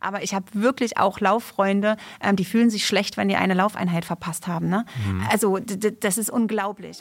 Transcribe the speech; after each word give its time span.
Aber 0.00 0.22
ich 0.22 0.34
habe 0.34 0.46
wirklich 0.52 0.96
auch 0.96 1.20
Lauffreunde, 1.20 1.96
ähm, 2.22 2.36
die 2.36 2.44
fühlen 2.44 2.70
sich 2.70 2.86
schlecht, 2.86 3.16
wenn 3.16 3.28
die 3.28 3.36
eine 3.36 3.54
Laufeinheit 3.54 4.04
verpasst 4.04 4.48
haben. 4.48 4.68
Ne? 4.68 4.84
Mhm. 5.06 5.26
Also 5.30 5.58
das 5.58 6.18
ist 6.18 6.30
unglaublich. 6.30 6.98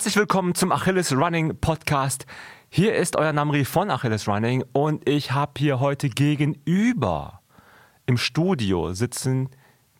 Herzlich 0.00 0.16
willkommen 0.16 0.54
zum 0.54 0.72
Achilles 0.72 1.14
Running 1.14 1.58
Podcast. 1.60 2.24
Hier 2.70 2.94
ist 2.94 3.16
euer 3.16 3.34
Namri 3.34 3.66
von 3.66 3.90
Achilles 3.90 4.26
Running 4.26 4.64
und 4.72 5.06
ich 5.06 5.32
habe 5.32 5.52
hier 5.58 5.78
heute 5.78 6.08
gegenüber 6.08 7.42
im 8.06 8.16
Studio 8.16 8.94
sitzen 8.94 9.50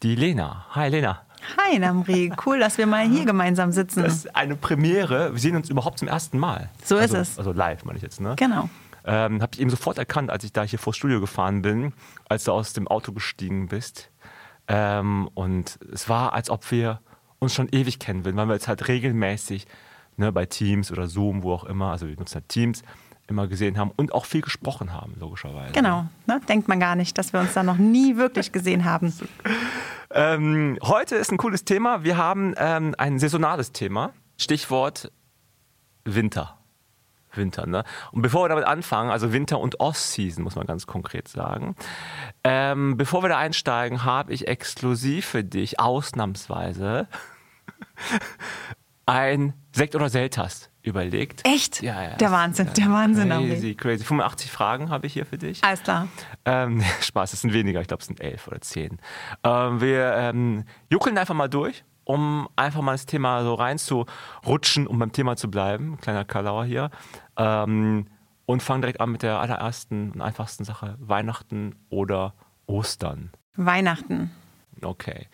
die 0.03 0.15
Lena. 0.15 0.65
Hi 0.71 0.89
Lena. 0.89 1.27
Hi 1.59 1.79
Namri, 1.79 2.33
cool, 2.47 2.59
dass 2.59 2.79
wir 2.79 2.87
mal 2.87 3.07
hier 3.07 3.27
gemeinsam 3.27 3.73
sitzen. 3.73 4.03
Das 4.03 4.15
ist 4.15 4.35
eine 4.35 4.57
Premiere. 4.57 5.35
Wir 5.35 5.39
sehen 5.39 5.55
uns 5.55 5.69
überhaupt 5.69 5.99
zum 5.99 6.09
ersten 6.09 6.39
Mal. 6.39 6.71
So 6.83 6.97
ist 6.97 7.15
also, 7.15 7.17
es. 7.19 7.39
Also 7.39 7.53
live, 7.53 7.85
meine 7.85 7.99
ich 7.99 8.03
jetzt, 8.03 8.23
ne? 8.23 8.37
Genau. 8.39 8.71
Ähm, 9.05 9.43
habe 9.43 9.51
ich 9.53 9.61
eben 9.61 9.69
sofort 9.69 9.99
erkannt, 9.99 10.31
als 10.31 10.45
ich 10.45 10.55
da 10.55 10.63
hier 10.63 10.79
vor 10.79 10.95
Studio 10.95 11.21
gefahren 11.21 11.61
bin, 11.61 11.93
als 12.27 12.45
du 12.45 12.53
aus 12.53 12.73
dem 12.73 12.89
Auto 12.89 13.13
gestiegen 13.13 13.69
bist. 13.69 14.11
Ähm, 14.67 15.29
und 15.35 15.79
es 15.93 16.09
war, 16.09 16.33
als 16.33 16.49
ob 16.49 16.71
wir 16.71 17.03
uns 17.39 17.53
schon 17.53 17.69
ewig 17.71 17.99
kennen 17.99 18.25
würden, 18.25 18.39
weil 18.39 18.49
wir 18.49 18.55
jetzt 18.55 18.69
halt 18.69 18.89
regelmäßig 18.89 19.67
ne, 20.21 20.31
bei 20.31 20.47
Teams 20.47 20.93
oder 20.93 21.09
Zoom, 21.09 21.43
wo 21.43 21.53
auch 21.53 21.65
immer, 21.65 21.91
also 21.91 22.07
wir 22.07 22.15
nutzen 22.15 22.37
halt 22.37 22.49
Teams, 22.49 22.83
immer 23.27 23.47
gesehen 23.47 23.79
haben 23.79 23.93
und 23.97 24.13
auch 24.13 24.27
viel 24.27 24.43
gesprochen 24.43 24.93
haben, 24.93 25.15
logischerweise. 25.19 25.73
Genau, 25.73 26.07
ne? 26.27 26.41
denkt 26.49 26.69
man 26.69 26.79
gar 26.79 26.97
nicht, 26.97 27.17
dass 27.17 27.33
wir 27.33 27.41
uns 27.41 27.55
da 27.55 27.63
noch 27.63 27.79
nie 27.79 28.17
wirklich 28.17 28.53
gesehen 28.53 28.85
haben. 28.85 29.13
Ähm, 30.13 30.79
heute 30.83 31.15
ist 31.15 31.31
ein 31.31 31.39
cooles 31.39 31.65
Thema. 31.65 32.03
Wir 32.03 32.17
haben 32.17 32.55
ähm, 32.57 32.95
ein 32.99 33.21
saisonales 33.21 33.71
Thema. 33.71 34.13
Stichwort 34.37 35.13
Winter. 36.05 36.59
Winter, 37.33 37.67
ne? 37.67 37.85
Und 38.11 38.23
bevor 38.23 38.43
wir 38.43 38.49
damit 38.49 38.65
anfangen, 38.65 39.11
also 39.11 39.33
Winter- 39.33 39.61
und 39.61 39.79
Off-Season, 39.79 40.43
muss 40.43 40.57
man 40.57 40.67
ganz 40.67 40.89
konkret 40.89 41.29
sagen. 41.29 41.77
Ähm, 42.43 42.97
bevor 42.97 43.23
wir 43.23 43.29
da 43.29 43.39
einsteigen, 43.39 44.05
habe 44.05 44.33
ich 44.33 44.49
exklusiv 44.49 45.27
für 45.27 45.45
dich 45.45 45.79
ausnahmsweise 45.79 47.07
ein 49.11 49.55
Sekt 49.73 49.97
oder 49.97 50.09
Selters 50.09 50.71
überlegt. 50.83 51.47
Echt? 51.47 51.83
Ja, 51.83 52.01
ja. 52.03 52.17
Der 52.17 52.31
Wahnsinn, 52.31 52.71
der 52.77 52.91
Wahnsinn. 52.91 53.29
Crazy, 53.29 53.75
crazy. 53.75 54.05
85 54.05 54.51
Fragen 54.53 54.89
habe 54.89 55.07
ich 55.09 55.13
hier 55.13 55.27
für 55.27 55.37
dich. 55.37 55.63
Alles 55.65 55.83
klar. 55.83 56.07
Ähm, 56.45 56.83
Spaß, 57.01 57.33
es 57.33 57.41
sind 57.41 57.53
weniger, 57.53 57.81
ich 57.81 57.89
glaube, 57.89 58.03
es 58.03 58.07
sind 58.07 58.21
elf 58.21 58.47
oder 58.47 58.61
zehn. 58.61 58.99
Ähm, 59.43 59.81
wir 59.81 60.15
ähm, 60.15 60.65
juckeln 60.91 61.19
einfach 61.19 61.35
mal 61.35 61.49
durch, 61.49 61.85
um 62.05 62.49
einfach 62.55 62.83
mal 62.83 62.93
das 62.93 63.07
Thema 63.07 63.43
so 63.43 63.55
reinzurutschen, 63.55 64.87
um 64.87 64.99
beim 65.01 65.11
Thema 65.11 65.37
zu 65.37 65.51
bleiben. 65.51 65.99
Kleiner 66.01 66.25
Kalauer 66.25 66.65
hier. 66.65 66.91
Ähm, 67.37 68.07
und 68.47 68.63
fangen 68.63 68.83
direkt 68.83 69.01
an 69.01 69.11
mit 69.11 69.23
der 69.23 69.41
allerersten 69.41 70.13
und 70.13 70.21
einfachsten 70.21 70.65
Sache: 70.65 70.97
Weihnachten 71.01 71.75
oder 71.89 72.35
Ostern. 72.67 73.31
Weihnachten. 73.57 74.31
Okay. 74.83 75.27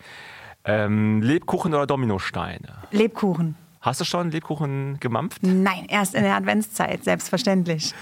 Ähm, 0.65 1.21
Lebkuchen 1.21 1.73
oder 1.73 1.87
Dominosteine? 1.87 2.73
Lebkuchen. 2.91 3.55
Hast 3.81 4.01
du 4.01 4.05
schon 4.05 4.31
Lebkuchen 4.31 4.99
gemampft? 4.99 5.43
Nein, 5.43 5.85
erst 5.87 6.15
in 6.15 6.23
der 6.23 6.35
Adventszeit, 6.35 7.03
selbstverständlich. 7.03 7.93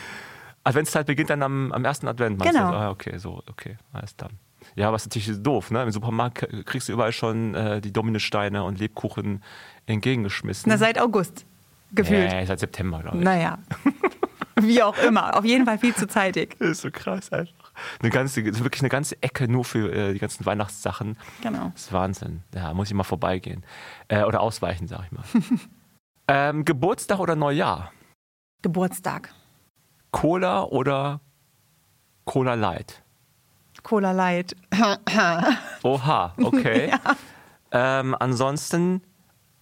Adventszeit 0.63 1.05
beginnt 1.05 1.29
dann 1.29 1.43
am, 1.43 1.71
am 1.71 1.85
ersten 1.85 2.07
Advent, 2.07 2.39
meinst 2.39 2.53
Genau. 2.55 2.71
du? 2.71 2.77
Ah, 2.77 2.89
okay, 2.89 3.17
so, 3.17 3.43
okay, 3.49 3.77
alles 3.93 4.15
dann. 4.15 4.31
Ja, 4.75 4.91
was 4.91 5.05
natürlich 5.05 5.31
doof, 5.43 5.69
ne? 5.69 5.83
Im 5.83 5.91
Supermarkt 5.91 6.47
kriegst 6.65 6.89
du 6.89 6.93
überall 6.93 7.11
schon 7.11 7.53
äh, 7.53 7.81
die 7.81 7.93
Dominosteine 7.93 8.63
und 8.63 8.79
Lebkuchen 8.79 9.43
entgegengeschmissen. 9.85 10.69
Na, 10.69 10.77
seit 10.77 10.99
August. 10.99 11.45
Gefühlt. 11.91 12.31
Nee, 12.31 12.45
seit 12.45 12.59
September, 12.59 13.01
glaube 13.01 13.17
ich. 13.17 13.23
Naja. 13.23 13.59
Wie 14.59 14.81
auch 14.81 14.97
immer. 14.97 15.37
Auf 15.37 15.45
jeden 15.45 15.65
Fall 15.65 15.77
viel 15.77 15.93
zu 15.93 16.07
zeitig. 16.07 16.55
Das 16.57 16.69
ist 16.69 16.81
so 16.81 16.89
krass 16.91 17.31
einfach. 17.31 17.64
Eine 18.01 18.09
ganze, 18.09 18.43
wirklich 18.45 18.81
eine 18.81 18.89
ganze 18.89 19.21
Ecke 19.21 19.47
nur 19.47 19.65
für 19.65 19.91
äh, 19.91 20.13
die 20.13 20.19
ganzen 20.19 20.45
Weihnachtssachen. 20.45 21.17
Genau. 21.41 21.71
Das 21.73 21.83
ist 21.83 21.93
Wahnsinn. 21.93 22.43
Ja, 22.53 22.73
muss 22.73 22.87
ich 22.87 22.93
mal 22.93 23.03
vorbeigehen. 23.03 23.63
Äh, 24.07 24.23
oder 24.23 24.41
ausweichen, 24.41 24.87
sag 24.87 25.05
ich 25.05 25.11
mal. 25.11 25.23
ähm, 26.27 26.65
Geburtstag 26.65 27.19
oder 27.19 27.35
Neujahr? 27.35 27.91
Geburtstag. 28.61 29.33
Cola 30.11 30.63
oder 30.63 31.19
Cola 32.25 32.53
Light? 32.55 33.03
Cola 33.83 34.11
Light. 34.11 34.55
Oha, 35.83 36.33
okay. 36.41 36.91
ähm, 37.71 38.15
ansonsten 38.19 39.01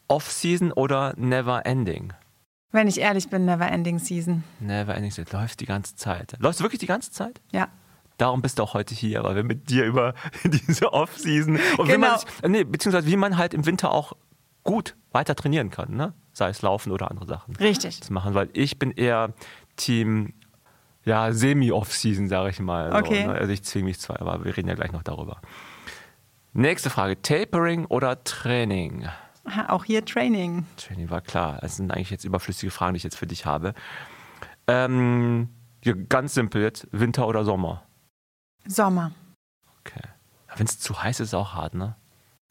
Off-Season 0.08 0.72
oder 0.72 1.14
Never 1.18 1.66
Ending? 1.66 2.14
Wenn 2.72 2.88
ich 2.88 3.00
ehrlich 3.00 3.30
bin, 3.30 3.46
Never 3.46 3.68
Ending 3.68 4.00
Season. 4.00 4.44
Never 4.60 4.96
Ending, 4.96 5.12
das 5.16 5.32
läuft 5.32 5.60
die 5.60 5.66
ganze 5.66 5.96
Zeit. 5.96 6.36
Läufst 6.40 6.60
du 6.60 6.64
wirklich 6.64 6.80
die 6.80 6.88
ganze 6.88 7.12
Zeit? 7.12 7.42
Ja. 7.52 7.68
Darum 8.18 8.42
bist 8.42 8.60
du 8.60 8.64
auch 8.64 8.74
heute 8.74 8.94
hier, 8.94 9.24
weil 9.24 9.36
wir 9.36 9.44
mit 9.44 9.70
dir 9.70 9.86
über 9.86 10.14
diese 10.44 10.94
Off-Season 10.94 11.60
und 11.78 11.88
wie 11.88 11.92
Genau. 11.94 12.08
man 12.10 12.20
sich, 12.20 12.28
nee, 12.48 12.64
beziehungsweise 12.64 13.08
wie 13.08 13.18
man 13.18 13.38
halt 13.38 13.54
im 13.54 13.66
Winter 13.66 13.92
auch 13.92 14.14
gut 14.64 14.96
weiter 15.12 15.36
trainieren 15.36 15.70
kann, 15.70 15.96
ne? 15.96 16.14
Sei 16.32 16.50
es 16.50 16.62
Laufen 16.62 16.92
oder 16.92 17.12
andere 17.12 17.28
Sachen 17.28 17.56
Richtig. 17.58 18.02
zu 18.02 18.14
machen, 18.14 18.34
weil 18.34 18.50
ich 18.54 18.80
bin 18.80 18.92
eher 18.92 19.34
Team 19.76 20.34
ja, 21.06 21.34
Semi-Off-Season, 21.34 22.30
sage 22.30 22.50
ich 22.52 22.60
mal. 22.60 22.92
So, 22.92 22.98
Okay. 22.98 23.28
ne? 23.28 23.34
Also 23.34 23.52
ich 23.52 23.62
zwinge 23.64 23.86
mich 23.86 24.00
zwar, 24.00 24.22
aber 24.22 24.46
wir 24.46 24.56
reden 24.56 24.70
ja 24.70 24.76
gleich 24.76 24.94
noch 24.94 25.04
darüber. 25.04 25.42
Nächste 26.54 26.90
Frage, 26.90 27.22
Tapering 27.22 27.86
oder 27.86 28.24
Training? 28.24 29.06
Aha, 29.44 29.70
Auch 29.70 29.84
hier 29.84 30.06
Training. 30.06 30.66
Training 30.78 31.10
war 31.10 31.20
klar. 31.22 31.58
Das 31.62 31.76
sind 31.76 31.92
eigentlich 31.92 32.10
jetzt 32.12 32.24
überflüssige 32.24 32.72
Fragen, 32.72 32.94
die 32.94 32.98
ich 32.98 33.04
jetzt 33.04 33.18
für 33.18 33.28
dich 33.28 33.46
habe. 33.46 33.74
Ähm, 34.68 35.50
ganz 36.08 36.34
simpel 36.36 36.62
jetzt, 36.62 36.88
Winter 36.92 37.28
oder 37.28 37.44
Sommer? 37.44 37.84
Sommer. 38.68 39.12
Okay. 39.82 40.02
Wenn 40.56 40.66
es 40.66 40.80
zu 40.80 41.02
heiß 41.02 41.20
ist, 41.20 41.30
ist 41.30 41.34
auch 41.34 41.54
hart, 41.54 41.74
ne? 41.74 41.96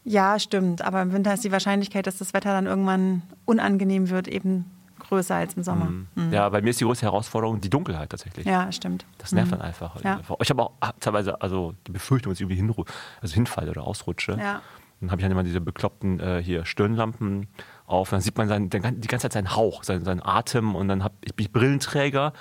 Ja, 0.05 0.39
stimmt. 0.39 0.83
Aber 0.83 1.01
im 1.03 1.13
Winter 1.13 1.33
ist 1.33 1.45
die 1.45 1.53
Wahrscheinlichkeit, 1.53 2.07
dass 2.07 2.19
das 2.19 2.35
Wetter 2.35 2.51
dann 2.53 2.67
irgendwann 2.67 3.23
unangenehm 3.45 4.11
wird, 4.11 4.27
eben 4.29 4.65
größer 4.99 5.35
als 5.37 5.55
im 5.55 5.63
Sommer. 5.63 5.87
Mhm. 6.15 6.33
Ja, 6.33 6.49
bei 6.49 6.61
mir 6.61 6.71
ist 6.71 6.81
die 6.81 6.85
größte 6.85 7.07
Herausforderung 7.07 7.61
die 7.61 7.71
Dunkelheit 7.71 8.11
tatsächlich. 8.11 8.47
Ja, 8.47 8.71
stimmt. 8.73 9.05
Das 9.19 9.33
nervt 9.33 9.51
Mhm. 9.53 9.57
dann 9.59 9.63
einfach. 9.63 10.03
Ja. 10.03 10.21
Ich 10.41 10.51
habe 10.51 10.63
auch 10.63 10.73
teilweise 11.01 11.41
also 11.41 11.75
die 11.87 11.93
Befürchtung, 11.93 12.33
dass 12.33 12.39
ich 12.39 12.43
irgendwie 12.43 12.57
hinru 12.57 12.85
also 13.21 13.35
hinfalle 13.35 13.71
oder 13.71 13.85
ausrutsche. 13.85 14.33
Ja. 14.33 14.61
Dann 15.01 15.11
habe 15.11 15.21
ich 15.21 15.25
dann 15.25 15.33
immer 15.33 15.43
diese 15.43 15.61
bekloppten 15.61 16.21
äh, 16.21 16.43
hier 16.43 16.65
Stirnlampen 16.65 17.49
auf. 17.87 18.11
Dann 18.11 18.21
sieht 18.21 18.37
man 18.39 18.49
seinen, 18.49 18.71
die 18.71 18.79
ganze 18.81 19.19
Zeit 19.25 19.33
seinen 19.33 19.55
Hauch, 19.57 19.83
seinen, 19.85 20.05
seinen 20.05 20.23
Atem 20.23 20.75
und 20.77 20.87
dann 20.89 21.03
habe 21.05 21.15
ich 21.23 21.35
bin 21.35 21.47
ich 21.47 21.53
Brillenträger. 21.53 22.33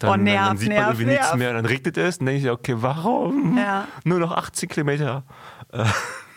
Dann, 0.00 0.10
Oh, 0.10 0.12
dann, 0.14 0.24
dann 0.26 0.34
nerv, 0.34 0.58
sieht 0.58 0.68
man 0.68 0.76
nerv, 0.78 0.86
irgendwie 0.88 1.04
nichts 1.12 1.26
nerv. 1.28 1.36
mehr. 1.36 1.52
Dann 1.52 1.66
regnet 1.66 1.96
es. 1.96 2.18
Dann 2.18 2.26
denke 2.26 2.42
ich, 2.42 2.50
okay, 2.50 2.74
warum? 2.78 3.56
Ja. 3.56 3.86
Nur 4.04 4.18
noch 4.18 4.32
18 4.32 4.68
Kilometer. 4.68 5.22
Äh, 5.72 5.84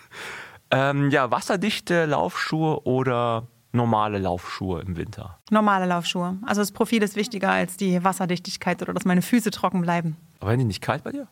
ähm, 0.71 1.09
ja, 1.09 1.31
wasserdichte 1.31 2.05
Laufschuhe 2.05 2.83
oder 2.85 3.47
normale 3.71 4.19
Laufschuhe 4.19 4.81
im 4.81 4.95
Winter? 4.97 5.39
Normale 5.49 5.85
Laufschuhe. 5.85 6.37
Also 6.45 6.61
das 6.61 6.71
Profil 6.71 7.01
ist 7.03 7.15
wichtiger 7.15 7.51
als 7.51 7.77
die 7.77 8.03
Wasserdichtigkeit 8.03 8.81
oder 8.81 8.93
dass 8.93 9.05
meine 9.05 9.21
Füße 9.21 9.49
trocken 9.51 9.81
bleiben. 9.81 10.17
Aber 10.39 10.49
werden 10.49 10.59
die 10.59 10.65
nicht 10.65 10.81
kalt 10.81 11.03
bei 11.03 11.11
dir? 11.11 11.27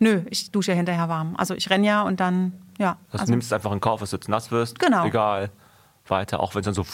Nö, 0.00 0.22
ich 0.30 0.50
dusche 0.50 0.72
ja 0.72 0.76
hinterher 0.76 1.08
warm. 1.08 1.36
Also 1.36 1.54
ich 1.54 1.70
renne 1.70 1.86
ja 1.86 2.02
und 2.02 2.18
dann, 2.18 2.52
ja. 2.78 2.96
Also, 3.08 3.18
Also, 3.18 3.24
du 3.26 3.30
nimmst 3.32 3.46
es 3.48 3.52
einfach 3.52 3.70
in 3.72 3.80
Kauf, 3.80 4.00
dass 4.00 4.10
du 4.10 4.16
jetzt 4.16 4.28
nass 4.28 4.50
wirst. 4.50 4.78
Genau. 4.80 5.06
Egal. 5.06 5.50
Weiter, 6.08 6.40
auch 6.40 6.54
wenn 6.54 6.60
es 6.60 6.64
dann 6.64 6.74
so 6.74 6.84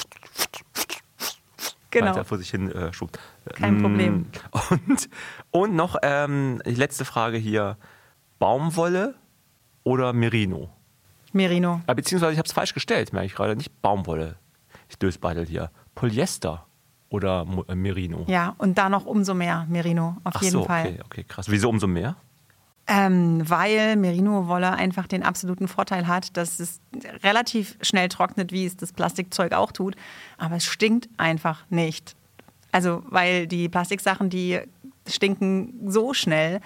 genau. 1.91 2.11
weiter 2.11 2.25
vor 2.25 2.39
sich 2.39 2.51
hin 2.51 2.71
äh, 2.71 2.93
schubt. 2.93 3.19
Kein 3.55 3.79
Mm, 3.79 3.83
Problem. 3.83 4.27
Und, 4.71 5.09
und 5.51 5.75
noch 5.75 5.97
ähm, 6.03 6.61
die 6.65 6.75
letzte 6.75 7.05
Frage 7.05 7.37
hier. 7.39 7.77
Baumwolle 8.39 9.15
oder 9.85 10.13
Merino? 10.13 10.71
Merino. 11.33 11.81
Ah, 11.87 11.95
beziehungsweise 11.95 12.33
ich 12.33 12.39
habe 12.39 12.47
es 12.47 12.53
falsch 12.53 12.73
gestellt, 12.75 13.13
merke 13.13 13.27
ich 13.27 13.35
gerade. 13.35 13.55
Nicht 13.57 13.83
Baumwolle. 13.83 14.37
Ich 14.89 14.99
dösbeitel 14.99 15.47
hier. 15.47 15.71
Polyester 15.95 16.67
oder 17.11 17.47
äh, 17.69 17.75
Merino? 17.75 18.25
Ja, 18.29 18.55
und 18.59 18.79
da 18.79 18.89
noch 18.89 19.05
umso 19.07 19.35
mehr 19.35 19.67
Merino, 19.69 20.17
auf 20.25 20.37
Ach 20.37 20.43
jeden 20.43 20.53
so, 20.53 20.65
Fall. 20.65 20.87
okay, 20.87 21.01
okay, 21.05 21.25
krass. 21.25 21.51
Wieso 21.51 21.69
umso 21.69 21.87
mehr? 21.87 22.17
Ähm, 22.93 23.49
weil 23.49 23.95
Merino-Wolle 23.95 24.73
einfach 24.73 25.07
den 25.07 25.23
absoluten 25.23 25.69
Vorteil 25.69 26.09
hat, 26.09 26.37
dass 26.37 26.59
es 26.59 26.81
relativ 27.23 27.77
schnell 27.83 28.09
trocknet, 28.09 28.51
wie 28.51 28.67
es 28.67 28.77
das 28.77 28.93
Plastikzeug 28.93 29.53
auch 29.53 29.71
tut, 29.71 29.95
aber 30.39 30.57
es 30.57 30.65
stinkt 30.65 31.09
einfach 31.17 31.65
nicht. 31.71 32.17
Also, 32.73 33.05
weil 33.07 33.47
die 33.47 33.69
Plastiksachen, 33.69 34.29
die 34.29 34.59
stinken 35.07 35.89
so 35.89 36.15
schnell 36.15 36.61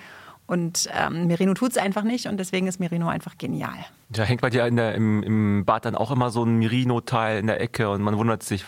und 0.46 0.88
ähm, 0.98 1.26
Merino 1.26 1.52
tut 1.52 1.72
es 1.72 1.76
einfach 1.76 2.04
nicht 2.04 2.26
und 2.26 2.38
deswegen 2.38 2.66
ist 2.68 2.80
Merino 2.80 3.08
einfach 3.08 3.36
genial. 3.36 3.84
Da 4.08 4.22
hängt 4.22 4.40
bei 4.40 4.48
dir 4.48 4.70
der, 4.70 4.94
im, 4.94 5.22
im 5.22 5.64
Bad 5.66 5.84
dann 5.84 5.94
auch 5.94 6.10
immer 6.10 6.30
so 6.30 6.42
ein 6.42 6.56
Merino-Teil 6.56 7.38
in 7.38 7.48
der 7.48 7.60
Ecke 7.60 7.90
und 7.90 8.00
man 8.00 8.16
wundert 8.16 8.42
sich, 8.42 8.64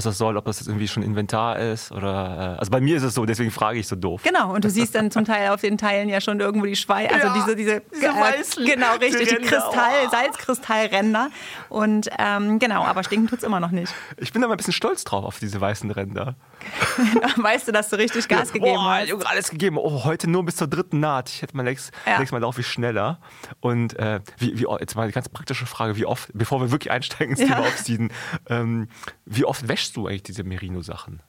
was 0.00 0.04
das 0.04 0.18
soll, 0.18 0.38
ob 0.38 0.46
das 0.46 0.60
jetzt 0.60 0.68
irgendwie 0.68 0.88
schon 0.88 1.02
Inventar 1.02 1.58
ist 1.58 1.92
oder. 1.92 2.54
Äh, 2.56 2.58
also 2.58 2.70
bei 2.70 2.80
mir 2.80 2.96
ist 2.96 3.02
es 3.02 3.14
so, 3.14 3.26
deswegen 3.26 3.50
frage 3.50 3.78
ich 3.78 3.86
so 3.86 3.96
doof. 3.96 4.22
Genau, 4.24 4.54
und 4.54 4.64
du 4.64 4.70
siehst 4.70 4.94
dann 4.94 5.10
zum 5.10 5.26
Teil 5.26 5.50
auf 5.50 5.60
den 5.60 5.76
Teilen 5.76 6.08
ja 6.08 6.22
schon 6.22 6.40
irgendwo 6.40 6.66
die 6.66 6.76
Schweiß, 6.76 7.12
also 7.12 7.26
Ja, 7.26 7.34
diese, 7.34 7.56
diese, 7.56 7.82
diese 7.94 8.08
weißen 8.08 8.64
genau, 8.64 8.94
richtig, 8.94 9.28
die 9.28 9.34
Ränder, 9.34 9.48
Kristall, 9.48 9.92
oh. 10.06 10.10
Salzkristallränder. 10.10 11.30
Und 11.68 12.08
ähm, 12.18 12.58
genau, 12.58 12.84
aber 12.84 13.04
stinken 13.04 13.28
tut's 13.28 13.42
immer 13.42 13.60
noch 13.60 13.72
nicht. 13.72 13.92
Ich 14.16 14.32
bin 14.32 14.40
da 14.40 14.48
mal 14.48 14.54
ein 14.54 14.56
bisschen 14.56 14.72
stolz 14.72 15.04
drauf 15.04 15.24
auf 15.24 15.38
diese 15.38 15.60
weißen 15.60 15.90
Ränder. 15.90 16.36
weißt 17.36 17.68
du, 17.68 17.72
dass 17.72 17.90
du 17.90 17.96
richtig 17.96 18.28
Gas 18.28 18.52
gegeben 18.52 18.76
Boah, 18.76 19.00
hast? 19.00 19.08
Junge, 19.08 19.26
alles 19.26 19.50
gegeben. 19.50 19.76
Oh, 19.78 20.04
heute 20.04 20.30
nur 20.30 20.44
bis 20.44 20.56
zur 20.56 20.68
dritten 20.68 21.00
Naht. 21.00 21.28
Ich 21.28 21.42
hätte 21.42 21.56
mal 21.56 21.62
nächstes, 21.62 21.92
Ja. 22.06 22.20
Mal 22.30 22.38
laufe 22.38 22.60
ich 22.60 22.66
schneller. 22.66 23.20
Und 23.60 23.98
äh, 23.98 24.20
wie, 24.38 24.58
wie, 24.58 24.66
jetzt 24.80 24.94
mal 24.94 25.02
eine 25.02 25.12
ganz 25.12 25.28
praktische 25.28 25.66
Frage, 25.66 25.96
wie 25.96 26.06
oft, 26.06 26.30
bevor 26.32 26.60
wir 26.60 26.70
wirklich 26.70 26.90
einsteigen 26.90 27.32
ins 27.36 27.40
Ja. 27.40 27.56
Thema 27.56 27.66
Offseason, 27.66 28.12
ähm, 28.48 28.88
wie 29.24 29.44
oft 29.44 29.68
wäschst 29.68 29.89
du 29.96 30.06
eigentlich 30.06 30.22
diese 30.24 30.44
Merino-Sachen? 30.44 31.22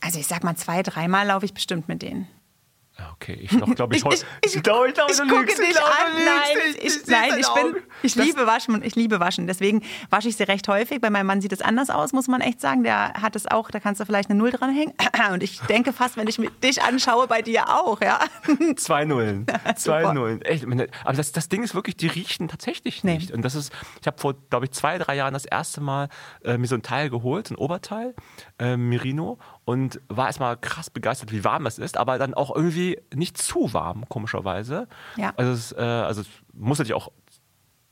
Also 0.00 0.18
ich 0.18 0.26
sag 0.26 0.42
mal, 0.42 0.56
zwei, 0.56 0.82
dreimal 0.82 1.26
laufe 1.26 1.44
ich 1.44 1.54
bestimmt 1.54 1.88
mit 1.88 2.02
denen. 2.02 2.26
Ja, 3.02 3.12
Okay, 3.14 3.38
ich 3.40 3.52
noch, 3.52 3.74
glaube 3.74 3.94
ich, 3.96 4.04
Ich- 4.04 4.24
ich- 4.44 4.56
Ich 4.56 4.62
glaube, 4.62 4.88
ich, 4.88 4.94
glaube, 4.94 5.12
Ich 5.12 5.18
du 5.18 5.26
gucke 5.28 5.46
dich 5.46 5.78
an. 5.80 6.24
Nein, 6.24 6.74
ich, 6.82 7.06
nein, 7.06 7.30
in 7.32 7.38
ich, 7.40 7.48
bin, 7.54 7.82
ich 8.02 8.14
liebe 8.14 8.46
Waschen. 8.46 8.82
Ich 8.82 8.94
liebe 8.96 9.20
Waschen. 9.20 9.46
Deswegen 9.46 9.82
wasche 10.10 10.28
ich 10.28 10.36
sie 10.36 10.42
recht 10.44 10.66
häufig. 10.68 11.00
Bei 11.00 11.10
meinem 11.10 11.26
Mann 11.26 11.40
sieht 11.40 11.52
es 11.52 11.62
anders 11.62 11.90
aus, 11.90 12.12
muss 12.12 12.28
man 12.28 12.40
echt 12.40 12.60
sagen. 12.60 12.82
Der 12.84 13.14
hat 13.14 13.36
es 13.36 13.46
auch, 13.46 13.70
da 13.70 13.80
kannst 13.80 14.00
du 14.00 14.06
vielleicht 14.06 14.30
eine 14.30 14.38
Null 14.38 14.50
dranhängen. 14.50 14.94
Und 15.32 15.42
ich 15.42 15.60
denke 15.62 15.92
fast, 15.92 16.16
wenn 16.16 16.26
ich 16.28 16.38
mit 16.38 16.62
dich 16.64 16.82
anschaue, 16.82 17.26
bei 17.26 17.42
dir 17.42 17.68
auch, 17.68 18.00
ja. 18.00 18.20
Zwei 18.76 19.04
Nullen. 19.04 19.46
Zwei. 19.76 20.12
Nullen. 20.12 20.42
Echt, 20.42 20.64
aber 21.04 21.12
das, 21.16 21.32
das 21.32 21.48
Ding 21.48 21.62
ist 21.62 21.74
wirklich, 21.74 21.96
die 21.96 22.08
riechen 22.08 22.48
tatsächlich 22.48 23.04
Nee. 23.04 23.14
nicht. 23.14 23.30
Und 23.30 23.42
das 23.42 23.54
ist, 23.54 23.72
ich 24.00 24.06
habe 24.06 24.18
vor, 24.18 24.34
glaube 24.50 24.66
ich, 24.66 24.72
zwei, 24.72 24.98
drei 24.98 25.16
Jahren 25.16 25.34
das 25.34 25.44
erste 25.44 25.80
Mal 25.80 26.08
äh, 26.44 26.58
mir 26.58 26.66
so 26.66 26.74
ein 26.74 26.82
Teil 26.82 27.10
geholt, 27.10 27.50
ein 27.50 27.56
Oberteil, 27.56 28.14
äh, 28.58 28.76
Merino, 28.76 29.38
und 29.64 30.00
war 30.08 30.26
erstmal 30.26 30.56
krass 30.56 30.90
begeistert, 30.90 31.32
wie 31.32 31.44
warm 31.44 31.66
es 31.66 31.78
ist, 31.78 31.96
aber 31.96 32.18
dann 32.18 32.34
auch 32.34 32.54
irgendwie 32.54 32.98
nicht 33.14 33.38
zu 33.38 33.72
warm, 33.72 34.08
komischerweise. 34.08 34.88
Ja. 35.16 35.32
Also 35.36 35.52
es, 35.52 35.72
äh, 35.72 35.80
also 35.80 36.22
es 36.22 36.28
muss 36.52 36.78
natürlich 36.78 36.94
auch 37.00 37.12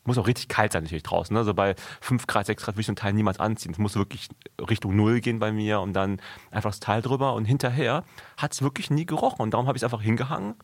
muss 0.04 0.16
auch 0.16 0.26
richtig 0.26 0.48
kalt 0.48 0.72
sein 0.72 0.82
natürlich 0.84 1.02
draußen. 1.02 1.34
Ne? 1.34 1.40
Also 1.40 1.52
bei 1.52 1.74
5 2.00 2.26
Grad, 2.26 2.46
6 2.46 2.64
Grad 2.64 2.74
will 2.76 2.80
ich 2.80 2.86
so 2.86 2.92
ein 2.92 2.96
Teil 2.96 3.12
niemals 3.12 3.38
anziehen. 3.38 3.72
Es 3.72 3.78
muss 3.78 3.96
wirklich 3.96 4.28
Richtung 4.58 4.96
Null 4.96 5.20
gehen 5.20 5.38
bei 5.38 5.52
mir 5.52 5.80
und 5.80 5.92
dann 5.92 6.20
einfach 6.50 6.70
das 6.70 6.80
Teil 6.80 7.02
drüber. 7.02 7.34
Und 7.34 7.44
hinterher 7.44 8.02
hat 8.38 8.52
es 8.52 8.62
wirklich 8.62 8.90
nie 8.90 9.04
gerochen. 9.04 9.42
Und 9.42 9.50
darum 9.52 9.66
habe 9.66 9.76
ich 9.76 9.80
es 9.82 9.84
einfach 9.84 10.00
hingehangen. 10.00 10.54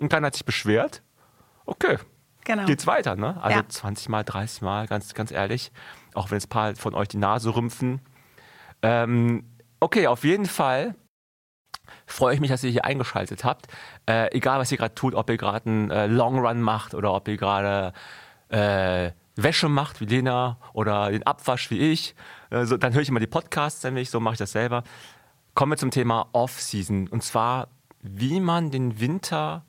Und 0.00 0.08
keiner 0.08 0.26
hat 0.26 0.34
sich 0.34 0.44
beschwert. 0.44 1.02
Okay, 1.66 1.98
Genau. 2.44 2.64
geht's 2.64 2.86
weiter. 2.86 3.14
Ne? 3.14 3.40
Also 3.40 3.58
Ja. 3.60 3.68
20 3.68 4.08
Mal, 4.08 4.24
30 4.24 4.60
Mal, 4.62 4.88
ganz, 4.88 5.14
ganz 5.14 5.30
ehrlich. 5.30 5.70
Auch 6.14 6.32
wenn 6.32 6.38
es 6.38 6.46
ein 6.46 6.50
paar 6.50 6.74
von 6.74 6.94
euch 6.94 7.08
die 7.08 7.16
Nase 7.18 7.54
rümpfen. 7.54 8.00
Ähm, 8.82 9.44
okay, 9.80 10.06
auf 10.06 10.24
jeden 10.24 10.46
Fall 10.46 10.94
freue 12.06 12.34
ich 12.34 12.40
mich, 12.40 12.50
dass 12.50 12.64
ihr 12.64 12.70
hier 12.70 12.84
eingeschaltet 12.84 13.44
habt. 13.44 13.66
Äh, 14.06 14.34
egal, 14.36 14.58
was 14.58 14.70
ihr 14.72 14.78
gerade 14.78 14.94
tut, 14.94 15.14
ob 15.14 15.30
ihr 15.30 15.36
gerade 15.36 15.68
einen 15.68 15.90
äh, 15.90 16.06
Long 16.06 16.38
Run 16.38 16.60
macht 16.60 16.94
oder 16.94 17.12
ob 17.12 17.28
ihr 17.28 17.36
gerade 17.36 17.92
äh, 18.48 19.12
Wäsche 19.36 19.68
macht 19.68 20.00
wie 20.00 20.06
Lena 20.06 20.58
oder 20.72 21.10
den 21.10 21.22
Abwasch 21.22 21.70
wie 21.70 21.78
ich, 21.78 22.14
äh, 22.50 22.64
so, 22.64 22.76
dann 22.76 22.92
höre 22.92 23.02
ich 23.02 23.08
immer 23.08 23.20
die 23.20 23.26
Podcasts 23.26 23.82
nämlich, 23.84 24.10
so 24.10 24.20
mache 24.20 24.34
ich 24.34 24.38
das 24.38 24.52
selber. 24.52 24.82
Kommen 25.54 25.72
wir 25.72 25.76
zum 25.76 25.90
Thema 25.90 26.28
Off-Season 26.32 27.08
und 27.08 27.22
zwar, 27.22 27.68
wie 28.00 28.40
man 28.40 28.70
den 28.70 29.00
Winter 29.00 29.64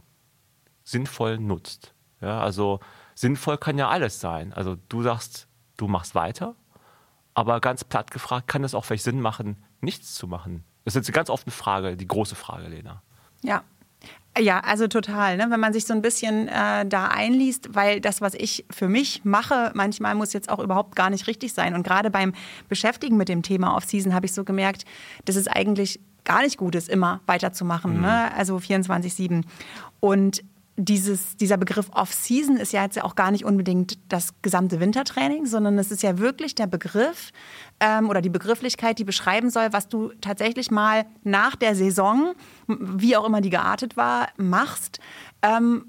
sinnvoll 0.83 1.37
nutzt. 1.37 1.93
Ja, 2.21 2.41
also 2.41 2.79
sinnvoll 3.15 3.57
kann 3.57 3.77
ja 3.77 3.89
alles 3.89 4.19
sein. 4.19 4.53
Also 4.53 4.75
du 4.89 5.03
sagst, 5.03 5.47
du 5.77 5.87
machst 5.87 6.15
weiter, 6.15 6.55
aber 7.33 7.59
ganz 7.59 7.83
platt 7.83 8.11
gefragt, 8.11 8.47
kann 8.47 8.63
es 8.63 8.73
auch 8.73 8.85
vielleicht 8.85 9.03
Sinn 9.03 9.21
machen, 9.21 9.63
nichts 9.81 10.13
zu 10.15 10.27
machen? 10.27 10.63
Das 10.85 10.95
ist 10.95 11.07
jetzt 11.07 11.13
ganz 11.13 11.29
oft 11.29 11.45
eine 11.45 11.51
Frage, 11.51 11.97
die 11.97 12.07
große 12.07 12.35
Frage, 12.35 12.67
Lena. 12.67 13.01
Ja. 13.41 13.63
Ja, 14.37 14.61
also 14.61 14.87
total. 14.87 15.37
Ne? 15.37 15.47
Wenn 15.49 15.59
man 15.59 15.73
sich 15.73 15.85
so 15.85 15.93
ein 15.93 16.01
bisschen 16.01 16.47
äh, 16.47 16.85
da 16.85 17.07
einliest, 17.07 17.75
weil 17.75 17.99
das, 17.99 18.21
was 18.21 18.33
ich 18.35 18.65
für 18.69 18.87
mich 18.87 19.25
mache, 19.25 19.71
manchmal 19.73 20.15
muss 20.15 20.33
jetzt 20.33 20.49
auch 20.49 20.59
überhaupt 20.59 20.95
gar 20.95 21.09
nicht 21.09 21.27
richtig 21.27 21.53
sein. 21.53 21.73
Und 21.75 21.83
gerade 21.83 22.09
beim 22.09 22.33
Beschäftigen 22.69 23.17
mit 23.17 23.27
dem 23.27 23.41
Thema 23.41 23.75
Off-Season 23.75 24.13
habe 24.13 24.27
ich 24.27 24.33
so 24.33 24.43
gemerkt, 24.45 24.85
dass 25.25 25.35
es 25.35 25.47
eigentlich 25.47 25.99
gar 26.23 26.41
nicht 26.41 26.57
gut 26.57 26.75
ist, 26.75 26.89
immer 26.89 27.21
weiterzumachen. 27.25 28.01
Ne? 28.01 28.31
Also 28.33 28.57
24-7. 28.57 29.43
Und 29.99 30.43
dieses, 30.79 31.35
dieser 31.35 31.57
Begriff 31.57 31.89
Off-Season 31.91 32.55
ist 32.55 32.71
ja 32.71 32.83
jetzt 32.83 33.01
auch 33.03 33.15
gar 33.15 33.31
nicht 33.31 33.43
unbedingt 33.43 33.99
das 34.07 34.33
gesamte 34.41 34.79
Wintertraining, 34.79 35.45
sondern 35.45 35.77
es 35.77 35.91
ist 35.91 36.03
ja 36.03 36.19
wirklich 36.19 36.55
der 36.55 36.67
Begriff 36.67 37.31
ähm, 37.81 38.09
oder 38.09 38.21
die 38.21 38.29
Begrifflichkeit, 38.29 38.97
die 38.97 39.03
beschreiben 39.03 39.49
soll, 39.49 39.67
was 39.71 39.89
du 39.89 40.13
tatsächlich 40.21 40.71
mal 40.71 41.05
nach 41.23 41.57
der 41.57 41.75
Saison, 41.75 42.33
wie 42.67 43.17
auch 43.17 43.25
immer 43.25 43.41
die 43.41 43.49
geartet 43.49 43.97
war, 43.97 44.29
machst. 44.37 44.99
Ähm, 45.41 45.85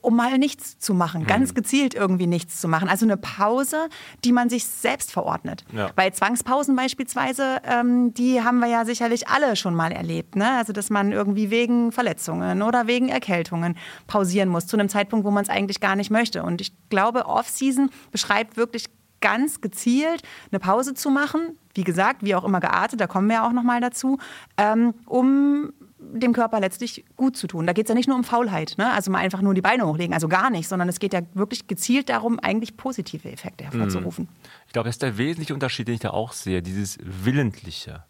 um 0.00 0.16
mal 0.16 0.38
nichts 0.38 0.78
zu 0.78 0.94
machen, 0.94 1.26
ganz 1.26 1.54
gezielt 1.54 1.94
irgendwie 1.94 2.26
nichts 2.26 2.60
zu 2.60 2.68
machen. 2.68 2.88
Also 2.88 3.06
eine 3.06 3.16
Pause, 3.16 3.88
die 4.24 4.32
man 4.32 4.48
sich 4.48 4.64
selbst 4.64 5.12
verordnet. 5.12 5.64
Ja. 5.72 5.90
Bei 5.94 6.10
Zwangspausen 6.10 6.76
beispielsweise, 6.76 7.60
ähm, 7.64 8.14
die 8.14 8.42
haben 8.42 8.58
wir 8.60 8.68
ja 8.68 8.84
sicherlich 8.84 9.28
alle 9.28 9.56
schon 9.56 9.74
mal 9.74 9.92
erlebt. 9.92 10.36
Ne? 10.36 10.50
Also 10.58 10.72
dass 10.72 10.90
man 10.90 11.12
irgendwie 11.12 11.50
wegen 11.50 11.92
Verletzungen 11.92 12.62
oder 12.62 12.86
wegen 12.86 13.08
Erkältungen 13.08 13.76
pausieren 14.06 14.48
muss, 14.48 14.66
zu 14.66 14.76
einem 14.76 14.88
Zeitpunkt, 14.88 15.24
wo 15.24 15.30
man 15.30 15.42
es 15.42 15.50
eigentlich 15.50 15.80
gar 15.80 15.96
nicht 15.96 16.10
möchte. 16.10 16.42
Und 16.42 16.60
ich 16.60 16.72
glaube, 16.88 17.26
Off-Season 17.26 17.90
beschreibt 18.10 18.56
wirklich 18.56 18.86
ganz 19.20 19.60
gezielt 19.60 20.22
eine 20.50 20.60
Pause 20.60 20.94
zu 20.94 21.10
machen, 21.10 21.58
wie 21.74 21.84
gesagt, 21.84 22.22
wie 22.22 22.34
auch 22.34 22.44
immer 22.44 22.60
geartet, 22.60 23.00
da 23.00 23.06
kommen 23.06 23.28
wir 23.28 23.36
ja 23.36 23.46
auch 23.46 23.52
nochmal 23.52 23.80
dazu, 23.80 24.18
ähm, 24.56 24.94
um 25.06 25.72
dem 26.00 26.32
Körper 26.32 26.60
letztlich 26.60 27.04
gut 27.16 27.36
zu 27.36 27.46
tun. 27.46 27.66
Da 27.66 27.72
geht 27.72 27.86
es 27.86 27.88
ja 27.88 27.94
nicht 27.94 28.08
nur 28.08 28.16
um 28.16 28.24
Faulheit, 28.24 28.74
ne? 28.78 28.92
also 28.92 29.10
mal 29.10 29.18
einfach 29.18 29.42
nur 29.42 29.54
die 29.54 29.60
Beine 29.60 29.86
hochlegen, 29.86 30.14
also 30.14 30.28
gar 30.28 30.50
nicht, 30.50 30.68
sondern 30.68 30.88
es 30.88 31.00
geht 31.00 31.12
ja 31.12 31.22
wirklich 31.34 31.66
gezielt 31.66 32.08
darum, 32.08 32.38
eigentlich 32.38 32.76
positive 32.76 33.30
Effekte 33.30 33.64
hervorzurufen. 33.64 34.28
Ich 34.66 34.72
glaube, 34.72 34.88
das 34.88 34.96
ist 34.96 35.02
der 35.02 35.18
wesentliche 35.18 35.54
Unterschied, 35.54 35.88
den 35.88 35.94
ich 35.94 36.00
da 36.00 36.10
auch 36.10 36.32
sehe, 36.32 36.62
dieses 36.62 36.98
Willentliche. 37.02 38.04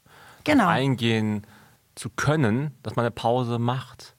Genau. 0.45 0.67
Eingehen 0.67 1.47
zu 1.95 2.11
können, 2.11 2.73
dass 2.83 2.97
man 2.97 3.05
eine 3.05 3.11
Pause 3.11 3.59
macht. 3.59 4.15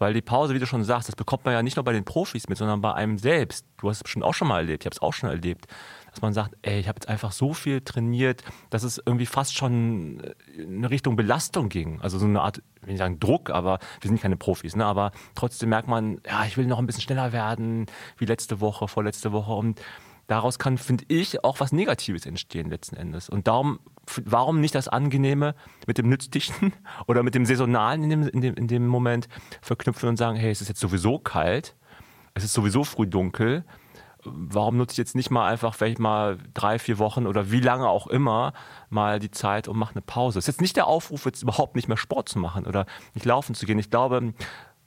Weil 0.00 0.14
die 0.14 0.22
Pause, 0.22 0.54
wie 0.54 0.58
du 0.58 0.66
schon 0.66 0.82
sagst, 0.82 1.08
das 1.08 1.14
bekommt 1.14 1.44
man 1.44 1.52
ja 1.52 1.62
nicht 1.62 1.76
nur 1.76 1.84
bei 1.84 1.92
den 1.92 2.06
Profis 2.06 2.48
mit, 2.48 2.56
sondern 2.56 2.80
bei 2.80 2.94
einem 2.94 3.18
selbst. 3.18 3.66
Du 3.76 3.90
hast 3.90 3.98
es 3.98 4.02
bestimmt 4.02 4.24
auch 4.24 4.32
schon 4.32 4.48
mal 4.48 4.60
erlebt, 4.60 4.82
ich 4.82 4.86
habe 4.86 4.94
es 4.94 5.02
auch 5.02 5.12
schon 5.12 5.28
erlebt, 5.28 5.66
dass 6.10 6.22
man 6.22 6.32
sagt, 6.32 6.56
ey, 6.62 6.80
ich 6.80 6.88
habe 6.88 6.96
jetzt 6.96 7.08
einfach 7.08 7.32
so 7.32 7.52
viel 7.52 7.82
trainiert, 7.82 8.42
dass 8.70 8.82
es 8.82 8.96
irgendwie 9.04 9.26
fast 9.26 9.54
schon 9.54 10.22
in 10.56 10.78
eine 10.78 10.90
Richtung 10.90 11.16
Belastung 11.16 11.68
ging. 11.68 12.00
Also 12.00 12.18
so 12.18 12.24
eine 12.24 12.40
Art, 12.40 12.62
ich 12.76 12.86
will 12.86 12.92
nicht 12.94 12.98
sagen 12.98 13.20
Druck, 13.20 13.50
aber 13.50 13.78
wir 14.00 14.08
sind 14.08 14.22
keine 14.22 14.38
Profis, 14.38 14.74
ne? 14.74 14.86
aber 14.86 15.12
trotzdem 15.34 15.68
merkt 15.68 15.86
man, 15.86 16.18
ja, 16.26 16.46
ich 16.46 16.56
will 16.56 16.64
noch 16.64 16.78
ein 16.78 16.86
bisschen 16.86 17.02
schneller 17.02 17.34
werden, 17.34 17.84
wie 18.16 18.24
letzte 18.24 18.62
Woche, 18.62 18.88
vorletzte 18.88 19.32
Woche 19.32 19.52
und 19.52 19.82
daraus 20.30 20.60
kann, 20.60 20.78
finde 20.78 21.04
ich, 21.08 21.42
auch 21.42 21.58
was 21.58 21.72
Negatives 21.72 22.24
entstehen 22.24 22.70
letzten 22.70 22.96
Endes. 22.96 23.28
Und 23.28 23.48
darum, 23.48 23.80
warum 24.24 24.60
nicht 24.60 24.76
das 24.76 24.86
Angenehme 24.86 25.56
mit 25.88 25.98
dem 25.98 26.08
Nützlichen 26.08 26.72
oder 27.08 27.24
mit 27.24 27.34
dem 27.34 27.44
Saisonalen 27.44 28.04
in 28.04 28.10
dem, 28.10 28.28
in 28.28 28.40
dem, 28.40 28.54
in 28.54 28.68
dem 28.68 28.86
Moment 28.86 29.28
verknüpfen 29.60 30.08
und 30.08 30.16
sagen, 30.16 30.36
hey, 30.36 30.52
es 30.52 30.60
ist 30.60 30.68
jetzt 30.68 30.80
sowieso 30.80 31.18
kalt, 31.18 31.74
es 32.34 32.44
ist 32.44 32.52
sowieso 32.52 32.84
früh 32.84 33.08
dunkel, 33.08 33.64
warum 34.22 34.76
nutze 34.76 34.92
ich 34.92 34.98
jetzt 34.98 35.16
nicht 35.16 35.30
mal 35.30 35.48
einfach 35.48 35.74
vielleicht 35.74 35.98
mal 35.98 36.38
drei, 36.54 36.78
vier 36.78 36.98
Wochen 36.98 37.26
oder 37.26 37.50
wie 37.50 37.60
lange 37.60 37.88
auch 37.88 38.06
immer 38.06 38.52
mal 38.88 39.18
die 39.18 39.32
Zeit 39.32 39.66
und 39.66 39.78
mache 39.78 39.94
eine 39.94 40.02
Pause. 40.02 40.38
Es 40.38 40.44
ist 40.44 40.54
jetzt 40.54 40.60
nicht 40.60 40.76
der 40.76 40.86
Aufruf, 40.86 41.24
jetzt 41.24 41.42
überhaupt 41.42 41.74
nicht 41.74 41.88
mehr 41.88 41.96
Sport 41.96 42.28
zu 42.28 42.38
machen 42.38 42.66
oder 42.66 42.86
nicht 43.14 43.24
laufen 43.26 43.56
zu 43.56 43.66
gehen. 43.66 43.80
Ich 43.80 43.90
glaube, 43.90 44.32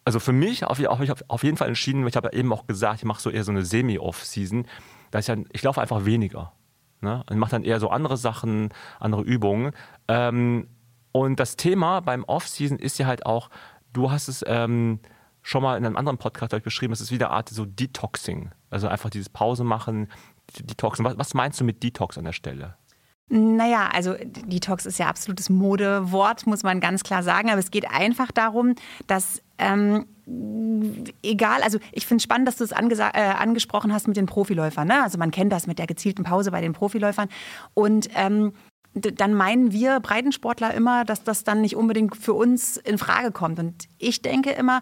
also 0.06 0.20
für 0.20 0.34
mich 0.34 0.64
auf, 0.66 0.80
auf, 0.86 1.00
auf 1.28 1.44
jeden 1.44 1.58
Fall 1.58 1.68
entschieden, 1.68 2.08
ich 2.08 2.16
habe 2.16 2.32
eben 2.32 2.54
auch 2.54 2.68
gesagt, 2.68 3.00
ich 3.00 3.06
mache 3.06 3.22
so 3.22 3.30
eher 3.30 3.44
so 3.44 3.52
eine 3.52 3.66
Semi-Off-Season, 3.66 4.68
da 5.14 5.20
ist 5.20 5.28
ja, 5.28 5.36
ich 5.52 5.62
laufe 5.62 5.80
einfach 5.80 6.06
weniger. 6.06 6.54
Ne? 7.00 7.24
Und 7.30 7.38
mache 7.38 7.52
dann 7.52 7.64
eher 7.64 7.80
so 7.80 7.90
andere 7.90 8.18
Sachen, 8.18 8.70
andere 9.00 9.22
Übungen. 9.22 9.72
Ähm, 10.08 10.70
und 11.12 11.40
das 11.40 11.56
Thema 11.56 12.00
beim 12.00 12.24
Off-Season 12.24 12.80
ist 12.80 12.98
ja 12.98 13.06
halt 13.06 13.28
auch, 13.28 13.52
du 13.94 14.10
hast 14.10 14.28
es 14.28 14.44
ähm, 14.48 15.00
schon 15.44 15.62
mal 15.62 15.78
in 15.78 15.86
einem 15.86 15.98
anderen 15.98 16.18
Podcast 16.18 16.52
ich, 16.52 16.64
beschrieben, 16.64 16.94
es 16.94 17.02
ist 17.02 17.12
wieder 17.12 17.28
eine 17.28 17.36
Art 17.36 17.50
so 17.50 17.64
Detoxing. 17.64 18.50
Also 18.72 18.88
einfach 18.88 19.12
dieses 19.12 19.30
Pause 19.30 19.64
machen, 19.64 20.08
Detoxen. 20.60 21.06
Was, 21.06 21.16
was 21.16 21.36
meinst 21.36 21.62
du 21.62 21.64
mit 21.64 21.84
Detox 21.84 22.18
an 22.18 22.26
der 22.26 22.34
Stelle? 22.34 22.76
Naja, 23.36 23.90
also 23.92 24.14
Detox 24.46 24.86
ist 24.86 25.00
ja 25.00 25.08
absolutes 25.08 25.50
Modewort, 25.50 26.46
muss 26.46 26.62
man 26.62 26.80
ganz 26.80 27.04
klar 27.04 27.24
sagen. 27.24 27.50
Aber 27.50 27.58
es 27.58 27.72
geht 27.72 27.90
einfach 27.90 28.32
darum, 28.32 28.76
dass 29.08 29.42
ähm, 29.58 30.06
egal, 31.24 31.64
also 31.64 31.80
ich 31.92 32.06
finde 32.06 32.18
es 32.18 32.24
spannend, 32.26 32.48
dass 32.48 32.58
du 32.58 32.64
es 32.64 32.72
äh, 32.74 32.76
angesprochen 32.76 33.92
hast 33.92 34.08
mit 34.08 34.18
den 34.18 34.28
Profiläufern. 34.28 34.88
Ne? 34.88 35.02
Also 35.02 35.18
man 35.18 35.32
kennt 35.32 35.52
das 35.52 35.66
mit 35.66 35.80
der 35.80 35.88
gezielten 35.88 36.24
Pause 36.24 36.52
bei 36.52 36.62
den 36.62 36.74
Profiläufern. 36.74 37.28
Und 37.74 38.08
ähm, 38.14 38.54
dann 38.94 39.34
meinen 39.34 39.72
wir 39.72 40.00
Breitensportler 40.00 40.72
immer, 40.76 41.04
dass 41.04 41.24
das 41.24 41.44
dann 41.44 41.62
nicht 41.62 41.76
unbedingt 41.76 42.16
für 42.16 42.36
uns 42.36 42.78
in 42.78 43.00
Frage 43.00 43.32
kommt. 43.32 43.58
Und 43.58 43.86
ich 43.98 44.22
denke 44.22 44.52
immer, 44.52 44.82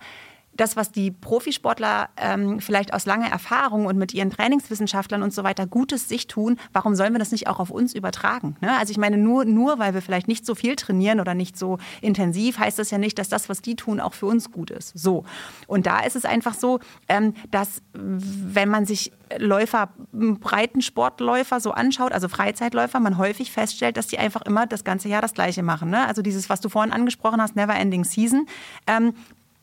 das, 0.53 0.75
was 0.75 0.91
die 0.91 1.11
Profisportler 1.11 2.09
ähm, 2.17 2.59
vielleicht 2.59 2.93
aus 2.93 3.05
langer 3.05 3.27
Erfahrung 3.27 3.85
und 3.85 3.97
mit 3.97 4.13
ihren 4.13 4.29
Trainingswissenschaftlern 4.29 5.23
und 5.23 5.33
so 5.33 5.43
weiter 5.43 5.65
Gutes 5.65 6.09
sich 6.09 6.27
tun, 6.27 6.57
warum 6.73 6.95
sollen 6.95 7.13
wir 7.13 7.19
das 7.19 7.31
nicht 7.31 7.47
auch 7.47 7.59
auf 7.59 7.69
uns 7.69 7.93
übertragen? 7.93 8.55
Ne? 8.61 8.77
Also 8.77 8.91
ich 8.91 8.97
meine, 8.97 9.17
nur, 9.17 9.45
nur 9.45 9.79
weil 9.79 9.93
wir 9.93 10.01
vielleicht 10.01 10.27
nicht 10.27 10.45
so 10.45 10.55
viel 10.55 10.75
trainieren 10.75 11.19
oder 11.19 11.33
nicht 11.33 11.57
so 11.57 11.77
intensiv, 12.01 12.59
heißt 12.59 12.79
das 12.79 12.91
ja 12.91 12.97
nicht, 12.97 13.17
dass 13.17 13.29
das, 13.29 13.49
was 13.49 13.61
die 13.61 13.75
tun, 13.75 13.99
auch 13.99 14.13
für 14.13 14.25
uns 14.25 14.51
gut 14.51 14.71
ist. 14.71 14.97
So. 14.97 15.23
Und 15.67 15.85
da 15.85 16.01
ist 16.01 16.15
es 16.15 16.25
einfach 16.25 16.53
so, 16.53 16.79
ähm, 17.07 17.33
dass 17.49 17.81
wenn 17.93 18.69
man 18.69 18.85
sich 18.85 19.11
Läufer, 19.37 19.89
Breitensportläufer 20.11 21.61
so 21.61 21.71
anschaut, 21.71 22.11
also 22.11 22.27
Freizeitläufer, 22.27 22.99
man 22.99 23.17
häufig 23.17 23.51
feststellt, 23.51 23.95
dass 23.95 24.07
die 24.07 24.19
einfach 24.19 24.41
immer 24.41 24.67
das 24.67 24.83
ganze 24.83 25.07
Jahr 25.07 25.21
das 25.21 25.33
Gleiche 25.33 25.63
machen. 25.63 25.89
Ne? 25.89 26.05
Also 26.05 26.21
dieses, 26.21 26.49
was 26.49 26.59
du 26.59 26.67
vorhin 26.67 26.91
angesprochen 26.91 27.41
hast, 27.41 27.55
Never 27.55 27.75
Ending 27.75 28.03
Season. 28.03 28.47
Ähm, 28.87 29.13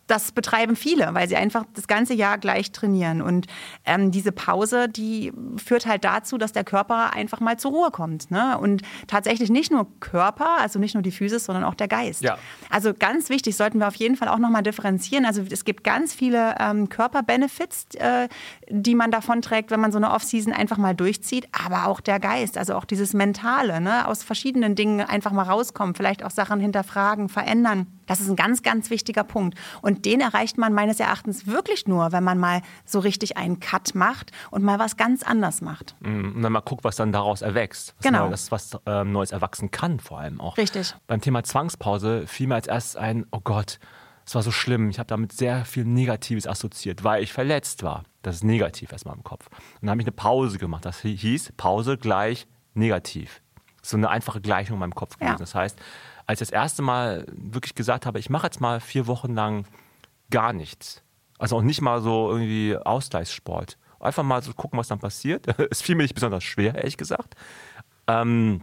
das 0.09 0.33
betreiben 0.33 0.75
viele, 0.75 1.15
weil 1.15 1.29
sie 1.29 1.37
einfach 1.37 1.65
das 1.75 1.87
ganze 1.87 2.15
Jahr 2.15 2.39
gleich 2.39 2.73
trainieren. 2.73 3.23
Und 3.23 3.47
ähm, 3.85 4.11
diese 4.11 4.33
Pause, 4.33 4.89
die 4.89 5.33
führt 5.63 5.87
halt 5.87 6.03
dazu, 6.05 6.39
dass 6.39 6.53
der 6.53 6.65
Körper 6.65 7.13
einfach 7.13 7.41
mal 7.41 7.59
zur 7.59 7.73
Ruhe 7.73 7.91
kommt. 7.91 8.31
Ne? 8.31 8.59
Und 8.59 8.83
tatsächlich 9.07 9.51
nicht 9.51 9.71
nur 9.71 9.87
Körper, 10.01 10.59
also 10.59 10.79
nicht 10.79 10.95
nur 10.95 11.03
die 11.03 11.13
Physis, 11.13 11.45
sondern 11.45 11.65
auch 11.65 11.75
der 11.75 11.89
Geist. 11.89 12.23
Ja. 12.23 12.39
Also 12.71 12.95
ganz 12.95 13.29
wichtig, 13.29 13.57
sollten 13.57 13.79
wir 13.79 13.87
auf 13.87 13.95
jeden 13.97 14.17
Fall 14.17 14.29
auch 14.29 14.39
nochmal 14.39 14.63
differenzieren. 14.63 15.27
Also 15.27 15.43
es 15.49 15.65
gibt 15.65 15.85
ganz 15.85 16.15
viele 16.15 16.55
ähm, 16.59 16.89
Körperbenefits, 16.89 17.95
äh, 17.97 18.29
die 18.71 18.95
man 18.95 19.11
davon 19.11 19.43
trägt, 19.43 19.71
wenn 19.71 19.81
man 19.81 19.93
so 19.93 19.99
eine 19.99 20.11
Off-Season 20.11 20.55
einfach 20.55 20.79
mal 20.79 20.95
durchzieht, 20.95 21.49
aber 21.53 21.87
auch 21.87 22.01
der 22.01 22.19
Geist, 22.19 22.57
also 22.57 22.75
auch 22.75 22.87
dieses 22.87 23.13
Mentale, 23.13 23.81
ne? 23.83 24.09
aus 24.09 24.23
verschiedenen 24.23 24.75
Dingen 24.75 25.03
einfach 25.03 25.33
mal 25.33 25.43
rauskommen, 25.43 25.95
vielleicht 25.95 26.25
auch 26.25 26.31
Sachen 26.31 26.61
hinterfragen, 26.61 27.29
verändern. 27.29 27.98
Das 28.09 28.21
ist 28.21 28.29
ein 28.29 28.37
ganz, 28.37 28.63
ganz 28.63 28.91
wichtiger 28.91 29.23
Punkt. 29.23 29.57
Und 29.83 30.05
den 30.05 30.21
erreicht 30.21 30.59
man 30.59 30.73
meines 30.73 30.99
Erachtens 30.99 31.47
wirklich 31.47 31.87
nur, 31.87 32.11
wenn 32.11 32.25
man 32.25 32.39
mal 32.39 32.63
so 32.85 32.99
richtig 32.99 33.37
einen 33.37 33.61
Cut 33.61 33.95
macht 33.95 34.33
und 34.51 34.65
mal 34.65 34.79
was 34.79 34.97
ganz 34.97 35.23
anders 35.23 35.61
macht. 35.61 35.95
Mm, 36.01 36.37
und 36.37 36.43
dann 36.43 36.53
mal 36.53 36.61
guckt, 36.61 36.83
was 36.83 36.97
dann 36.97 37.13
daraus 37.13 37.43
erwächst. 37.43 37.95
Was 37.99 38.05
genau. 38.05 38.29
Neues, 38.29 38.51
was 38.51 38.77
ähm, 38.87 39.13
Neues 39.13 39.31
erwachsen 39.31 39.71
kann, 39.71 40.01
vor 40.01 40.19
allem 40.19 40.41
auch. 40.41 40.57
Richtig. 40.57 40.95
Beim 41.07 41.21
Thema 41.21 41.45
Zwangspause 41.45 42.27
fiel 42.27 42.49
mir 42.49 42.57
als 42.57 42.67
erstes 42.67 42.97
ein, 42.97 43.27
oh 43.31 43.41
Gott, 43.45 43.79
es 44.29 44.35
war 44.35 44.43
so 44.43 44.51
schlimm. 44.51 44.91
Ich 44.91 44.99
habe 44.99 45.07
damit 45.07 45.33
sehr 45.33 45.65
viel 45.65 45.85
Negatives 45.85 46.47
assoziiert, 46.47 47.03
weil 47.03 47.23
ich 47.23 47.33
verletzt 47.33 47.83
war. 47.83 48.05
Das 48.23 48.37
ist 48.37 48.45
negativ 48.45 48.93
erstmal 48.93 49.17
im 49.17 49.25
Kopf. 49.25 49.47
Und 49.47 49.83
dann 49.83 49.91
habe 49.91 50.03
ich 50.03 50.07
eine 50.07 50.13
Pause 50.13 50.59
gemacht. 50.59 50.85
Das 50.85 51.01
hieß 51.01 51.53
Pause 51.57 51.97
gleich 51.97 52.47
negativ. 52.75 53.41
So 53.81 53.97
eine 53.97 54.11
einfache 54.11 54.43
Gleichung 54.43 54.75
in 54.75 54.81
meinem 54.81 54.95
Kopf 54.95 55.17
gewesen. 55.17 55.33
Ja. 55.33 55.39
Das 55.39 55.55
heißt, 55.55 55.79
als 56.29 56.43
ich 56.43 56.49
das 56.49 56.55
erste 56.55 56.83
Mal 56.83 57.25
wirklich 57.33 57.75
gesagt 57.75 58.05
habe, 58.05 58.19
ich 58.19 58.29
mache 58.29 58.47
jetzt 58.47 58.61
mal 58.61 58.81
vier 58.81 59.07
Wochen 59.07 59.35
lang 59.35 59.65
gar 60.31 60.53
nichts. 60.53 61.03
Also 61.39 61.57
auch 61.57 61.63
nicht 61.63 61.81
mal 61.81 62.03
so 62.03 62.31
irgendwie 62.31 62.77
Ausgleichssport. 62.77 63.79
Einfach 63.99 64.23
mal 64.23 64.43
so 64.43 64.53
gucken, 64.53 64.79
was 64.79 64.89
dann 64.89 64.99
passiert. 64.99 65.47
Es 65.71 65.81
fiel 65.81 65.95
mir 65.95 66.03
nicht 66.03 66.15
besonders 66.15 66.45
schwer, 66.45 66.75
ehrlich 66.75 66.99
gesagt. 66.99 67.35
Ähm, 68.07 68.61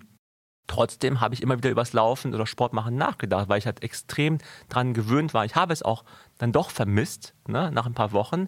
trotzdem 0.68 1.22
habe 1.22 1.34
ich 1.34 1.42
immer 1.42 1.58
wieder 1.58 1.72
übers 1.72 1.94
Laufen 1.94 2.36
oder 2.36 2.46
Sport 2.46 2.74
machen 2.74 2.98
nachgedacht, 2.98 3.50
weil 3.50 3.58
ich 3.58 3.66
halt 3.66 3.82
extrem 3.82 4.38
dran 4.70 4.94
gewöhnt 4.94 5.34
war. 5.34 5.44
Ich 5.44 5.56
habe 5.56 5.74
es 5.74 5.82
auch 5.82 6.04
dann 6.38 6.52
doch 6.52 6.70
vermisst, 6.70 7.34
ne, 7.48 7.72
nach 7.72 7.88
ein 7.88 7.96
paar 7.96 8.12
Wochen. 8.12 8.48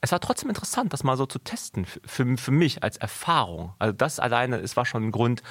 Es 0.00 0.12
war 0.12 0.20
trotzdem 0.20 0.48
interessant, 0.48 0.92
das 0.92 1.02
mal 1.02 1.16
so 1.16 1.26
zu 1.26 1.40
testen, 1.40 1.86
für, 1.86 2.36
für 2.36 2.52
mich 2.52 2.84
als 2.84 2.98
Erfahrung. 2.98 3.74
Also 3.80 3.92
das 3.92 4.20
alleine, 4.20 4.58
es 4.58 4.76
war 4.76 4.86
schon 4.86 5.02
ein 5.02 5.12
Grund, 5.12 5.42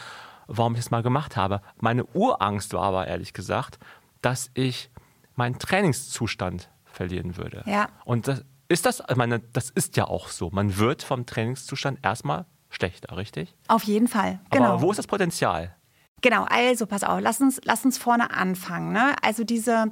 warum 0.47 0.73
ich 0.73 0.81
es 0.81 0.91
mal 0.91 1.03
gemacht 1.03 1.35
habe. 1.37 1.61
Meine 1.79 2.05
Urangst 2.05 2.73
war 2.73 2.83
aber 2.83 3.07
ehrlich 3.07 3.33
gesagt, 3.33 3.79
dass 4.21 4.49
ich 4.53 4.89
meinen 5.35 5.59
Trainingszustand 5.59 6.69
verlieren 6.85 7.37
würde. 7.37 7.63
Ja. 7.65 7.89
Und 8.05 8.27
das 8.27 8.43
ist 8.69 8.85
das, 8.85 9.03
ich 9.07 9.15
meine, 9.15 9.39
das 9.39 9.69
ist 9.69 9.97
ja 9.97 10.05
auch 10.05 10.29
so. 10.29 10.49
Man 10.51 10.77
wird 10.77 11.03
vom 11.03 11.25
Trainingszustand 11.25 11.99
erstmal 12.03 12.45
schlechter, 12.69 13.15
richtig? 13.17 13.55
Auf 13.67 13.83
jeden 13.83 14.07
Fall. 14.07 14.39
Genau. 14.51 14.73
Aber 14.73 14.81
wo 14.81 14.91
ist 14.91 14.97
das 14.97 15.07
Potenzial? 15.07 15.75
Genau, 16.21 16.45
also 16.49 16.85
pass 16.85 17.03
auf, 17.03 17.19
lass 17.19 17.41
uns, 17.41 17.59
lass 17.65 17.83
uns 17.83 17.97
vorne 17.97 18.31
anfangen. 18.31 18.93
Ne? 18.93 19.13
Also 19.21 19.43
diese, 19.43 19.87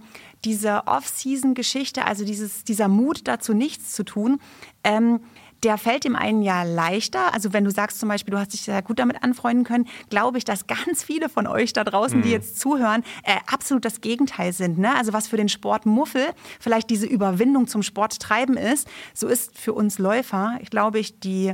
diese 0.45 0.87
Off-Season-Geschichte, 0.87 2.05
also 2.05 2.23
dieses, 2.23 2.63
dieser 2.63 2.87
Mut 2.87 3.27
dazu, 3.27 3.53
nichts 3.53 3.91
zu 3.91 4.03
tun, 4.05 4.39
ähm, 4.85 5.19
der 5.63 5.77
fällt 5.77 6.03
dem 6.03 6.15
einen 6.15 6.41
ja 6.41 6.63
leichter. 6.63 7.33
Also 7.33 7.53
wenn 7.53 7.63
du 7.63 7.71
sagst 7.71 7.99
zum 7.99 8.09
Beispiel, 8.09 8.31
du 8.31 8.39
hast 8.39 8.53
dich 8.53 8.61
sehr 8.61 8.81
gut 8.81 8.99
damit 8.99 9.23
anfreunden 9.23 9.63
können, 9.63 9.87
glaube 10.09 10.37
ich, 10.37 10.43
dass 10.43 10.67
ganz 10.67 11.03
viele 11.03 11.29
von 11.29 11.47
euch 11.47 11.73
da 11.73 11.83
draußen, 11.83 12.19
mhm. 12.19 12.23
die 12.23 12.31
jetzt 12.31 12.59
zuhören, 12.59 13.03
äh, 13.23 13.35
absolut 13.47 13.85
das 13.85 14.01
Gegenteil 14.01 14.53
sind. 14.53 14.79
Ne? 14.79 14.95
Also 14.95 15.13
was 15.13 15.27
für 15.27 15.37
den 15.37 15.49
Sport 15.49 15.85
Muffel 15.85 16.25
vielleicht 16.59 16.89
diese 16.89 17.05
Überwindung 17.05 17.67
zum 17.67 17.83
Sport 17.83 18.19
treiben 18.19 18.57
ist, 18.57 18.87
so 19.13 19.27
ist 19.27 19.57
für 19.57 19.73
uns 19.73 19.99
Läufer, 19.99 20.57
ich 20.61 20.69
glaube 20.69 20.99
ich, 20.99 21.19
die 21.19 21.53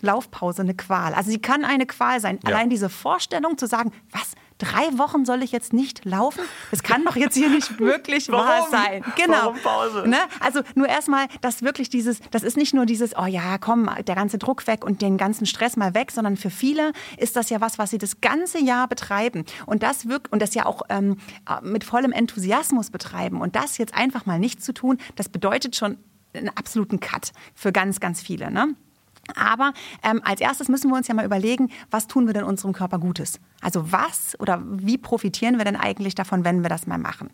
Laufpause 0.00 0.62
eine 0.62 0.74
Qual. 0.74 1.14
Also 1.14 1.30
sie 1.30 1.40
kann 1.40 1.64
eine 1.64 1.86
Qual 1.86 2.20
sein. 2.20 2.38
Ja. 2.42 2.50
Allein 2.50 2.70
diese 2.70 2.88
Vorstellung 2.88 3.58
zu 3.58 3.66
sagen, 3.66 3.92
was, 4.10 4.32
drei 4.58 4.98
Wochen 4.98 5.24
soll 5.24 5.42
ich 5.42 5.52
jetzt 5.52 5.72
nicht 5.72 6.04
laufen? 6.04 6.40
Das 6.70 6.82
kann 6.82 7.04
doch 7.04 7.16
jetzt 7.16 7.34
hier 7.34 7.48
nicht 7.48 7.78
wirklich 7.78 8.30
wahr 8.30 8.68
sein. 8.70 9.04
Genau. 9.16 9.36
Warum 9.36 9.58
Pause? 9.58 10.08
Ne? 10.08 10.18
Also 10.40 10.60
nur 10.74 10.88
erstmal, 10.88 11.26
dass 11.40 11.62
wirklich 11.62 11.88
dieses, 11.88 12.20
das 12.30 12.42
ist 12.42 12.56
nicht 12.56 12.74
nur 12.74 12.86
dieses, 12.86 13.16
oh 13.16 13.26
ja, 13.26 13.58
komm, 13.58 13.90
der 14.06 14.14
ganze 14.14 14.38
Druck 14.38 14.66
weg 14.66 14.84
und 14.84 15.02
den 15.02 15.16
ganzen 15.16 15.46
Stress 15.46 15.76
mal 15.76 15.94
weg, 15.94 16.10
sondern 16.10 16.36
für 16.36 16.50
viele 16.50 16.92
ist 17.16 17.36
das 17.36 17.50
ja 17.50 17.60
was, 17.60 17.78
was 17.78 17.90
sie 17.90 17.98
das 17.98 18.20
ganze 18.20 18.58
Jahr 18.58 18.88
betreiben 18.88 19.44
und 19.66 19.82
das 19.82 20.08
wirkt 20.08 20.32
und 20.32 20.40
das 20.40 20.54
ja 20.54 20.66
auch 20.66 20.82
ähm, 20.88 21.18
mit 21.62 21.84
vollem 21.84 22.12
Enthusiasmus 22.12 22.90
betreiben 22.90 23.40
und 23.40 23.56
das 23.56 23.78
jetzt 23.78 23.94
einfach 23.94 24.26
mal 24.26 24.38
nicht 24.38 24.62
zu 24.62 24.72
tun, 24.72 24.98
das 25.16 25.28
bedeutet 25.28 25.76
schon 25.76 25.98
einen 26.34 26.50
absoluten 26.50 27.00
Cut 27.00 27.32
für 27.54 27.72
ganz, 27.72 28.00
ganz 28.00 28.20
viele. 28.20 28.50
Ne? 28.50 28.74
Aber 29.34 29.72
ähm, 30.02 30.20
als 30.24 30.40
erstes 30.40 30.68
müssen 30.68 30.90
wir 30.90 30.96
uns 30.96 31.08
ja 31.08 31.14
mal 31.14 31.24
überlegen, 31.24 31.70
was 31.90 32.06
tun 32.06 32.26
wir 32.26 32.34
denn 32.34 32.44
unserem 32.44 32.72
Körper 32.72 32.98
Gutes? 32.98 33.40
Also 33.60 33.90
was 33.90 34.38
oder 34.38 34.62
wie 34.64 34.98
profitieren 34.98 35.58
wir 35.58 35.64
denn 35.64 35.76
eigentlich 35.76 36.14
davon, 36.14 36.44
wenn 36.44 36.62
wir 36.62 36.68
das 36.68 36.86
mal 36.86 36.98
machen? 36.98 37.30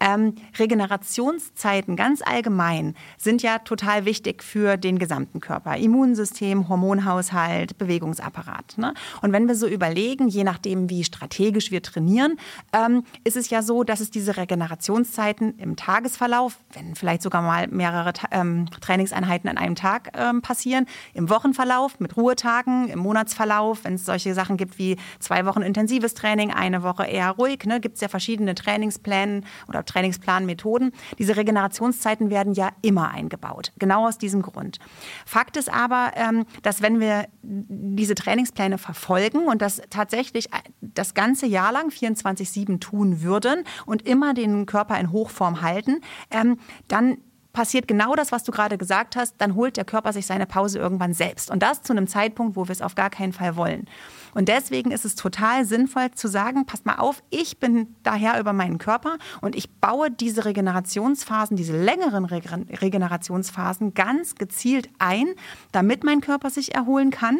Ähm, 0.00 0.34
Regenerationszeiten 0.58 1.96
ganz 1.96 2.22
allgemein 2.22 2.94
sind 3.16 3.42
ja 3.42 3.58
total 3.58 4.04
wichtig 4.04 4.42
für 4.42 4.76
den 4.76 4.98
gesamten 4.98 5.40
Körper. 5.40 5.76
Immunsystem, 5.76 6.68
Hormonhaushalt, 6.68 7.78
Bewegungsapparat. 7.78 8.76
Ne? 8.76 8.94
Und 9.22 9.32
wenn 9.32 9.48
wir 9.48 9.54
so 9.54 9.66
überlegen, 9.66 10.28
je 10.28 10.44
nachdem, 10.44 10.90
wie 10.90 11.04
strategisch 11.04 11.70
wir 11.70 11.82
trainieren, 11.82 12.38
ähm, 12.72 13.04
ist 13.24 13.36
es 13.36 13.48
ja 13.48 13.62
so, 13.62 13.84
dass 13.84 14.00
es 14.00 14.10
diese 14.10 14.36
Regenerationszeiten 14.36 15.58
im 15.58 15.76
Tagesverlauf, 15.76 16.58
wenn 16.72 16.94
vielleicht 16.94 17.22
sogar 17.22 17.42
mal 17.42 17.68
mehrere 17.68 18.12
ähm, 18.32 18.66
Trainingseinheiten 18.80 19.48
an 19.48 19.56
einem 19.56 19.76
Tag 19.76 20.10
ähm, 20.14 20.42
passieren, 20.42 20.86
im 21.14 21.29
Wochenverlauf 21.30 22.00
mit 22.00 22.16
Ruhetagen, 22.16 22.88
im 22.88 22.98
Monatsverlauf, 22.98 23.84
wenn 23.84 23.94
es 23.94 24.04
solche 24.04 24.34
Sachen 24.34 24.56
gibt 24.56 24.78
wie 24.78 24.96
zwei 25.18 25.46
Wochen 25.46 25.62
intensives 25.62 26.14
Training, 26.14 26.52
eine 26.52 26.82
Woche 26.82 27.06
eher 27.06 27.30
ruhig, 27.30 27.64
ne, 27.64 27.80
gibt 27.80 27.96
es 27.96 28.00
ja 28.00 28.08
verschiedene 28.08 28.54
Trainingspläne 28.54 29.42
oder 29.68 29.84
Trainingsplanmethoden. 29.84 30.92
Diese 31.18 31.36
Regenerationszeiten 31.36 32.30
werden 32.30 32.52
ja 32.52 32.70
immer 32.82 33.10
eingebaut, 33.10 33.72
genau 33.78 34.06
aus 34.06 34.18
diesem 34.18 34.42
Grund. 34.42 34.78
Fakt 35.24 35.56
ist 35.56 35.72
aber, 35.72 36.12
ähm, 36.16 36.44
dass 36.62 36.82
wenn 36.82 37.00
wir 37.00 37.26
diese 37.42 38.14
Trainingspläne 38.14 38.78
verfolgen 38.78 39.46
und 39.46 39.62
das 39.62 39.80
tatsächlich 39.90 40.48
das 40.80 41.14
ganze 41.14 41.46
Jahr 41.46 41.72
lang 41.72 41.90
24-7 41.90 42.80
tun 42.80 43.22
würden 43.22 43.64
und 43.86 44.06
immer 44.06 44.34
den 44.34 44.66
Körper 44.66 44.98
in 44.98 45.12
Hochform 45.12 45.62
halten, 45.62 46.00
ähm, 46.30 46.58
dann 46.88 47.18
passiert 47.52 47.88
genau 47.88 48.14
das, 48.14 48.32
was 48.32 48.44
du 48.44 48.52
gerade 48.52 48.78
gesagt 48.78 49.16
hast, 49.16 49.34
dann 49.38 49.54
holt 49.54 49.76
der 49.76 49.84
Körper 49.84 50.12
sich 50.12 50.26
seine 50.26 50.46
Pause 50.46 50.78
irgendwann 50.78 51.12
selbst. 51.12 51.50
Und 51.50 51.62
das 51.62 51.82
zu 51.82 51.92
einem 51.92 52.06
Zeitpunkt, 52.06 52.56
wo 52.56 52.66
wir 52.66 52.72
es 52.72 52.82
auf 52.82 52.94
gar 52.94 53.10
keinen 53.10 53.32
Fall 53.32 53.56
wollen. 53.56 53.86
Und 54.34 54.48
deswegen 54.48 54.92
ist 54.92 55.04
es 55.04 55.16
total 55.16 55.64
sinnvoll 55.64 56.10
zu 56.12 56.28
sagen, 56.28 56.66
passt 56.66 56.86
mal 56.86 56.96
auf, 56.96 57.22
ich 57.30 57.58
bin 57.58 57.96
daher 58.02 58.38
über 58.38 58.52
meinen 58.52 58.78
Körper 58.78 59.18
und 59.40 59.56
ich 59.56 59.70
baue 59.70 60.10
diese 60.10 60.44
Regenerationsphasen, 60.44 61.56
diese 61.56 61.76
längeren 61.76 62.24
Regenerationsphasen 62.24 63.94
ganz 63.94 64.36
gezielt 64.36 64.88
ein, 64.98 65.26
damit 65.72 66.04
mein 66.04 66.20
Körper 66.20 66.50
sich 66.50 66.74
erholen 66.74 67.10
kann 67.10 67.38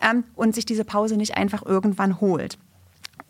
ähm, 0.00 0.24
und 0.34 0.54
sich 0.54 0.64
diese 0.64 0.84
Pause 0.84 1.16
nicht 1.16 1.36
einfach 1.36 1.64
irgendwann 1.64 2.20
holt. 2.20 2.58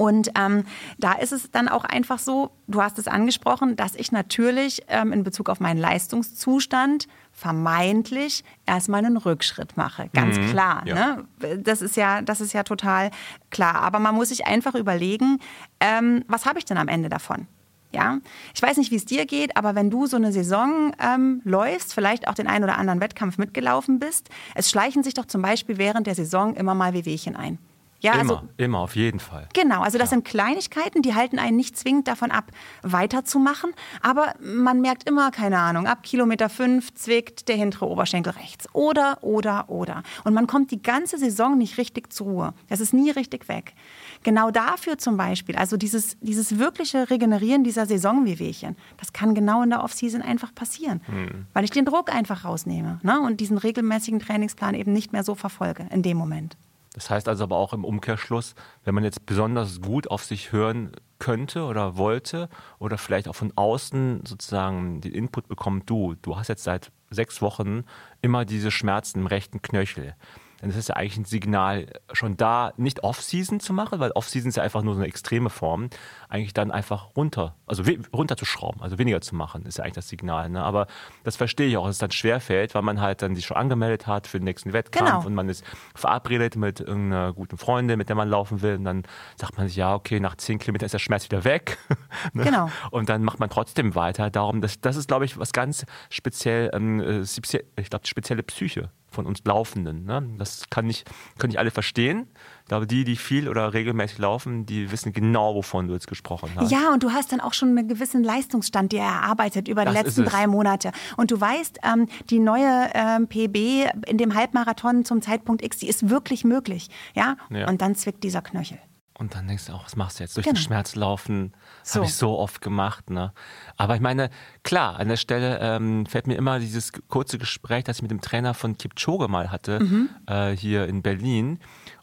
Und 0.00 0.30
ähm, 0.34 0.64
da 0.96 1.12
ist 1.12 1.30
es 1.30 1.50
dann 1.50 1.68
auch 1.68 1.84
einfach 1.84 2.18
so, 2.18 2.52
du 2.68 2.80
hast 2.80 2.98
es 2.98 3.06
angesprochen, 3.06 3.76
dass 3.76 3.94
ich 3.94 4.12
natürlich 4.12 4.82
ähm, 4.88 5.12
in 5.12 5.24
Bezug 5.24 5.50
auf 5.50 5.60
meinen 5.60 5.76
Leistungszustand 5.76 7.06
vermeintlich 7.32 8.42
erstmal 8.64 9.04
einen 9.04 9.18
Rückschritt 9.18 9.76
mache. 9.76 10.08
Ganz 10.14 10.38
mhm, 10.38 10.46
klar. 10.48 10.82
Ja. 10.86 10.94
Ne? 10.94 11.58
Das, 11.58 11.82
ist 11.82 11.96
ja, 11.96 12.22
das 12.22 12.40
ist 12.40 12.54
ja 12.54 12.62
total 12.62 13.10
klar. 13.50 13.74
Aber 13.82 13.98
man 13.98 14.14
muss 14.14 14.30
sich 14.30 14.46
einfach 14.46 14.74
überlegen, 14.74 15.38
ähm, 15.80 16.24
was 16.28 16.46
habe 16.46 16.58
ich 16.58 16.64
denn 16.64 16.78
am 16.78 16.88
Ende 16.88 17.10
davon? 17.10 17.46
Ja, 17.92 18.20
ich 18.54 18.62
weiß 18.62 18.78
nicht, 18.78 18.90
wie 18.90 18.96
es 18.96 19.04
dir 19.04 19.26
geht, 19.26 19.54
aber 19.58 19.74
wenn 19.74 19.90
du 19.90 20.06
so 20.06 20.16
eine 20.16 20.32
Saison 20.32 20.92
ähm, 20.98 21.42
läufst, 21.44 21.92
vielleicht 21.92 22.26
auch 22.26 22.34
den 22.34 22.46
einen 22.46 22.64
oder 22.64 22.78
anderen 22.78 23.02
Wettkampf 23.02 23.36
mitgelaufen 23.36 23.98
bist, 23.98 24.30
es 24.54 24.70
schleichen 24.70 25.02
sich 25.02 25.12
doch 25.12 25.26
zum 25.26 25.42
Beispiel 25.42 25.76
während 25.76 26.06
der 26.06 26.14
Saison 26.14 26.54
immer 26.54 26.74
mal 26.74 26.94
Wehwehchen 26.94 27.36
ein. 27.36 27.58
Ja, 28.00 28.14
immer, 28.14 28.38
also 28.38 28.48
immer, 28.56 28.78
auf 28.78 28.96
jeden 28.96 29.20
Fall. 29.20 29.48
Genau, 29.52 29.82
also 29.82 29.98
das 29.98 30.10
sind 30.10 30.24
Kleinigkeiten, 30.24 31.02
die 31.02 31.14
halten 31.14 31.38
einen 31.38 31.56
nicht 31.56 31.76
zwingend 31.76 32.08
davon 32.08 32.30
ab, 32.30 32.50
weiterzumachen. 32.82 33.72
Aber 34.02 34.34
man 34.40 34.80
merkt 34.80 35.08
immer, 35.08 35.30
keine 35.30 35.58
Ahnung, 35.58 35.86
ab 35.86 36.02
Kilometer 36.02 36.48
fünf 36.48 36.94
zwickt 36.94 37.48
der 37.48 37.56
hintere 37.56 37.86
Oberschenkel 37.86 38.32
rechts. 38.32 38.66
Oder, 38.72 39.18
oder, 39.22 39.68
oder. 39.68 40.02
Und 40.24 40.34
man 40.34 40.46
kommt 40.46 40.70
die 40.70 40.82
ganze 40.82 41.18
Saison 41.18 41.58
nicht 41.58 41.78
richtig 41.78 42.12
zur 42.12 42.26
Ruhe. 42.26 42.54
Das 42.68 42.80
ist 42.80 42.92
nie 42.94 43.10
richtig 43.10 43.48
weg. 43.48 43.74
Genau 44.22 44.50
dafür 44.50 44.98
zum 44.98 45.16
Beispiel, 45.16 45.56
also 45.56 45.76
dieses, 45.76 46.16
dieses 46.20 46.58
wirkliche 46.58 47.10
Regenerieren 47.10 47.64
dieser 47.64 47.86
Saisonwehwehchen, 47.86 48.76
das 48.98 49.12
kann 49.12 49.34
genau 49.34 49.62
in 49.62 49.70
der 49.70 49.82
Offseason 49.82 50.22
einfach 50.22 50.54
passieren, 50.54 51.00
Hm. 51.06 51.46
weil 51.52 51.64
ich 51.64 51.70
den 51.70 51.84
Druck 51.84 52.14
einfach 52.14 52.44
rausnehme 52.44 53.00
ne? 53.02 53.20
und 53.20 53.40
diesen 53.40 53.58
regelmäßigen 53.58 54.20
Trainingsplan 54.20 54.74
eben 54.74 54.92
nicht 54.92 55.12
mehr 55.12 55.24
so 55.24 55.34
verfolge 55.34 55.86
in 55.90 56.02
dem 56.02 56.16
Moment. 56.16 56.56
Das 57.00 57.08
heißt 57.08 57.28
also 57.28 57.44
aber 57.44 57.56
auch 57.56 57.72
im 57.72 57.86
Umkehrschluss, 57.86 58.54
wenn 58.84 58.94
man 58.94 59.04
jetzt 59.04 59.24
besonders 59.24 59.80
gut 59.80 60.10
auf 60.10 60.22
sich 60.22 60.52
hören 60.52 60.92
könnte 61.18 61.64
oder 61.64 61.96
wollte 61.96 62.50
oder 62.78 62.98
vielleicht 62.98 63.26
auch 63.26 63.34
von 63.34 63.54
außen 63.56 64.26
sozusagen 64.26 65.00
den 65.00 65.12
Input 65.12 65.48
bekommt, 65.48 65.88
du, 65.88 66.14
du 66.20 66.36
hast 66.36 66.48
jetzt 66.48 66.62
seit 66.62 66.92
sechs 67.08 67.40
Wochen 67.40 67.84
immer 68.20 68.44
diese 68.44 68.70
Schmerzen 68.70 69.20
im 69.20 69.26
rechten 69.26 69.62
Knöchel. 69.62 70.14
Dann 70.60 70.70
ist 70.70 70.76
es 70.76 70.88
ja 70.88 70.96
eigentlich 70.96 71.16
ein 71.16 71.24
Signal, 71.24 71.86
schon 72.12 72.36
da 72.36 72.72
nicht 72.76 73.02
Off-Season 73.02 73.60
zu 73.60 73.72
machen, 73.72 73.98
weil 74.00 74.10
Off-Season 74.12 74.48
ist 74.50 74.56
ja 74.56 74.62
einfach 74.62 74.82
nur 74.82 74.94
so 74.94 75.00
eine 75.00 75.08
extreme 75.08 75.50
Form, 75.50 75.88
eigentlich 76.28 76.52
dann 76.52 76.70
einfach 76.70 77.16
runter, 77.16 77.56
also 77.66 77.82
runterzuschrauben, 78.12 78.82
also 78.82 78.98
weniger 78.98 79.20
zu 79.20 79.34
machen, 79.34 79.64
ist 79.64 79.78
ja 79.78 79.84
eigentlich 79.84 79.94
das 79.94 80.08
Signal. 80.08 80.50
Ne? 80.50 80.62
Aber 80.62 80.86
das 81.24 81.36
verstehe 81.36 81.66
ich 81.68 81.76
auch, 81.76 81.86
dass 81.86 81.96
es 81.96 81.98
dann 82.00 82.10
schwerfällt, 82.10 82.74
weil 82.74 82.82
man 82.82 83.00
halt 83.00 83.22
dann 83.22 83.34
sich 83.34 83.46
schon 83.46 83.56
angemeldet 83.56 84.06
hat 84.06 84.26
für 84.26 84.38
den 84.38 84.44
nächsten 84.44 84.72
Wettkampf 84.72 85.10
Genau. 85.10 85.26
und 85.26 85.34
man 85.34 85.48
ist 85.48 85.64
verabredet 85.94 86.56
mit 86.56 86.80
irgendeiner 86.80 87.32
guten 87.32 87.56
Freundin, 87.56 87.96
mit 87.98 88.08
der 88.08 88.16
man 88.16 88.28
laufen 88.28 88.62
will. 88.62 88.76
Und 88.76 88.84
dann 88.84 89.02
sagt 89.36 89.56
man 89.56 89.66
sich, 89.66 89.76
ja, 89.76 89.94
okay, 89.94 90.20
nach 90.20 90.36
zehn 90.36 90.58
Kilometern 90.58 90.86
ist 90.86 90.92
der 90.92 90.98
Schmerz 90.98 91.24
wieder 91.24 91.44
weg. 91.44 91.78
Ne? 92.32 92.44
Genau. 92.44 92.70
Und 92.90 93.08
dann 93.08 93.24
macht 93.24 93.40
man 93.40 93.48
trotzdem 93.50 93.94
weiter. 93.94 94.30
Darum, 94.30 94.60
das, 94.60 94.80
das 94.80 94.96
ist, 94.96 95.08
glaube 95.08 95.24
ich, 95.24 95.38
was 95.38 95.52
ganz 95.52 95.86
speziell, 96.10 96.70
ähm, 96.74 97.00
äh, 97.00 97.20
ich 97.22 97.90
glaube, 97.90 98.06
spezielle 98.06 98.42
Psyche 98.42 98.90
von 99.10 99.26
uns 99.26 99.40
Laufenden. 99.44 100.04
Ne? 100.04 100.28
Das 100.38 100.64
kann 100.70 100.86
nicht, 100.86 101.08
können 101.38 101.50
nicht 101.50 101.58
alle 101.58 101.70
verstehen. 101.70 102.28
Ich 102.62 102.68
glaube, 102.68 102.86
die, 102.86 103.04
die 103.04 103.16
viel 103.16 103.48
oder 103.48 103.74
regelmäßig 103.74 104.18
laufen, 104.18 104.66
die 104.66 104.90
wissen 104.92 105.12
genau, 105.12 105.54
wovon 105.54 105.88
du 105.88 105.94
jetzt 105.94 106.06
gesprochen 106.06 106.50
hast. 106.54 106.70
Ja, 106.70 106.92
und 106.92 107.02
du 107.02 107.10
hast 107.10 107.32
dann 107.32 107.40
auch 107.40 107.52
schon 107.52 107.76
einen 107.76 107.88
gewissen 107.88 108.22
Leistungsstand 108.22 108.92
dir 108.92 109.00
erarbeitet 109.00 109.68
über 109.68 109.84
die 109.84 109.92
letzten 109.92 110.24
drei 110.24 110.46
Monate. 110.46 110.92
Und 111.16 111.30
du 111.30 111.40
weißt, 111.40 111.80
ähm, 111.82 112.06
die 112.30 112.38
neue 112.38 112.90
ähm, 112.94 113.26
PB 113.26 113.90
in 114.06 114.18
dem 114.18 114.34
Halbmarathon 114.34 115.04
zum 115.04 115.22
Zeitpunkt 115.22 115.62
X, 115.62 115.78
die 115.78 115.88
ist 115.88 116.08
wirklich 116.08 116.44
möglich. 116.44 116.88
Ja? 117.14 117.36
Ja. 117.50 117.68
Und 117.68 117.82
dann 117.82 117.94
zwickt 117.94 118.22
dieser 118.22 118.42
Knöchel. 118.42 118.78
Und 119.20 119.34
dann 119.34 119.46
denkst 119.46 119.66
du 119.66 119.74
auch, 119.74 119.84
was 119.84 119.96
machst 119.96 120.18
du 120.18 120.24
jetzt? 120.24 120.36
Durch 120.38 120.46
Genau. 120.46 120.54
den 120.58 120.62
Schmerz 120.62 120.94
laufen, 120.96 121.52
So. 121.82 121.96
habe 121.96 122.06
ich 122.06 122.14
so 122.14 122.38
oft 122.38 122.62
gemacht. 122.62 123.10
Ne? 123.10 123.34
Aber 123.76 123.94
ich 123.94 124.00
meine, 124.00 124.30
klar, 124.62 124.98
an 124.98 125.08
der 125.08 125.18
Stelle 125.18 125.58
ähm, 125.60 126.06
fällt 126.06 126.26
mir 126.26 126.36
immer 126.36 126.58
dieses 126.58 126.90
kurze 127.08 127.36
Gespräch, 127.36 127.84
das 127.84 127.96
ich 127.98 128.02
mit 128.02 128.10
dem 128.10 128.22
Trainer 128.22 128.54
von 128.54 128.78
Kipchoge 128.78 129.28
mal 129.28 129.50
hatte, 129.50 129.80
Mhm. 129.80 130.08
äh, 130.26 130.52
hier 130.56 130.86
in 130.88 131.02
Berlin. 131.02 131.58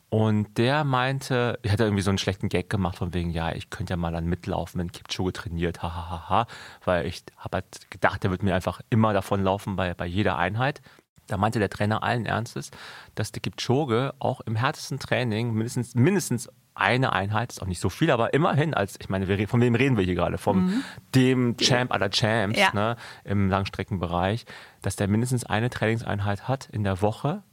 Und 0.10 0.60
der 0.60 0.84
meinte, 0.84 1.58
er 1.64 1.72
hat 1.72 1.80
irgendwie 1.80 2.04
so 2.04 2.12
einen 2.12 2.20
schlechten 2.20 2.50
Gag 2.50 2.70
gemacht 2.70 2.98
von 3.00 3.16
wegen, 3.16 3.32
ja, 3.32 3.52
ich 3.52 3.72
könnte 3.72 3.94
ja 3.94 3.98
mal 3.98 4.12
dann 4.12 4.26
mitlaufen, 4.28 4.80
wenn 4.80 4.92
Kipchoge 4.92 5.34
trainiert, 5.34 5.82
hahaha, 5.82 6.10
ha, 6.12 6.30
ha, 6.30 6.30
ha. 6.30 6.48
weil 6.86 7.08
ich 7.08 7.24
habe 7.38 7.56
halt 7.58 7.90
gedacht, 7.90 8.24
der 8.24 8.30
wird 8.30 8.44
mir 8.44 8.54
einfach 8.54 8.80
immer 8.92 9.12
davon 9.14 9.44
laufen 9.44 9.76
bei, 9.76 9.96
bei 9.96 10.06
jeder 10.06 10.38
Einheit. 10.38 10.82
Da 11.26 11.36
meinte 11.36 11.58
der 11.60 11.70
Trainer 11.72 12.04
allen 12.04 12.26
Ernstes, 12.28 12.70
dass 13.16 13.32
der 13.34 13.42
Kipchoge 13.42 14.14
auch 14.20 14.40
im 14.42 14.56
härtesten 14.56 15.00
Training 15.00 15.52
mindestens, 15.54 15.94
mindestens 15.96 16.48
eine 16.80 17.14
Einheit, 17.14 17.52
ist 17.52 17.62
auch 17.62 17.68
nicht 17.68 17.80
so 17.82 17.90
viel, 17.90 18.12
aber 18.12 18.34
immerhin 18.34 18.74
als, 18.74 18.96
ich 19.00 19.10
meine, 19.10 19.48
von 19.48 19.62
wem 19.62 19.76
reden 19.76 19.98
wir 19.98 20.04
hier 20.04 20.16
gerade? 20.16 20.38
Vom 20.38 20.84
dem 21.16 21.58
Champ 21.58 21.92
aller 21.92 22.10
Champs 22.10 22.58
Ja. 22.60 22.72
ne, 22.74 22.96
im 23.24 23.50
Langstreckenbereich, 23.50 24.46
dass 24.82 24.96
der 24.96 25.08
mindestens 25.08 25.46
eine 25.46 25.70
Trainingseinheit 25.70 26.48
hat 26.48 26.68
in 26.72 26.84
der 26.84 27.02
Woche 27.02 27.44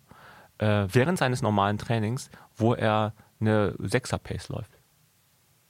äh, 0.58 0.86
während 0.90 1.18
seines 1.18 1.42
normalen 1.42 1.78
Trainings, 1.78 2.30
wo 2.56 2.74
er 2.74 3.12
eine 3.40 3.74
Sechser-Pace 3.78 4.48
läuft. 4.48 4.70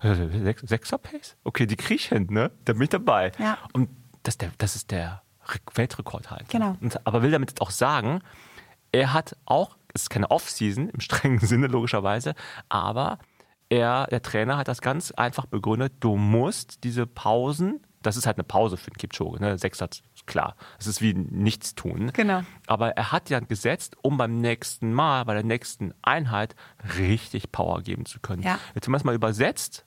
Äh, 0.00 0.08
Sech- 0.12 0.66
Sechser-Pace? 0.66 1.36
Okay, 1.44 1.66
die 1.66 1.76
krieg 1.76 1.98
ich 2.00 2.08
hin, 2.08 2.26
ne? 2.30 2.50
Da 2.64 2.72
bin 2.74 2.82
ich 2.82 2.90
dabei. 2.90 3.32
Ja. 3.38 3.56
Und 3.72 3.88
das, 4.22 4.36
der, 4.38 4.50
das 4.58 4.76
ist 4.76 4.90
der 4.90 5.22
Re- 5.46 5.58
Weltrekord 5.74 6.30
halt. 6.30 6.48
Genau. 6.50 6.76
Und, 6.80 7.06
aber 7.06 7.22
will 7.22 7.30
damit 7.30 7.50
jetzt 7.50 7.60
auch 7.62 7.70
sagen, 7.70 8.20
er 8.92 9.12
hat 9.12 9.36
auch, 9.46 9.76
es 9.94 10.02
ist 10.02 10.10
keine 10.10 10.30
Off-Season 10.30 10.88
im 10.90 11.00
strengen 11.00 11.38
Sinne 11.46 11.66
logischerweise, 11.68 12.34
aber 12.68 13.18
er, 13.74 14.06
der 14.06 14.22
Trainer 14.22 14.56
hat 14.56 14.68
das 14.68 14.80
ganz 14.80 15.10
einfach 15.12 15.46
begründet, 15.46 15.94
du 16.00 16.16
musst 16.16 16.84
diese 16.84 17.06
Pausen, 17.06 17.80
das 18.02 18.16
ist 18.16 18.26
halt 18.26 18.36
eine 18.36 18.44
Pause 18.44 18.76
für 18.76 18.90
den 18.90 18.96
Kipchoge, 18.96 19.40
ne? 19.40 19.58
Sechser, 19.58 19.88
klar, 20.26 20.56
es 20.78 20.86
ist 20.86 21.00
wie 21.00 21.14
nichts 21.14 21.74
tun. 21.74 22.10
Genau. 22.12 22.42
Aber 22.66 22.90
er 22.90 23.12
hat 23.12 23.30
ja 23.30 23.40
gesetzt, 23.40 23.96
um 24.02 24.16
beim 24.16 24.40
nächsten 24.40 24.92
Mal, 24.92 25.24
bei 25.24 25.34
der 25.34 25.44
nächsten 25.44 25.94
Einheit 26.02 26.54
richtig 26.98 27.52
Power 27.52 27.82
geben 27.82 28.06
zu 28.06 28.20
können. 28.20 28.42
Ja. 28.42 28.58
Jetzt, 28.74 28.86
wenn 28.86 28.92
man 28.92 29.00
es 29.00 29.04
mal 29.04 29.14
übersetzt, 29.14 29.84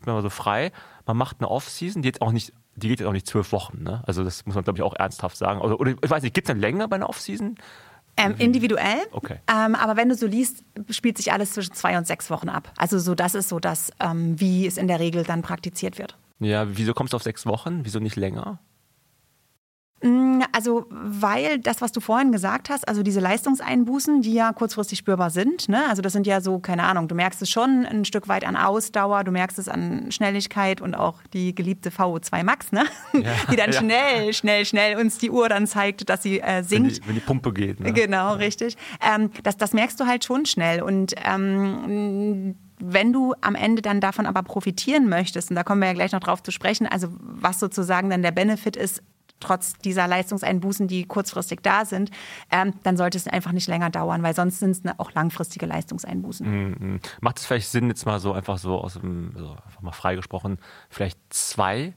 wenn 0.00 0.14
man 0.14 0.22
so 0.22 0.30
frei, 0.30 0.72
man 1.06 1.16
macht 1.16 1.40
eine 1.40 1.48
Off-Season, 1.48 2.02
die 2.02 2.08
jetzt 2.08 2.22
auch 2.22 2.32
nicht, 2.32 2.52
die 2.76 2.88
geht 2.88 3.00
jetzt 3.00 3.08
auch 3.08 3.12
nicht 3.12 3.26
zwölf 3.26 3.52
Wochen, 3.52 3.82
ne? 3.82 4.02
Also 4.06 4.24
das 4.24 4.46
muss 4.46 4.54
man, 4.54 4.64
glaube 4.64 4.78
ich, 4.78 4.82
auch 4.82 4.94
ernsthaft 4.94 5.36
sagen. 5.36 5.60
Oder, 5.60 5.80
oder 5.80 5.90
ich 6.02 6.10
weiß 6.10 6.22
nicht, 6.22 6.34
gibt 6.34 6.48
es 6.48 6.50
eine 6.50 6.60
Länge 6.60 6.86
bei 6.88 6.96
einer 6.96 7.08
Off-Season? 7.08 7.56
Ähm, 8.18 8.34
individuell. 8.38 9.00
Okay. 9.12 9.36
Ähm, 9.48 9.74
aber 9.74 9.96
wenn 9.96 10.08
du 10.08 10.14
so 10.14 10.26
liest, 10.26 10.64
spielt 10.90 11.16
sich 11.16 11.32
alles 11.32 11.52
zwischen 11.52 11.72
zwei 11.74 11.96
und 11.96 12.06
sechs 12.06 12.30
Wochen 12.30 12.48
ab. 12.48 12.72
Also 12.76 12.98
so, 12.98 13.14
das 13.14 13.34
ist 13.34 13.48
so 13.48 13.58
das, 13.58 13.90
ähm, 14.00 14.38
wie 14.40 14.66
es 14.66 14.76
in 14.76 14.88
der 14.88 15.00
Regel 15.00 15.24
dann 15.24 15.42
praktiziert 15.42 15.98
wird. 15.98 16.16
Ja, 16.40 16.66
wieso 16.76 16.94
kommst 16.94 17.12
du 17.12 17.16
auf 17.16 17.22
sechs 17.22 17.46
Wochen? 17.46 17.80
Wieso 17.84 17.98
nicht 17.98 18.16
länger? 18.16 18.60
Also, 20.58 20.86
weil 20.90 21.60
das, 21.60 21.80
was 21.82 21.92
du 21.92 22.00
vorhin 22.00 22.32
gesagt 22.32 22.68
hast, 22.68 22.88
also 22.88 23.04
diese 23.04 23.20
Leistungseinbußen, 23.20 24.22
die 24.22 24.34
ja 24.34 24.52
kurzfristig 24.52 24.98
spürbar 24.98 25.30
sind, 25.30 25.68
ne? 25.68 25.88
also 25.88 26.02
das 26.02 26.12
sind 26.12 26.26
ja 26.26 26.40
so, 26.40 26.58
keine 26.58 26.82
Ahnung, 26.82 27.06
du 27.06 27.14
merkst 27.14 27.40
es 27.42 27.48
schon 27.48 27.86
ein 27.86 28.04
Stück 28.04 28.26
weit 28.26 28.44
an 28.44 28.56
Ausdauer, 28.56 29.22
du 29.22 29.30
merkst 29.30 29.60
es 29.60 29.68
an 29.68 30.10
Schnelligkeit 30.10 30.80
und 30.80 30.96
auch 30.96 31.22
die 31.32 31.54
geliebte 31.54 31.90
VO2 31.90 32.42
Max, 32.42 32.72
ne? 32.72 32.86
die 33.52 33.54
dann 33.54 33.70
ja. 33.70 33.78
schnell, 33.78 34.32
schnell, 34.32 34.64
schnell 34.64 34.96
uns 34.98 35.18
die 35.18 35.30
Uhr 35.30 35.48
dann 35.48 35.68
zeigt, 35.68 36.10
dass 36.10 36.24
sie 36.24 36.40
äh, 36.40 36.56
Wenn 36.56 36.64
sinkt. 36.64 36.96
die, 36.96 37.06
wenn 37.06 37.14
die 37.14 37.20
Pumpe 37.20 37.52
geht. 37.52 37.78
Ne? 37.78 37.92
Genau, 37.92 38.34
richtig. 38.34 38.76
Ähm, 39.00 39.30
das, 39.44 39.58
das 39.58 39.72
merkst 39.72 40.00
du 40.00 40.06
halt 40.06 40.24
schon 40.24 40.44
schnell. 40.44 40.82
Und 40.82 41.14
ähm, 41.24 42.56
wenn 42.80 43.12
du 43.12 43.32
am 43.42 43.54
Ende 43.54 43.80
dann 43.80 44.00
davon 44.00 44.26
aber 44.26 44.42
profitieren 44.42 45.08
möchtest, 45.08 45.50
und 45.50 45.54
da 45.54 45.62
kommen 45.62 45.82
wir 45.82 45.86
ja 45.86 45.94
gleich 45.94 46.10
noch 46.10 46.18
drauf 46.18 46.42
zu 46.42 46.50
sprechen, 46.50 46.88
also 46.88 47.06
was 47.20 47.60
sozusagen 47.60 48.10
dann 48.10 48.22
der 48.22 48.32
Benefit 48.32 48.74
ist, 48.76 49.04
trotz 49.40 49.74
dieser 49.74 50.06
Leistungseinbußen, 50.06 50.88
die 50.88 51.04
kurzfristig 51.04 51.60
da 51.62 51.84
sind, 51.84 52.10
ähm, 52.50 52.74
dann 52.82 52.96
sollte 52.96 53.18
es 53.18 53.26
einfach 53.26 53.52
nicht 53.52 53.68
länger 53.68 53.90
dauern, 53.90 54.22
weil 54.22 54.34
sonst 54.34 54.58
sind 54.58 54.70
es 54.70 54.98
auch 54.98 55.12
langfristige 55.12 55.66
Leistungseinbußen. 55.66 56.46
Mhm. 56.46 57.00
Macht 57.20 57.38
es 57.38 57.46
vielleicht 57.46 57.68
Sinn, 57.68 57.88
jetzt 57.88 58.06
mal 58.06 58.20
so 58.20 58.32
einfach 58.32 58.58
so 58.58 58.78
aus 58.78 58.94
dem, 58.94 59.32
so 59.36 59.50
einfach 59.66 59.82
mal 59.82 59.92
freigesprochen, 59.92 60.58
vielleicht 60.90 61.18
zwei, 61.30 61.94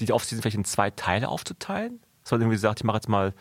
die 0.00 0.12
Offseason 0.12 0.42
vielleicht 0.42 0.56
in 0.56 0.64
zwei 0.64 0.90
Teile 0.90 1.28
aufzuteilen? 1.28 2.00
Dass 2.22 2.32
man 2.32 2.40
irgendwie 2.40 2.58
sagt, 2.58 2.80
ich 2.80 2.84
mache 2.84 2.96
jetzt 2.96 3.08
mal 3.08 3.34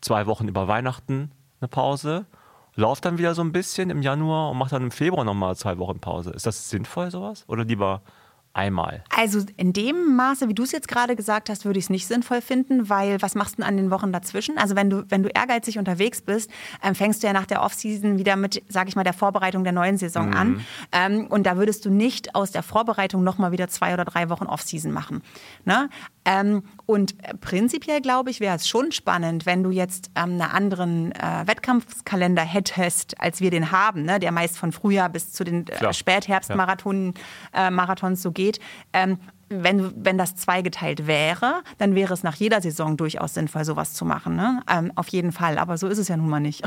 zwei 0.00 0.26
Wochen 0.26 0.48
über 0.48 0.68
Weihnachten 0.68 1.32
eine 1.60 1.68
Pause, 1.68 2.26
laufe 2.74 3.00
dann 3.00 3.18
wieder 3.18 3.34
so 3.34 3.42
ein 3.42 3.52
bisschen 3.52 3.90
im 3.90 4.02
Januar 4.02 4.50
und 4.50 4.58
mache 4.58 4.70
dann 4.70 4.82
im 4.82 4.90
Februar 4.90 5.24
nochmal 5.24 5.56
zwei 5.56 5.78
Wochen 5.78 6.00
Pause. 6.00 6.30
Ist 6.30 6.46
das 6.46 6.70
sinnvoll, 6.70 7.10
sowas? 7.10 7.44
Oder 7.48 7.64
lieber 7.64 8.02
einmal? 8.54 9.02
Also 9.14 9.40
in 9.56 9.72
dem 9.72 10.16
Maße, 10.16 10.48
wie 10.48 10.54
du 10.54 10.62
es 10.62 10.72
jetzt 10.72 10.88
gerade 10.88 11.16
gesagt 11.16 11.48
hast, 11.48 11.64
würde 11.64 11.78
ich 11.78 11.86
es 11.86 11.90
nicht 11.90 12.06
sinnvoll 12.06 12.40
finden, 12.40 12.88
weil 12.88 13.20
was 13.22 13.34
machst 13.34 13.54
du 13.54 13.62
denn 13.62 13.68
an 13.68 13.76
den 13.76 13.90
Wochen 13.90 14.12
dazwischen? 14.12 14.58
Also 14.58 14.76
wenn 14.76 14.90
du, 14.90 15.04
wenn 15.08 15.22
du 15.22 15.28
ehrgeizig 15.28 15.78
unterwegs 15.78 16.20
bist, 16.20 16.50
ähm, 16.82 16.94
fängst 16.94 17.22
du 17.22 17.26
ja 17.26 17.32
nach 17.32 17.46
der 17.46 17.62
Offseason 17.62 18.18
wieder 18.18 18.36
mit, 18.36 18.62
sage 18.68 18.88
ich 18.88 18.96
mal, 18.96 19.04
der 19.04 19.12
Vorbereitung 19.12 19.64
der 19.64 19.72
neuen 19.72 19.96
Saison 19.98 20.34
an. 20.34 20.64
Ähm, 20.92 21.26
und 21.28 21.44
da 21.44 21.56
würdest 21.56 21.84
du 21.84 21.90
nicht 21.90 22.34
aus 22.34 22.50
der 22.50 22.62
Vorbereitung 22.62 23.24
nochmal 23.24 23.52
wieder 23.52 23.68
zwei 23.68 23.94
oder 23.94 24.04
drei 24.04 24.28
Wochen 24.28 24.46
Offseason 24.46 24.92
machen. 24.92 25.22
Ne? 25.64 25.88
Ähm, 26.24 26.62
und 26.86 27.14
prinzipiell, 27.40 28.00
glaube 28.00 28.30
ich, 28.30 28.40
wäre 28.40 28.56
es 28.56 28.68
schon 28.68 28.92
spannend, 28.92 29.46
wenn 29.46 29.62
du 29.62 29.70
jetzt 29.70 30.10
ähm, 30.14 30.32
einen 30.32 30.42
anderen 30.42 31.12
äh, 31.12 31.46
Wettkampfskalender 31.46 32.42
hättest, 32.42 33.20
als 33.20 33.40
wir 33.40 33.50
den 33.50 33.72
haben, 33.72 34.04
ne? 34.04 34.20
der 34.20 34.30
meist 34.30 34.58
von 34.58 34.72
Frühjahr 34.72 35.08
bis 35.08 35.32
zu 35.32 35.44
den 35.44 35.66
äh, 35.66 35.72
Klar. 35.72 35.92
Spätherbstmarathon 35.92 37.14
äh, 37.52 37.70
Marathons 37.70 38.22
so 38.22 38.30
geht. 38.30 38.41
Ähm, 38.92 39.18
wenn, 39.54 39.92
wenn 40.04 40.18
das 40.18 40.34
zweigeteilt 40.34 41.06
wäre, 41.06 41.62
dann 41.78 41.94
wäre 41.94 42.14
es 42.14 42.22
nach 42.22 42.36
jeder 42.36 42.60
Saison 42.60 42.96
durchaus 42.96 43.34
sinnvoll, 43.34 43.64
sowas 43.64 43.92
zu 43.94 44.04
machen. 44.04 44.34
Ne? 44.34 44.62
Ähm, 44.70 44.92
auf 44.94 45.08
jeden 45.08 45.32
Fall. 45.32 45.58
Aber 45.58 45.76
so 45.76 45.88
ist 45.88 45.98
es 45.98 46.08
ja 46.08 46.16
nun 46.16 46.28
mal 46.28 46.40
nicht. 46.40 46.62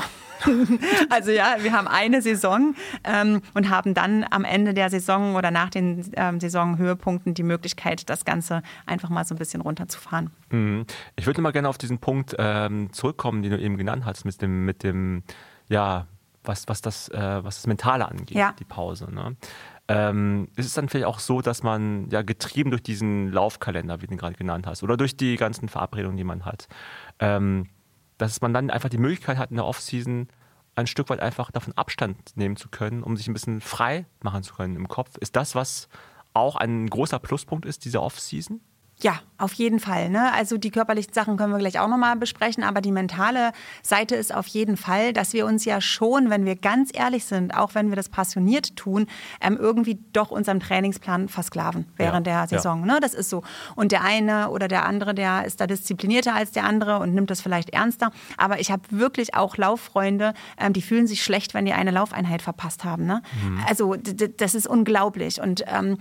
also 1.10 1.32
ja, 1.32 1.56
wir 1.62 1.72
haben 1.72 1.88
eine 1.88 2.22
Saison 2.22 2.76
ähm, 3.04 3.42
und 3.54 3.70
haben 3.70 3.94
dann 3.94 4.26
am 4.30 4.46
Ende 4.46 4.74
der 4.74 4.90
Saison 4.90 5.36
oder 5.36 5.52
nach 5.52 5.70
den 5.70 6.10
ähm, 6.16 6.40
Saisonhöhepunkten 6.40 7.34
die 7.34 7.44
Möglichkeit, 7.44 8.10
das 8.10 8.26
Ganze 8.26 8.62
einfach 8.86 9.10
mal 9.10 9.26
so 9.26 9.36
ein 9.36 9.40
bisschen 9.40 9.62
runterzufahren. 9.62 10.30
Mhm. 10.52 10.86
Ich 11.16 11.26
würde 11.26 11.42
mal 11.42 11.52
gerne 11.52 11.70
auf 11.70 11.78
diesen 11.78 11.98
Punkt 12.00 12.36
ähm, 12.38 12.92
zurückkommen, 12.94 13.42
den 13.42 13.52
du 13.52 13.60
eben 13.60 13.78
genannt 13.78 14.06
hast, 14.06 14.26
mit 14.26 14.42
dem, 14.42 14.66
mit 14.66 14.84
dem, 14.84 15.24
ja, 15.70 16.08
was, 16.44 16.68
was, 16.68 16.82
das, 16.82 17.10
äh, 17.10 17.44
was 17.44 17.56
das 17.56 17.68
Mentale 17.68 18.08
angeht, 18.08 18.38
Ja. 18.38 18.54
die 18.60 18.66
Pause. 18.66 19.12
Ne? 19.12 19.36
Ähm, 19.88 20.48
ist 20.56 20.66
es 20.66 20.74
dann 20.74 20.90
vielleicht 20.90 21.06
auch 21.06 21.20
so, 21.20 21.42
dass 21.42 21.62
man 21.62 22.10
ja 22.10 22.24
getrieben 22.24 22.72
durch 22.72 22.82
diesen 22.82 23.32
Laufkalender, 23.32 24.02
wie 24.02 24.08
du 24.08 24.14
ihn 24.14 24.18
gerade 24.18 24.36
genannt 24.36 24.66
hast, 24.66 24.82
oder 24.82 24.98
durch 24.98 25.16
die 25.16 25.36
ganzen 25.36 25.70
Verabredungen, 25.70 26.18
die 26.18 26.24
man 26.24 26.44
hat, 26.44 26.68
ähm, 27.20 27.70
dass 28.18 28.42
man 28.42 28.54
dann 28.54 28.72
einfach 28.72 28.90
die 28.90 28.98
Möglichkeit 28.98 29.38
hat, 29.38 29.52
in 29.52 29.58
der 29.58 29.66
Offseason 29.66 30.28
ein 30.76 30.88
Stück 30.88 31.10
weit 31.10 31.20
einfach 31.20 31.52
davon 31.52 31.74
Abstand 31.78 32.36
nehmen 32.36 32.56
zu 32.56 32.70
können, 32.70 33.04
um 33.04 33.16
sich 33.16 33.28
ein 33.28 33.34
bisschen 33.34 33.62
frei 33.62 34.06
machen 34.22 34.44
zu 34.44 34.56
können 34.56 34.76
im 34.76 34.88
Kopf. 34.88 35.18
Ist 35.18 35.36
das, 35.36 35.56
was 35.56 35.88
auch 36.34 36.56
ein 36.56 36.88
großer 36.90 37.20
Pluspunkt 37.20 37.66
ist, 37.66 37.86
diese 37.86 38.02
Offseason? 38.02 38.62
Ja, 39.02 39.20
auf 39.38 39.52
jeden 39.52 39.82
Fall. 39.82 40.10
Ne? 40.10 40.32
Also 40.32 40.58
die 40.58 40.72
körperlichen 40.72 41.14
Sachen 41.14 41.36
können 41.36 41.52
wir 41.52 41.60
gleich 41.60 41.80
auch 41.82 41.90
nochmal 41.90 42.16
besprechen, 42.16 42.64
aber 42.64 42.80
die 42.80 42.94
mentale 42.94 43.52
Seite 43.84 44.16
ist 44.16 44.34
auf 44.34 44.48
jeden 44.48 44.78
Fall, 44.78 45.12
dass 45.12 45.34
wir 45.34 45.46
uns 45.46 45.66
ja 45.66 45.82
schon, 45.82 46.30
wenn 46.30 46.46
wir 46.46 46.56
ganz 46.56 46.92
ehrlich 46.94 47.26
sind, 47.26 47.54
auch 47.58 47.76
wenn 47.76 47.90
wir 47.90 47.98
das 47.98 48.08
passioniert 48.08 48.78
tun, 48.78 49.08
ähm, 49.42 49.58
irgendwie 49.60 50.00
doch 50.14 50.32
unserem 50.32 50.62
Trainingsplan 50.62 51.28
versklaven 51.28 51.86
während 51.98 52.26
Ja, 52.26 52.46
der 52.46 52.58
Saison. 52.58 52.86
Ne? 52.86 53.00
Das 53.02 53.14
ist 53.14 53.30
so. 53.30 53.44
Und 53.76 53.92
der 53.92 54.02
eine 54.06 54.50
oder 54.50 54.70
der 54.70 54.86
andere, 54.86 55.14
der 55.14 55.44
ist 55.44 55.60
da 55.60 55.68
disziplinierter 55.68 56.34
als 56.34 56.52
der 56.52 56.64
andere 56.64 57.00
und 57.00 57.14
nimmt 57.14 57.30
das 57.30 57.42
vielleicht 57.42 57.72
ernster. 57.72 58.12
Aber 58.38 58.62
ich 58.62 58.72
habe 58.72 58.84
wirklich 58.92 59.36
auch 59.36 59.58
Lauffreunde, 59.58 60.34
ähm, 60.58 60.72
die 60.72 60.82
fühlen 60.82 61.06
sich 61.06 61.22
schlecht, 61.22 61.54
wenn 61.54 61.66
die 61.66 61.74
eine 61.74 61.92
Laufeinheit 61.92 62.42
verpasst 62.42 62.86
haben. 62.86 63.06
Ne? 63.06 63.22
Also 63.68 63.96
d- 63.96 64.14
d- 64.14 64.34
das 64.38 64.56
ist 64.56 64.68
unglaublich. 64.68 65.42
Und 65.42 65.66
ähm, 65.68 65.98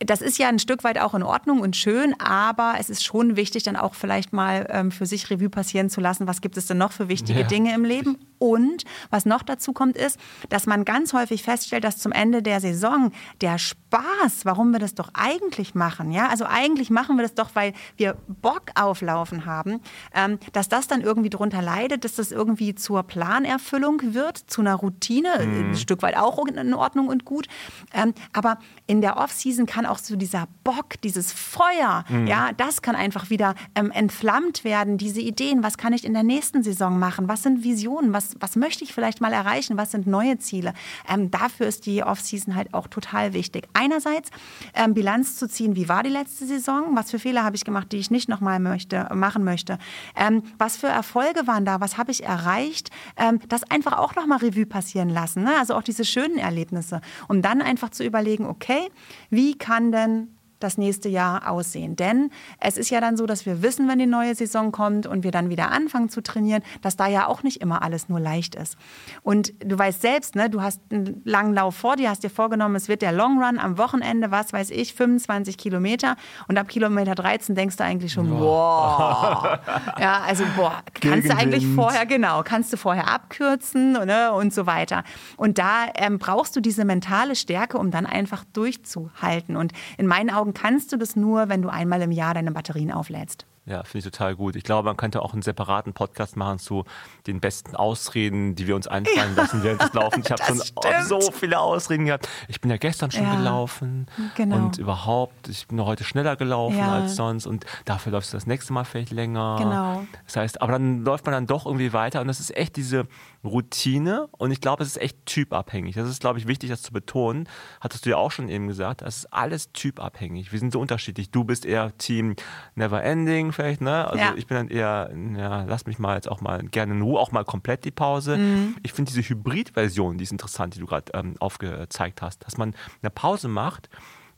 das 0.00 0.20
ist 0.20 0.38
ja 0.38 0.48
ein 0.48 0.58
Stück 0.58 0.84
weit 0.84 0.98
auch 0.98 1.14
in 1.14 1.22
Ordnung 1.22 1.60
und 1.60 1.76
schön, 1.76 2.14
aber 2.20 2.74
es 2.78 2.88
ist 2.88 3.04
schon 3.04 3.36
wichtig, 3.36 3.64
dann 3.64 3.76
auch 3.76 3.94
vielleicht 3.94 4.32
mal 4.32 4.66
ähm, 4.70 4.92
für 4.92 5.06
sich 5.06 5.28
Revue 5.28 5.50
passieren 5.50 5.90
zu 5.90 6.00
lassen, 6.00 6.28
was 6.28 6.40
gibt 6.40 6.56
es 6.56 6.66
denn 6.66 6.78
noch 6.78 6.92
für 6.92 7.08
wichtige 7.08 7.40
Ja. 7.40 7.46
Dinge 7.46 7.74
im 7.74 7.84
Leben. 7.84 8.16
Und 8.38 8.84
was 9.10 9.26
noch 9.26 9.42
dazu 9.42 9.72
kommt, 9.72 9.96
ist, 9.96 10.18
dass 10.48 10.66
man 10.66 10.84
ganz 10.84 11.12
häufig 11.12 11.42
feststellt, 11.42 11.82
dass 11.82 11.98
zum 11.98 12.12
Ende 12.12 12.42
der 12.42 12.60
Saison 12.60 13.10
der 13.40 13.58
Spaß, 13.88 14.44
warum 14.44 14.72
wir 14.72 14.78
das 14.78 14.94
doch 14.94 15.10
eigentlich 15.14 15.74
machen, 15.74 16.10
ja, 16.10 16.28
also 16.28 16.44
eigentlich 16.44 16.90
machen 16.90 17.16
wir 17.16 17.22
das 17.22 17.34
doch, 17.34 17.50
weil 17.54 17.72
wir 17.96 18.16
Bock 18.28 18.64
auf 18.74 19.00
Laufen 19.00 19.46
haben, 19.46 19.80
ähm, 20.14 20.38
dass 20.52 20.68
das 20.68 20.88
dann 20.88 21.00
irgendwie 21.00 21.30
drunter 21.30 21.62
leidet, 21.62 22.04
dass 22.04 22.16
das 22.16 22.30
irgendwie 22.30 22.74
zur 22.74 23.02
Planerfüllung 23.02 24.14
wird, 24.14 24.36
zu 24.36 24.60
einer 24.60 24.74
Routine, 24.74 25.32
ein 25.40 25.74
Stück 25.74 26.02
weit 26.02 26.16
auch 26.16 26.38
in 26.46 26.74
Ordnung 26.74 27.08
und 27.08 27.24
gut. 27.24 27.48
Ähm, 27.94 28.12
aber 28.32 28.58
in 28.86 29.00
der 29.00 29.16
Offseason 29.16 29.66
kann 29.66 29.86
auch 29.86 29.98
so 29.98 30.16
dieser 30.16 30.48
Bock, 30.64 31.00
dieses 31.02 31.32
Feuer, 31.32 32.04
ja, 32.26 32.52
das 32.52 32.82
kann 32.82 32.94
einfach 32.94 33.30
wieder 33.30 33.54
ähm, 33.74 33.90
entflammt 33.90 34.64
werden, 34.64 34.98
diese 34.98 35.20
Ideen, 35.20 35.62
was 35.62 35.78
kann 35.78 35.92
ich 35.92 36.04
in 36.04 36.12
der 36.12 36.22
nächsten 36.22 36.62
Saison 36.62 36.98
machen, 36.98 37.28
was 37.28 37.42
sind 37.42 37.64
Visionen, 37.64 38.12
was, 38.12 38.36
was 38.38 38.56
möchte 38.56 38.84
ich 38.84 38.92
vielleicht 38.92 39.20
mal 39.20 39.32
erreichen, 39.32 39.76
was 39.76 39.90
sind 39.90 40.06
neue 40.06 40.38
Ziele. 40.38 40.74
Ähm, 41.08 41.30
dafür 41.30 41.66
ist 41.66 41.86
die 41.86 42.02
Offseason 42.02 42.54
halt 42.54 42.74
auch 42.74 42.86
total 42.86 43.32
wichtig. 43.32 43.66
Einerseits 43.78 44.30
ähm, 44.74 44.92
Bilanz 44.92 45.36
zu 45.36 45.48
ziehen, 45.48 45.76
wie 45.76 45.88
war 45.88 46.02
die 46.02 46.10
letzte 46.10 46.46
Saison, 46.46 46.96
was 46.96 47.12
für 47.12 47.20
Fehler 47.20 47.44
habe 47.44 47.54
ich 47.54 47.64
gemacht, 47.64 47.92
die 47.92 47.98
ich 47.98 48.10
nicht 48.10 48.28
nochmal 48.28 48.58
möchte, 48.58 49.08
machen 49.14 49.44
möchte, 49.44 49.78
ähm, 50.16 50.42
was 50.58 50.76
für 50.76 50.88
Erfolge 50.88 51.46
waren 51.46 51.64
da, 51.64 51.80
was 51.80 51.96
habe 51.96 52.10
ich 52.10 52.24
erreicht, 52.24 52.90
ähm, 53.16 53.38
das 53.48 53.62
einfach 53.70 53.96
auch 53.98 54.16
nochmal 54.16 54.38
Revue 54.38 54.66
passieren 54.66 55.10
lassen, 55.10 55.44
ne? 55.44 55.52
also 55.58 55.74
auch 55.74 55.82
diese 55.82 56.04
schönen 56.04 56.38
Erlebnisse, 56.38 57.00
um 57.28 57.40
dann 57.40 57.62
einfach 57.62 57.90
zu 57.90 58.04
überlegen, 58.04 58.46
okay, 58.46 58.90
wie 59.30 59.56
kann 59.56 59.92
denn 59.92 60.37
das 60.60 60.78
nächste 60.78 61.08
Jahr 61.08 61.50
aussehen. 61.50 61.96
Denn 61.96 62.30
es 62.60 62.76
ist 62.76 62.90
ja 62.90 63.00
dann 63.00 63.16
so, 63.16 63.26
dass 63.26 63.46
wir 63.46 63.62
wissen, 63.62 63.88
wenn 63.88 63.98
die 63.98 64.06
neue 64.06 64.34
Saison 64.34 64.72
kommt 64.72 65.06
und 65.06 65.24
wir 65.24 65.30
dann 65.30 65.50
wieder 65.50 65.70
anfangen 65.70 66.08
zu 66.08 66.22
trainieren, 66.22 66.62
dass 66.82 66.96
da 66.96 67.06
ja 67.06 67.26
auch 67.26 67.42
nicht 67.42 67.60
immer 67.60 67.82
alles 67.82 68.08
nur 68.08 68.20
leicht 68.20 68.54
ist. 68.54 68.76
Und 69.22 69.52
du 69.64 69.78
weißt 69.78 70.00
selbst, 70.00 70.34
ne, 70.36 70.50
du 70.50 70.62
hast 70.62 70.80
einen 70.90 71.22
langen 71.24 71.54
Lauf 71.54 71.76
vor 71.76 71.96
dir, 71.96 72.10
hast 72.10 72.22
dir 72.22 72.30
vorgenommen, 72.30 72.74
es 72.74 72.88
wird 72.88 73.02
der 73.02 73.12
Long 73.12 73.42
Run 73.42 73.58
am 73.58 73.78
Wochenende, 73.78 74.30
was 74.30 74.52
weiß 74.52 74.70
ich, 74.70 74.94
25 74.94 75.56
Kilometer. 75.56 76.16
Und 76.48 76.58
ab 76.58 76.68
Kilometer 76.68 77.14
13 77.14 77.54
denkst 77.54 77.76
du 77.76 77.84
eigentlich 77.84 78.12
schon, 78.12 78.28
boah. 78.30 79.60
Ja, 79.98 80.22
also 80.26 80.44
boah, 80.56 80.82
kannst 81.00 81.28
du 81.28 81.36
eigentlich 81.36 81.60
Gegenwind. 81.60 81.74
vorher, 81.74 82.06
genau, 82.06 82.42
kannst 82.44 82.72
du 82.72 82.76
vorher 82.76 83.08
abkürzen 83.08 83.92
ne, 83.92 84.32
und 84.32 84.52
so 84.52 84.66
weiter. 84.66 85.04
Und 85.36 85.58
da 85.58 85.86
ähm, 85.94 86.18
brauchst 86.18 86.56
du 86.56 86.60
diese 86.60 86.84
mentale 86.84 87.36
Stärke, 87.36 87.78
um 87.78 87.90
dann 87.90 88.06
einfach 88.06 88.44
durchzuhalten. 88.52 89.56
Und 89.56 89.72
in 89.96 90.06
meinen 90.06 90.30
Augen 90.30 90.47
kannst 90.54 90.92
du 90.92 90.96
das 90.96 91.16
nur, 91.16 91.48
wenn 91.48 91.62
du 91.62 91.68
einmal 91.68 92.02
im 92.02 92.12
Jahr 92.12 92.34
deine 92.34 92.52
Batterien 92.52 92.92
auflädst. 92.92 93.46
Ja, 93.68 93.82
finde 93.84 93.98
ich 93.98 94.04
total 94.12 94.34
gut. 94.34 94.56
Ich 94.56 94.64
glaube, 94.64 94.86
man 94.86 94.96
könnte 94.96 95.20
auch 95.20 95.34
einen 95.34 95.42
separaten 95.42 95.92
Podcast 95.92 96.36
machen 96.36 96.58
zu 96.58 96.84
den 97.26 97.38
besten 97.38 97.76
Ausreden, 97.76 98.54
die 98.54 98.66
wir 98.66 98.74
uns 98.74 98.86
einfallen 98.88 99.36
lassen 99.36 99.62
während 99.62 99.82
des 99.82 99.92
Laufens. 99.92 100.24
Ich 100.26 100.32
habe 100.32 100.42
schon 100.42 100.56
stimmt. 100.62 101.04
so 101.06 101.20
viele 101.32 101.58
Ausreden 101.60 102.06
gehabt. 102.06 102.28
Ich 102.48 102.60
bin 102.62 102.70
ja 102.70 102.78
gestern 102.78 103.10
schon 103.10 103.24
Ja, 103.24 103.36
gelaufen 103.36 104.06
genau. 104.36 104.56
und 104.56 104.78
überhaupt, 104.78 105.48
ich 105.48 105.66
bin 105.68 105.84
heute 105.84 106.02
schneller 106.04 106.36
gelaufen 106.36 106.78
Ja. 106.78 106.94
als 106.94 107.16
sonst 107.16 107.46
und 107.46 107.66
dafür 107.84 108.12
läufst 108.12 108.32
du 108.32 108.36
das 108.38 108.46
nächste 108.46 108.72
Mal 108.72 108.84
vielleicht 108.84 109.10
länger. 109.12 109.56
Genau. 109.58 110.04
Das 110.24 110.36
heißt, 110.36 110.62
aber 110.62 110.72
dann 110.72 111.04
läuft 111.04 111.26
man 111.26 111.32
dann 111.32 111.46
doch 111.46 111.66
irgendwie 111.66 111.92
weiter 111.92 112.22
und 112.22 112.26
das 112.28 112.40
ist 112.40 112.56
echt 112.56 112.76
diese 112.76 113.06
Routine 113.44 114.28
und 114.32 114.50
ich 114.50 114.60
glaube, 114.60 114.82
es 114.82 114.88
ist 114.90 115.00
echt 115.00 115.24
typabhängig. 115.26 115.94
Das 115.94 116.08
ist, 116.08 116.20
glaube 116.20 116.38
ich, 116.38 116.46
wichtig, 116.46 116.70
das 116.70 116.82
zu 116.82 116.92
betonen. 116.92 117.48
Hattest 117.80 118.04
du 118.06 118.10
ja 118.10 118.16
auch 118.16 118.30
schon 118.30 118.48
eben 118.48 118.66
gesagt, 118.68 119.02
das 119.02 119.18
ist 119.18 119.32
alles 119.32 119.72
typabhängig. 119.72 120.52
Wir 120.52 120.58
sind 120.58 120.72
so 120.72 120.80
unterschiedlich. 120.80 121.30
Du 121.30 121.44
bist 121.44 121.64
eher 121.64 121.96
Team 121.98 122.34
Never 122.74 123.02
Ending 123.02 123.52
vielleicht, 123.58 123.80
ne? 123.80 124.06
Also 124.06 124.18
Ja. 124.18 124.34
ich 124.36 124.46
bin 124.46 124.56
dann 124.56 124.68
eher, 124.68 125.10
ja, 125.36 125.64
lass 125.64 125.86
mich 125.86 125.98
mal 125.98 126.14
jetzt 126.14 126.28
auch 126.30 126.40
mal 126.40 126.62
gerne 126.62 126.94
in 126.94 127.02
Ruhe, 127.02 127.18
auch 127.18 127.32
mal 127.32 127.44
komplett 127.44 127.84
die 127.84 127.90
Pause. 127.90 128.36
Mhm. 128.36 128.76
Ich 128.82 128.92
finde 128.92 129.10
diese 129.12 129.28
Hybrid-Version, 129.28 130.16
die 130.18 130.24
ist 130.24 130.32
interessant, 130.32 130.74
die 130.76 130.80
du 130.80 130.86
gerade 130.86 131.12
ähm, 131.14 131.34
aufgezeigt 131.40 132.22
hast, 132.22 132.44
dass 132.46 132.56
man 132.56 132.74
eine 133.02 133.10
Pause 133.10 133.48
macht, 133.48 133.88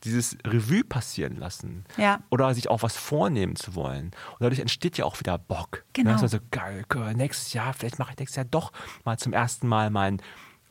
dieses 0.03 0.35
Revue 0.47 0.83
passieren 0.83 1.35
lassen 1.35 1.85
Ja. 1.97 2.21
oder 2.31 2.53
sich 2.55 2.69
auch 2.71 2.81
was 2.81 2.97
vornehmen 2.97 3.55
zu 3.55 3.75
wollen. 3.75 4.05
Und 4.05 4.37
dadurch 4.41 4.59
entsteht 4.59 4.97
ja 4.97 5.05
auch 5.05 5.19
wieder 5.19 5.37
Bock. 5.37 5.83
Genau. 5.93 6.09
Ne? 6.09 6.13
Das 6.15 6.23
ist 6.23 6.33
also 6.33 6.45
geil, 6.49 6.83
geil, 6.89 7.13
nächstes 7.13 7.53
Jahr, 7.53 7.73
vielleicht 7.73 7.99
mache 7.99 8.11
ich 8.13 8.17
nächstes 8.17 8.35
Jahr 8.37 8.45
doch 8.45 8.71
mal 9.05 9.19
zum 9.19 9.31
ersten 9.33 9.67
Mal 9.67 9.91
meinen 9.91 10.19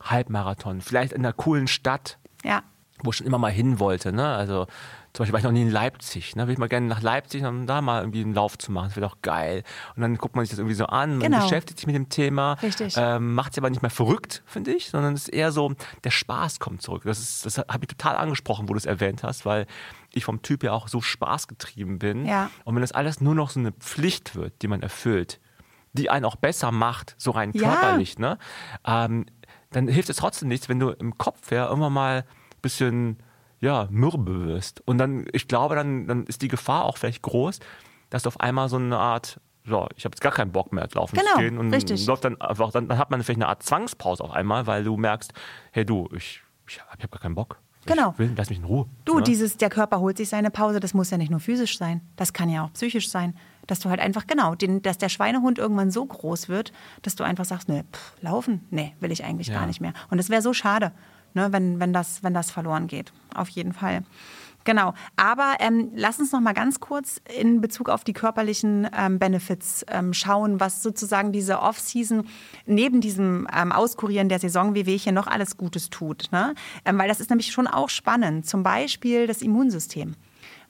Halbmarathon. 0.01 0.81
Vielleicht 0.81 1.13
in 1.13 1.19
einer 1.23 1.33
coolen 1.33 1.67
Stadt, 1.67 2.17
Ja, 2.43 2.63
wo 3.03 3.11
ich 3.11 3.15
schon 3.17 3.27
immer 3.27 3.37
mal 3.37 3.51
hin 3.51 3.79
wollte. 3.79 4.11
Ne? 4.11 4.27
Also 4.27 4.67
zum 5.13 5.23
Beispiel 5.23 5.33
war 5.33 5.39
ich 5.39 5.43
noch 5.43 5.51
nie 5.51 5.63
in 5.63 5.69
Leipzig. 5.71 6.35
Ne? 6.35 6.47
Will 6.47 6.53
ich 6.53 6.57
mal 6.59 6.69
gerne 6.69 6.87
nach 6.87 7.01
Leipzig, 7.01 7.43
um 7.43 7.67
da 7.67 7.81
mal 7.81 8.01
irgendwie 8.01 8.21
einen 8.21 8.33
Lauf 8.33 8.57
zu 8.57 8.71
machen. 8.71 8.87
Das 8.87 8.95
wäre 8.95 9.07
doch 9.07 9.21
geil. 9.21 9.63
Und 9.95 10.01
dann 10.03 10.17
guckt 10.17 10.35
man 10.35 10.45
sich 10.45 10.51
das 10.51 10.59
irgendwie 10.59 10.75
so 10.75 10.85
an, 10.85 11.17
man 11.17 11.31
Genau. 11.31 11.43
beschäftigt 11.43 11.79
sich 11.79 11.85
mit 11.87 11.95
dem 11.95 12.07
Thema. 12.09 12.53
Richtig. 12.61 12.93
Ähm, 12.97 13.33
Macht 13.33 13.51
es 13.51 13.57
aber 13.57 13.69
nicht 13.69 13.81
mehr 13.81 13.91
verrückt, 13.91 14.41
finde 14.45 14.71
ich, 14.73 14.89
sondern 14.89 15.13
es 15.13 15.23
ist 15.23 15.29
eher 15.29 15.51
so, 15.51 15.73
der 16.05 16.11
Spaß 16.11 16.59
kommt 16.59 16.81
zurück. 16.81 17.03
Das, 17.05 17.19
ist- 17.19 17.45
das 17.45 17.57
habe 17.57 17.79
ich 17.81 17.87
total 17.87 18.15
angesprochen, 18.15 18.69
wo 18.69 18.73
du 18.73 18.77
es 18.77 18.85
erwähnt 18.85 19.23
hast, 19.23 19.45
weil 19.45 19.67
ich 20.13 20.23
vom 20.23 20.41
Typ 20.41 20.63
ja 20.63 20.71
auch 20.71 20.87
so 20.87 21.01
spaßgetrieben 21.01 21.99
bin. 21.99 22.25
Ja. 22.25 22.49
Und 22.63 22.75
wenn 22.75 22.81
das 22.81 22.91
alles 22.91 23.21
nur 23.21 23.35
noch 23.35 23.49
so 23.49 23.59
eine 23.59 23.71
Pflicht 23.73 24.35
wird, 24.35 24.61
die 24.61 24.67
man 24.67 24.81
erfüllt, 24.81 25.39
die 25.93 26.09
einen 26.09 26.23
auch 26.25 26.37
besser 26.37 26.71
macht, 26.71 27.15
so 27.17 27.31
rein 27.31 27.51
Ja. 27.53 27.69
körperlich, 27.69 28.17
ne? 28.17 28.37
Ähm, 28.85 29.25
dann 29.71 29.87
hilft 29.87 30.09
es 30.09 30.17
trotzdem 30.17 30.47
nichts, 30.47 30.69
wenn 30.69 30.79
du 30.79 30.89
im 30.89 31.17
Kopf 31.17 31.51
ja 31.51 31.71
immer 31.71 31.89
mal 31.89 32.19
ein 32.19 32.61
bisschen 32.61 33.17
ja, 33.61 33.87
mürbe 33.89 34.45
wirst. 34.47 34.81
Und 34.87 34.97
dann, 34.97 35.25
ich 35.31 35.47
glaube, 35.47 35.75
dann, 35.75 36.07
dann 36.07 36.25
ist 36.25 36.41
die 36.41 36.47
Gefahr 36.49 36.83
auch 36.85 36.97
vielleicht 36.97 37.21
groß, 37.21 37.59
dass 38.09 38.23
du 38.23 38.27
auf 38.27 38.39
einmal 38.39 38.67
so 38.69 38.75
eine 38.77 38.97
Art, 38.97 39.39
so, 39.65 39.87
ich 39.95 40.03
habe 40.05 40.13
jetzt 40.13 40.21
gar 40.21 40.31
keinen 40.33 40.51
Bock 40.51 40.73
mehr 40.73 40.87
laufen 40.93 41.15
Genau, 41.15 41.31
zu 41.35 41.39
gehen. 41.39 41.57
Und 41.57 41.73
richtig. 41.73 42.05
läuft 42.07 42.25
dann 42.25 42.41
einfach, 42.41 42.71
dann, 42.71 42.87
dann 42.89 42.97
hat 42.97 43.11
man 43.11 43.21
vielleicht 43.23 43.37
eine 43.37 43.47
Art 43.47 43.63
Zwangspause 43.63 44.23
auf 44.23 44.31
einmal, 44.31 44.67
weil 44.67 44.83
du 44.83 44.97
merkst, 44.97 45.31
hey 45.71 45.85
du, 45.85 46.09
ich, 46.15 46.41
ich 46.67 46.81
habe 46.81 47.01
hab 47.01 47.11
gar 47.11 47.21
keinen 47.21 47.35
Bock. 47.35 47.59
Genau. 47.85 48.13
Will, 48.17 48.31
lass 48.35 48.49
mich 48.49 48.59
in 48.59 48.65
Ruhe. 48.65 48.87
Du, 49.05 49.17
ne? 49.17 49.23
dieses, 49.23 49.57
der 49.57 49.69
Körper 49.69 49.99
holt 49.99 50.17
sich 50.17 50.29
seine 50.29 50.51
Pause, 50.51 50.79
das 50.79 50.93
muss 50.93 51.09
ja 51.09 51.17
nicht 51.17 51.31
nur 51.31 51.39
physisch 51.39 51.77
sein, 51.79 52.01
das 52.15 52.31
kann 52.33 52.47
ja 52.49 52.63
auch 52.65 52.73
psychisch 52.73 53.09
sein. 53.09 53.35
Dass 53.67 53.79
du 53.79 53.89
halt 53.89 53.99
einfach, 53.99 54.27
genau, 54.27 54.53
den, 54.55 54.81
dass 54.81 54.97
der 54.97 55.09
Schweinehund 55.09 55.57
irgendwann 55.57 55.89
so 55.91 56.05
groß 56.05 56.49
wird, 56.49 56.73
dass 57.03 57.15
du 57.15 57.23
einfach 57.23 57.45
sagst, 57.45 57.69
nee, 57.69 57.83
pff, 57.91 58.13
laufen, 58.21 58.65
nee, 58.69 58.93
will 58.99 59.11
ich 59.11 59.23
eigentlich 59.23 59.47
Ja. 59.47 59.55
gar 59.59 59.65
nicht 59.67 59.81
mehr. 59.81 59.93
Und 60.09 60.19
es 60.19 60.29
wäre 60.29 60.41
so 60.41 60.53
schade, 60.53 60.91
ne, 61.33 61.51
wenn, 61.51 61.79
wenn, 61.79 61.93
das, 61.93 62.23
wenn 62.23 62.33
das 62.33 62.51
verloren 62.51 62.87
geht. 62.87 63.11
Auf 63.33 63.49
jeden 63.49 63.73
Fall. 63.73 64.03
Genau. 64.63 64.93
Aber 65.15 65.55
ähm, 65.59 65.91
lass 65.95 66.19
uns 66.19 66.31
noch 66.31 66.39
mal 66.39 66.53
ganz 66.53 66.79
kurz 66.79 67.19
in 67.39 67.61
Bezug 67.61 67.89
auf 67.89 68.03
die 68.03 68.13
körperlichen 68.13 68.87
ähm, 68.95 69.17
Benefits 69.17 69.85
ähm, 69.89 70.13
schauen, 70.13 70.59
was 70.59 70.83
sozusagen 70.83 71.31
diese 71.31 71.59
Off-Season 71.59 72.27
neben 72.65 73.01
diesem 73.01 73.47
ähm, 73.55 73.71
Auskurieren 73.71 74.29
der 74.29 74.39
Saison 74.39 74.75
wie 74.75 74.97
hier 74.97 75.13
noch 75.13 75.27
alles 75.27 75.57
Gutes 75.57 75.89
tut. 75.89 76.25
Ne? 76.31 76.53
Ähm, 76.85 76.97
weil 76.99 77.07
das 77.07 77.19
ist 77.19 77.29
nämlich 77.29 77.51
schon 77.51 77.67
auch 77.67 77.89
spannend. 77.89 78.45
Zum 78.45 78.63
Beispiel 78.63 79.27
das 79.27 79.41
Immunsystem. 79.41 80.15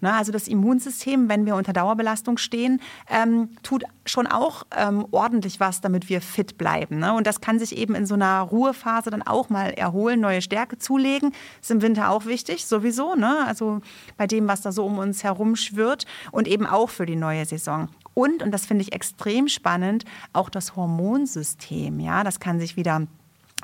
Ne, 0.02 0.12
also 0.14 0.32
das 0.32 0.48
Immunsystem, 0.48 1.30
wenn 1.30 1.46
wir 1.46 1.56
unter 1.56 1.74
Dauerbelastung 1.74 2.40
stehen, 2.40 2.82
ähm, 3.08 3.50
tut 3.62 3.84
schon 4.06 4.26
auch 4.26 4.64
ähm, 4.76 5.06
ordentlich 5.12 5.60
was, 5.60 5.80
damit 5.80 6.10
wir 6.10 6.22
fit 6.22 6.58
bleiben. 6.58 6.98
Ne? 6.98 7.14
Und 7.14 7.28
das 7.28 7.40
kann 7.40 7.60
sich 7.60 7.78
eben 7.78 7.94
in 7.94 8.08
so 8.08 8.16
einer 8.16 8.42
Ruhephase 8.42 9.12
dann 9.12 9.22
auch 9.22 9.50
mal 9.50 9.70
erholen, 9.70 10.20
neue 10.20 10.42
Stärke 10.42 10.80
zulegen. 10.80 11.34
Ist 11.62 11.70
im 11.70 11.84
Winter 11.84 12.10
auch 12.10 12.26
wichtig, 12.26 12.66
sowieso. 12.66 13.14
Ne? 13.14 13.46
Also 13.46 13.82
bei 14.18 14.26
dem, 14.26 14.48
was 14.48 14.62
da 14.62 14.72
so 14.72 14.86
um 14.86 14.98
uns 14.98 15.24
herum 15.24 15.56
schwirrt 15.56 16.08
und 16.32 16.48
eben 16.48 16.66
auch 16.66 16.90
für 16.90 17.06
die 17.06 17.16
neue 17.16 17.46
Saison. 17.46 17.90
Und, 18.16 18.42
und 18.42 18.52
das 18.52 18.66
finde 18.66 18.82
ich 18.82 18.94
extrem 18.94 19.48
spannend, 19.48 20.06
auch 20.34 20.50
das 20.50 20.76
Hormonsystem. 20.76 22.00
Ja, 22.00 22.24
das 22.24 22.40
kann 22.40 22.60
sich 22.60 22.76
wieder 22.76 23.08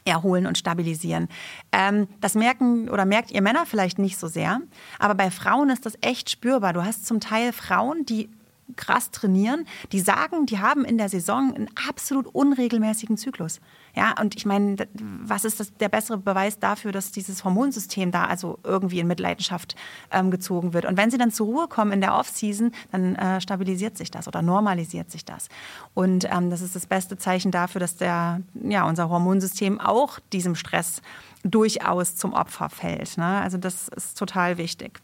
erholen 0.07 0.47
und 0.47 0.57
stabilisieren. 0.57 1.27
Ähm, 1.71 2.07
das 2.21 2.35
merken 2.35 2.89
oder 2.89 3.05
merkt 3.05 3.31
ihr 3.31 3.41
Männer 3.41 3.65
vielleicht 3.65 3.99
nicht 3.99 4.17
so 4.17 4.27
sehr, 4.27 4.61
aber 4.99 5.15
bei 5.15 5.31
Frauen 5.31 5.69
ist 5.69 5.85
das 5.85 5.97
echt 6.01 6.29
spürbar. 6.29 6.73
Du 6.73 6.83
hast 6.83 7.05
zum 7.05 7.19
Teil 7.19 7.53
Frauen, 7.53 8.05
die 8.05 8.29
krass 8.75 9.11
trainieren, 9.11 9.65
die 9.91 9.99
sagen, 9.99 10.45
die 10.45 10.59
haben 10.59 10.83
in 10.83 10.97
der 10.97 11.09
Saison 11.09 11.53
einen 11.55 11.69
absolut 11.87 12.27
unregelmäßigen 12.27 13.17
Zyklus. 13.17 13.61
Ja, 13.97 14.13
und 14.21 14.35
ich 14.35 14.45
meine, 14.45 14.75
was 14.93 15.43
ist 15.43 15.59
das, 15.59 15.73
der 15.73 15.89
bessere 15.89 16.19
Beweis 16.19 16.59
dafür, 16.59 16.91
dass 16.91 17.11
dieses 17.11 17.43
Hormonsystem 17.43 18.11
da 18.11 18.25
also 18.25 18.59
irgendwie 18.63 18.99
in 18.99 19.07
Mitleidenschaft 19.07 19.75
ähm, 20.11 20.29
gezogen 20.29 20.73
wird? 20.73 20.85
Und 20.85 20.97
wenn 20.97 21.09
sie 21.09 21.17
dann 21.17 21.31
zur 21.31 21.47
Ruhe 21.47 21.67
kommen 21.67 21.91
in 21.91 22.01
der 22.01 22.13
Off-Season, 22.13 22.73
dann 22.91 23.15
äh, 23.15 23.41
stabilisiert 23.41 23.97
sich 23.97 24.11
das 24.11 24.27
oder 24.27 24.43
normalisiert 24.43 25.09
sich 25.09 25.25
das. 25.25 25.49
Und 25.95 26.27
ähm, 26.31 26.51
das 26.51 26.61
ist 26.61 26.75
das 26.75 26.85
beste 26.85 27.17
Zeichen 27.17 27.49
dafür, 27.49 27.79
dass 27.79 27.95
der, 27.95 28.41
ja, 28.53 28.87
unser 28.87 29.09
Hormonsystem 29.09 29.81
auch 29.81 30.19
diesem 30.31 30.53
Stress 30.53 31.01
durchaus 31.43 32.15
zum 32.15 32.33
Opfer 32.33 32.69
fällt. 32.69 33.17
Ne? 33.17 33.25
Also 33.25 33.57
das 33.57 33.87
ist 33.87 34.15
total 34.15 34.59
wichtig. 34.59 35.01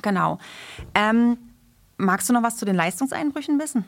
Genau. 0.00 0.38
Ähm, 0.94 1.36
Magst 1.98 2.28
du 2.28 2.32
noch 2.32 2.42
was 2.42 2.56
zu 2.56 2.64
den 2.64 2.76
Leistungseinbrüchen 2.76 3.58
wissen? 3.58 3.84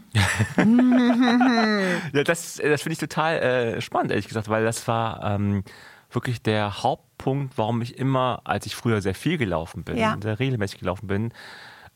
ja, 2.14 2.25
das 2.25 2.57
das 2.57 2.83
finde 2.83 2.92
ich 2.92 2.99
total 2.99 3.37
äh, 3.37 3.81
spannend, 3.81 4.12
ehrlich 4.12 4.29
gesagt, 4.29 4.49
weil 4.49 4.64
das 4.64 4.88
war 4.88 5.23
ähm, 5.25 5.62
wirklich 6.11 6.42
der 6.42 6.83
Hauptpunkt, 6.83 7.59
warum 7.59 7.83
ich 7.83 7.99
immer, 7.99 8.40
als 8.44 8.66
ich 8.66 8.75
früher 8.75 9.03
sehr 9.03 9.14
viel 9.14 9.37
gelaufen 9.37 9.85
bin, 9.85 9.99
ja. 9.99 10.16
sehr 10.23 10.38
regelmäßig 10.38 10.81
gelaufen 10.81 11.07
bin, 11.07 11.33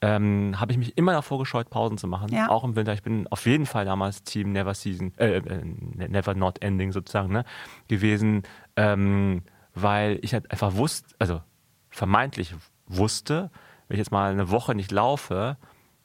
ähm, 0.03 0.57
habe 0.59 0.73
ich 0.73 0.79
mich 0.79 0.99
immer 0.99 1.13
davor 1.13 1.39
gescheut, 1.39 1.71
Pausen 1.71 1.97
zu 1.97 2.09
machen. 2.09 2.29
Ja. 2.33 2.49
Auch 2.49 2.65
im 2.65 2.75
Winter. 2.75 2.93
Ich 2.93 3.03
bin 3.03 3.27
auf 3.29 3.47
jeden 3.47 3.67
Fall 3.67 3.85
damals 3.85 4.25
Team 4.25 4.53
Never 4.53 4.75
Season, 4.75 5.13
äh, 5.17 5.37
äh 5.37 5.63
Never 5.65 6.35
Not 6.35 6.61
Ending 6.61 6.93
sozusagen, 6.93 7.33
ne, 7.33 7.45
gewesen, 7.89 8.43
ähm, 8.77 9.43
weil 9.75 10.19
ich 10.23 10.35
halt 10.35 10.51
einfach 10.51 10.75
wusste, 10.75 11.15
also 11.19 11.41
vermeintlich 11.89 12.55
wusste, 12.87 13.51
wenn 13.87 13.95
ich 13.95 13.99
jetzt 13.99 14.11
mal 14.11 14.33
eine 14.33 14.51
Woche 14.51 14.75
nicht 14.75 14.91
laufe, 14.91 15.57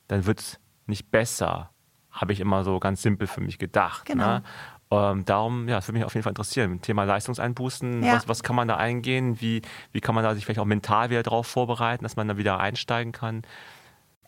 dann 0.07 0.25
wird 0.25 0.39
es 0.39 0.59
nicht 0.85 1.11
besser, 1.11 1.71
habe 2.11 2.33
ich 2.33 2.39
immer 2.39 2.63
so 2.63 2.79
ganz 2.79 3.01
simpel 3.01 3.27
für 3.27 3.41
mich 3.41 3.57
gedacht. 3.59 4.07
Ne? 4.09 4.15
Genau. 4.15 4.27
Ne? 4.27 4.43
Ähm, 4.89 5.25
darum, 5.25 5.67
ja, 5.67 5.75
das 5.75 5.87
würde 5.87 5.97
mich 5.97 6.05
auf 6.05 6.13
jeden 6.13 6.23
Fall 6.23 6.31
interessieren. 6.31 6.81
Thema 6.81 7.03
Leistungseinbußen, 7.03 8.03
ja. 8.03 8.13
was, 8.13 8.27
was 8.29 8.43
kann 8.43 8.55
man 8.55 8.69
da 8.69 8.77
eingehen? 8.77 9.41
Wie, 9.41 9.61
wie 9.91 9.99
kann 9.99 10.15
man 10.15 10.23
da 10.23 10.33
sich 10.33 10.45
vielleicht 10.45 10.59
auch 10.59 10.65
mental 10.65 11.09
wieder 11.09 11.23
darauf 11.23 11.45
vorbereiten, 11.45 12.03
dass 12.03 12.15
man 12.15 12.27
da 12.27 12.37
wieder 12.37 12.59
einsteigen 12.59 13.11
kann? 13.11 13.41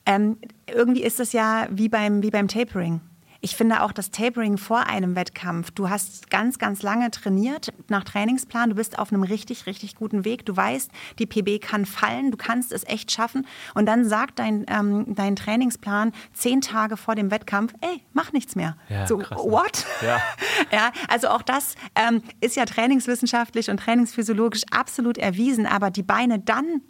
Ähm, 0.06 0.38
irgendwie 0.68 1.04
ist 1.04 1.20
das 1.20 1.32
ja 1.32 1.68
wie 1.72 1.88
beim, 1.88 2.24
wie 2.24 2.30
beim 2.30 2.48
Tapering. 2.50 3.00
Ich 3.42 3.56
finde 3.56 3.84
auch 3.84 3.94
das 3.94 4.12
Tapering 4.12 4.58
vor 4.58 4.88
einem 4.88 5.16
Wettkampf. 5.16 5.72
Du 5.72 5.90
hast 5.90 6.30
ganz, 6.30 6.60
ganz 6.60 6.82
lange 6.82 7.10
trainiert 7.10 7.72
nach 7.88 8.04
Trainingsplan. 8.04 8.72
Du 8.72 8.76
bist 8.76 9.00
auf 9.00 9.14
einem 9.14 9.24
richtig, 9.24 9.66
richtig 9.66 9.96
guten 9.96 10.26
Weg. 10.26 10.46
Du 10.46 10.56
weißt, 10.56 10.92
die 11.20 11.26
PB 11.26 11.62
kann 11.62 11.86
fallen. 11.86 12.32
Du 12.32 12.38
kannst 12.38 12.74
es 12.74 12.84
echt 12.84 13.12
schaffen. 13.12 13.48
Und 13.76 13.86
dann 13.86 14.04
sagt 14.04 14.40
dein, 14.40 14.66
ähm, 14.68 15.16
dein 15.16 15.38
Trainingsplan 15.38 16.12
zehn 16.34 16.60
Tage 16.60 16.98
vor 16.98 17.16
dem 17.16 17.32
Wettkampf, 17.32 17.74
ey, 17.80 18.04
mach 18.12 18.34
nichts 18.34 18.56
mehr. 18.56 18.76
Ja, 18.90 19.08
so, 19.08 19.18
krass, 19.18 19.42
ne? 19.42 19.52
what? 19.52 19.86
Ja. 20.02 20.20
ja, 20.72 20.92
also 21.08 21.30
auch 21.30 21.42
das 21.42 21.76
ähm, 21.96 22.22
ist 22.42 22.58
ja 22.58 22.66
trainingswissenschaftlich 22.66 23.70
und 23.70 23.78
trainingsphysiologisch 23.78 24.64
absolut 24.72 25.18
erwiesen. 25.18 25.66
Aber 25.66 25.92
die 25.92 26.04
Beine 26.04 26.40
dann 26.40 26.82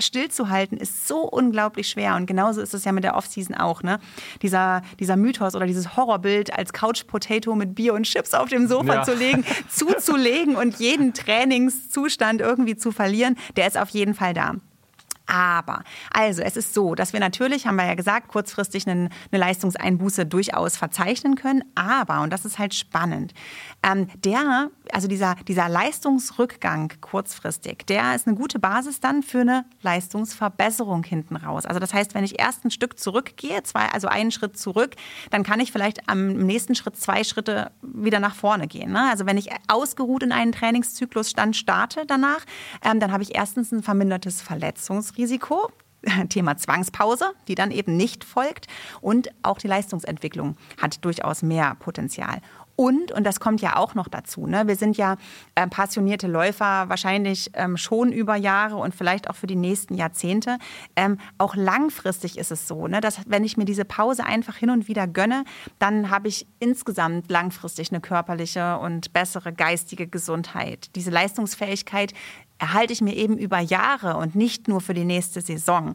stillzuhalten 0.00 0.78
ist 0.78 1.08
so 1.08 1.20
unglaublich 1.20 1.88
schwer. 1.88 2.16
Und 2.16 2.26
genauso 2.26 2.60
ist 2.60 2.74
es 2.74 2.84
ja 2.84 2.92
mit 2.92 3.04
der 3.04 3.16
Offseason 3.16 3.54
auch. 3.54 3.82
Ne? 3.82 3.98
Dieser, 4.42 4.82
dieser 5.00 5.16
Mythos 5.16 5.54
oder 5.54 5.66
dieses 5.66 5.96
Horrorbild 5.96 6.56
als 6.56 6.72
Couch 6.72 7.06
Potato 7.06 7.54
mit 7.54 7.74
Bier 7.74 7.94
und 7.94 8.04
Chips 8.04 8.34
auf 8.34 8.48
dem 8.48 8.68
Sofa 8.68 8.94
ja. 8.94 9.02
zu 9.02 9.14
legen, 9.14 9.44
zuzulegen 9.68 10.56
und 10.56 10.78
jeden 10.78 11.14
Trainingszustand 11.14 12.40
irgendwie 12.40 12.76
zu 12.76 12.92
verlieren, 12.92 13.36
der 13.56 13.66
ist 13.66 13.78
auf 13.78 13.90
jeden 13.90 14.14
Fall 14.14 14.34
da. 14.34 14.56
Aber, 15.26 15.82
also 16.12 16.42
es 16.42 16.56
ist 16.56 16.72
so, 16.72 16.94
dass 16.94 17.12
wir 17.12 17.18
natürlich, 17.18 17.66
haben 17.66 17.76
wir 17.76 17.84
ja 17.84 17.94
gesagt, 17.94 18.28
kurzfristig 18.28 18.86
eine, 18.88 19.10
eine 19.32 19.40
Leistungseinbuße 19.40 20.24
durchaus 20.24 20.76
verzeichnen 20.76 21.34
können. 21.34 21.64
Aber, 21.74 22.20
und 22.20 22.32
das 22.32 22.44
ist 22.44 22.58
halt 22.58 22.74
spannend, 22.74 23.34
ähm, 23.82 24.06
der, 24.22 24.70
also 24.92 25.08
dieser, 25.08 25.34
dieser 25.48 25.68
Leistungsrückgang 25.68 26.92
kurzfristig, 27.00 27.86
der 27.88 28.14
ist 28.14 28.28
eine 28.28 28.36
gute 28.36 28.60
Basis 28.60 29.00
dann 29.00 29.24
für 29.24 29.40
eine 29.40 29.64
Leistungsverbesserung 29.82 31.02
hinten 31.02 31.34
raus. 31.34 31.66
Also 31.66 31.80
das 31.80 31.92
heißt, 31.92 32.14
wenn 32.14 32.24
ich 32.24 32.38
erst 32.38 32.64
ein 32.64 32.70
Stück 32.70 32.98
zurückgehe, 32.98 33.64
zwei, 33.64 33.86
also 33.88 34.06
einen 34.06 34.30
Schritt 34.30 34.56
zurück, 34.56 34.94
dann 35.30 35.42
kann 35.42 35.58
ich 35.58 35.72
vielleicht 35.72 36.08
am 36.08 36.34
nächsten 36.34 36.76
Schritt 36.76 36.96
zwei 36.96 37.24
Schritte 37.24 37.72
wieder 37.82 38.20
nach 38.20 38.36
vorne 38.36 38.68
gehen. 38.68 38.92
Ne? 38.92 39.10
Also 39.10 39.26
wenn 39.26 39.38
ich 39.38 39.50
ausgeruht 39.66 40.22
in 40.22 40.30
einen 40.30 40.52
Trainingszyklus 40.52 41.32
dann 41.32 41.52
starte 41.52 42.04
danach, 42.06 42.44
ähm, 42.84 43.00
dann 43.00 43.10
habe 43.10 43.24
ich 43.24 43.34
erstens 43.34 43.72
ein 43.72 43.82
vermindertes 43.82 44.40
Verletzungsrisiko. 44.40 45.15
Risiko. 45.16 45.70
Thema 46.28 46.56
Zwangspause, 46.56 47.32
die 47.48 47.54
dann 47.54 47.70
eben 47.70 47.96
nicht 47.96 48.24
folgt. 48.24 48.66
Und 49.00 49.30
auch 49.42 49.58
die 49.58 49.68
Leistungsentwicklung 49.68 50.56
hat 50.80 51.04
durchaus 51.04 51.42
mehr 51.42 51.74
Potenzial. 51.76 52.40
Und, 52.76 53.10
und 53.10 53.24
das 53.24 53.40
kommt 53.40 53.62
ja 53.62 53.76
auch 53.76 53.94
noch 53.94 54.06
dazu, 54.06 54.46
ne? 54.46 54.68
wir 54.68 54.76
sind 54.76 54.98
ja 54.98 55.16
äh, 55.54 55.66
passionierte 55.66 56.26
Läufer, 56.26 56.90
wahrscheinlich 56.90 57.50
ähm, 57.54 57.78
schon 57.78 58.12
über 58.12 58.36
Jahre 58.36 58.76
und 58.76 58.94
vielleicht 58.94 59.30
auch 59.30 59.34
für 59.34 59.46
die 59.46 59.56
nächsten 59.56 59.94
Jahrzehnte. 59.94 60.58
Ähm, 60.94 61.18
auch 61.38 61.56
langfristig 61.56 62.36
ist 62.36 62.52
es 62.52 62.68
so, 62.68 62.86
ne? 62.86 63.00
dass 63.00 63.20
wenn 63.26 63.44
ich 63.44 63.56
mir 63.56 63.64
diese 63.64 63.86
Pause 63.86 64.24
einfach 64.24 64.56
hin 64.56 64.68
und 64.68 64.88
wieder 64.88 65.06
gönne, 65.06 65.44
dann 65.78 66.10
habe 66.10 66.28
ich 66.28 66.46
insgesamt 66.58 67.30
langfristig 67.30 67.90
eine 67.92 68.02
körperliche 68.02 68.78
und 68.78 69.14
bessere 69.14 69.54
geistige 69.54 70.06
Gesundheit. 70.06 70.94
Diese 70.96 71.10
Leistungsfähigkeit 71.10 72.12
erhalte 72.58 72.92
ich 72.92 73.00
mir 73.00 73.14
eben 73.14 73.38
über 73.38 73.60
Jahre 73.60 74.16
und 74.16 74.34
nicht 74.34 74.68
nur 74.68 74.80
für 74.80 74.94
die 74.94 75.04
nächste 75.04 75.40
Saison. 75.40 75.94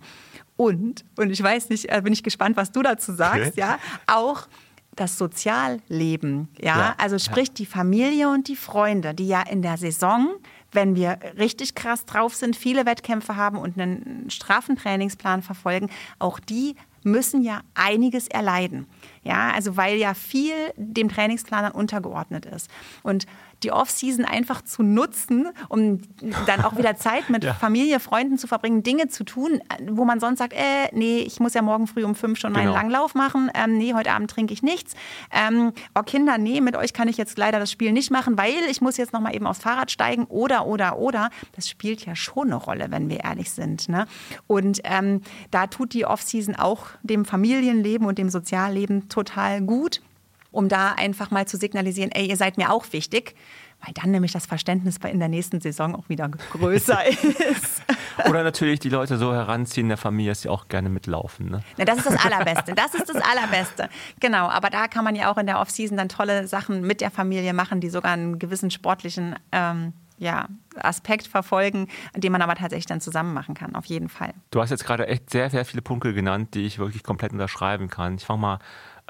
Und, 0.58 1.06
und 1.18 1.32
ich 1.32 1.42
weiß 1.42 1.70
nicht, 1.70 1.92
äh, 1.92 2.02
bin 2.04 2.14
ich 2.14 2.24
gespannt, 2.24 2.58
was 2.58 2.72
du 2.72 2.82
dazu 2.82 3.14
sagst, 3.14 3.54
okay. 3.54 3.60
ja, 3.60 3.80
auch 4.08 4.48
das 4.96 5.18
Sozialleben, 5.18 6.50
ja, 6.60 6.78
ja 6.78 6.96
also 6.98 7.18
sprich 7.18 7.48
ja. 7.50 7.54
die 7.56 7.66
Familie 7.66 8.30
und 8.30 8.48
die 8.48 8.56
Freunde, 8.56 9.14
die 9.14 9.28
ja 9.28 9.42
in 9.42 9.62
der 9.62 9.78
Saison, 9.78 10.36
wenn 10.72 10.96
wir 10.96 11.18
richtig 11.38 11.76
krass 11.76 12.06
drauf 12.06 12.36
sind, 12.36 12.56
viele 12.56 12.86
Wettkämpfe 12.86 13.36
haben 13.36 13.58
und 13.58 13.80
einen 13.80 14.30
straffen 14.30 14.76
Trainingsplan 14.76 15.42
verfolgen, 15.42 15.90
auch 16.20 16.40
die 16.40 16.76
müssen 17.04 17.42
ja 17.42 17.62
einiges 17.74 18.28
erleiden. 18.28 18.86
Ja, 19.24 19.52
also 19.52 19.78
weil 19.78 19.98
ja 19.98 20.14
viel 20.14 20.54
dem 20.76 21.10
Trainingsplan 21.10 21.64
dann 21.64 21.72
untergeordnet 21.72 22.46
ist. 22.46 22.70
Und 23.02 23.26
die 23.64 23.72
Off-Season 23.72 24.26
einfach 24.26 24.62
zu 24.62 24.84
nutzen, 24.84 25.50
um 25.70 26.02
dann 26.46 26.64
auch 26.64 26.78
wieder 26.78 26.96
Zeit 26.96 27.30
mit 27.30 27.44
ja. 27.44 27.54
Familie, 27.54 28.00
Freunden 28.00 28.38
zu 28.38 28.48
verbringen, 28.48 28.84
Dinge 28.84 29.08
zu 29.08 29.24
tun, 29.24 29.62
wo 29.90 30.06
man 30.06 30.20
sonst 30.20 30.40
sagt, 30.40 30.54
äh, 30.54 30.90
nee, 30.94 31.20
ich 31.20 31.40
muss 31.40 31.54
ja 31.54 31.62
morgen 31.62 31.88
früh 31.88 32.04
um 32.04 32.16
fünf 32.16 32.40
schon 32.40 32.52
meinen 32.52 32.68
genau. 32.68 32.76
Langlauf 32.76 33.16
machen, 33.16 33.50
ähm, 33.54 33.78
nee, 33.78 33.94
heute 33.94 34.12
Abend 34.12 34.32
trinke 34.32 34.54
ich 34.54 34.64
nichts. 34.64 34.94
Ähm, 35.32 35.74
oh 35.98 36.04
Kinder, 36.04 36.38
nee, 36.38 36.62
mit 36.62 36.76
euch 36.76 36.94
kann 36.94 37.08
ich 37.08 37.18
jetzt 37.18 37.38
leider 37.38 37.60
das 37.60 37.72
Spiel 37.72 37.92
nicht 37.92 38.12
machen, 38.12 38.38
weil 38.38 38.64
ich 38.70 38.82
muss 38.82 38.98
jetzt 38.98 39.14
nochmal 39.14 39.36
eben 39.36 39.48
aufs 39.48 39.60
Fahrrad 39.60 39.92
steigen 39.92 40.26
oder, 40.26 40.66
oder, 40.68 40.98
oder. 40.98 41.30
Das 41.56 41.70
spielt 41.70 42.06
ja 42.06 42.16
schon 42.16 42.48
eine 42.48 42.56
Rolle, 42.56 42.88
wenn 42.90 43.10
wir 43.10 43.24
ehrlich 43.24 43.52
sind. 43.52 43.90
Ne? 43.90 44.06
Und 44.48 44.82
ähm, 44.84 45.22
da 45.52 45.68
tut 45.68 45.94
die 45.94 46.06
Off-Season 46.06 46.56
auch 46.56 46.88
dem 47.04 47.26
Familienleben 47.26 48.08
und 48.08 48.18
dem 48.18 48.30
Sozialleben 48.30 49.10
total 49.10 49.62
gut 49.62 50.02
um 50.52 50.70
da 50.70 50.94
einfach 50.94 51.32
mal 51.32 51.48
zu 51.48 51.58
signalisieren, 51.58 52.12
ey, 52.12 52.28
ihr 52.28 52.38
seid 52.38 52.58
mir 52.58 52.72
auch 52.72 52.86
wichtig, 52.92 53.36
weil 53.84 53.94
dann 53.96 54.12
nämlich 54.12 54.32
das 54.32 54.46
Verständnis 54.46 54.98
in 54.98 55.20
der 55.20 55.28
nächsten 55.28 55.60
Saison 55.60 55.96
auch 55.96 56.08
wieder 56.10 56.30
größer 56.30 57.08
ist. 57.08 57.82
Oder 58.30 58.44
natürlich 58.44 58.80
die 58.80 58.90
Leute 58.90 59.18
so 59.18 59.34
heranziehen 59.34 59.86
in 59.86 59.90
der 59.90 59.98
Familie, 59.98 60.32
dass 60.32 60.42
sie 60.42 60.50
auch 60.50 60.68
gerne 60.68 60.90
mitlaufen. 60.90 61.50
Ne? 61.50 61.62
Ja, 61.78 61.86
das 61.86 61.98
ist 61.98 62.12
das 62.12 62.26
Allerbeste. 62.26 62.76
Das 62.76 62.94
ist 62.94 63.10
das 63.10 63.18
Allerbeste. 63.18 63.90
Genau, 64.20 64.48
aber 64.50 64.70
da 64.70 64.88
kann 64.88 65.04
man 65.04 65.16
ja 65.16 65.32
auch 65.32 65.38
in 65.38 65.48
der 65.48 65.60
Offseason 65.60 65.98
dann 65.98 66.10
tolle 66.10 66.48
Sachen 66.48 66.82
mit 66.82 67.02
der 67.02 67.10
Familie 67.10 67.54
machen, 67.54 67.80
die 67.80 67.90
sogar 67.90 68.12
einen 68.12 68.38
gewissen 68.38 68.70
sportlichen 68.70 69.36
ähm, 69.52 69.94
ja, 70.22 70.48
Aspekt 70.76 71.26
verfolgen, 71.26 71.88
den 72.16 72.32
man 72.32 72.44
aber 72.44 72.54
tatsächlich 72.54 72.86
dann 72.86 73.02
zusammen 73.02 73.34
machen 73.34 73.56
kann, 73.56 73.76
auf 73.76 73.86
jeden 73.86 74.08
Fall. 74.08 74.36
Du 74.52 74.62
hast 74.62 74.70
jetzt 74.70 74.86
gerade 74.86 75.08
echt 75.08 75.32
sehr, 75.32 75.50
sehr 75.50 75.66
viele 75.66 75.82
Punkte 75.82 76.14
genannt, 76.14 76.54
die 76.54 76.68
ich 76.68 76.78
wirklich 76.78 77.02
komplett 77.02 77.32
unterschreiben 77.32 77.90
kann. 77.90 78.16
Ich 78.16 78.26
fange 78.26 78.40
mal 78.40 78.60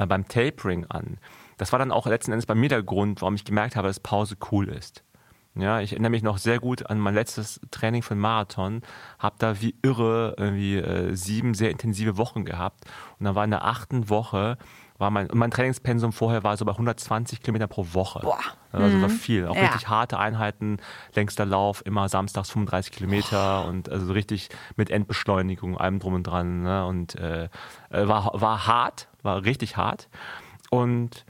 äh, 0.01 0.05
beim 0.05 0.27
Tapering 0.27 0.85
an. 0.85 1.17
Das 1.57 1.71
war 1.71 1.79
dann 1.79 1.91
auch 1.91 2.07
letzten 2.07 2.31
Endes 2.31 2.45
bei 2.45 2.55
mir 2.55 2.69
der 2.69 2.83
Grund, 2.83 3.21
warum 3.21 3.35
ich 3.35 3.45
gemerkt 3.45 3.75
habe, 3.75 3.87
dass 3.87 3.99
Pause 3.99 4.35
cool 4.51 4.69
ist. 4.69 5.03
Ja, 5.53 5.81
ich 5.81 5.91
erinnere 5.91 6.11
mich 6.11 6.23
noch 6.23 6.37
sehr 6.37 6.59
gut 6.59 6.89
an 6.89 6.97
mein 6.97 7.13
letztes 7.13 7.59
Training 7.71 8.03
für 8.03 8.11
einen 8.11 8.21
Marathon, 8.21 8.81
habe 9.19 9.35
da 9.37 9.59
wie 9.59 9.75
irre 9.81 10.33
irgendwie 10.37 10.77
äh, 10.77 11.13
sieben 11.13 11.53
sehr 11.53 11.71
intensive 11.71 12.17
Wochen 12.17 12.45
gehabt 12.45 12.85
und 13.19 13.25
dann 13.25 13.35
war 13.35 13.43
in 13.43 13.51
der 13.51 13.65
achten 13.65 14.09
Woche 14.09 14.57
war 15.01 15.11
mein, 15.11 15.29
und 15.29 15.37
mein 15.37 15.51
Trainingspensum 15.51 16.13
vorher 16.13 16.43
war 16.43 16.55
so 16.55 16.63
bei 16.63 16.71
120 16.71 17.41
Kilometer 17.41 17.67
pro 17.67 17.87
Woche. 17.91 18.19
Boah. 18.19 18.39
Also 18.71 18.95
mhm. 18.95 19.01
war 19.01 19.09
viel. 19.09 19.47
Auch 19.47 19.55
ja. 19.55 19.63
richtig 19.63 19.89
harte 19.89 20.17
Einheiten, 20.17 20.77
längster 21.15 21.45
Lauf, 21.45 21.83
immer 21.85 22.07
samstags 22.07 22.51
35 22.51 22.93
Kilometer 22.93 23.63
Boah. 23.63 23.69
und 23.69 23.89
also 23.89 24.05
so 24.05 24.13
richtig 24.13 24.49
mit 24.77 24.89
Endbeschleunigung, 24.89 25.77
allem 25.77 25.99
drum 25.99 26.13
und 26.13 26.23
dran. 26.23 26.61
Ne? 26.61 26.85
Und 26.85 27.15
äh, 27.15 27.49
äh 27.89 28.07
war, 28.07 28.31
war 28.39 28.67
hart, 28.67 29.09
war 29.23 29.43
richtig 29.43 29.77
hart. 29.77 30.09
Und 30.69 31.25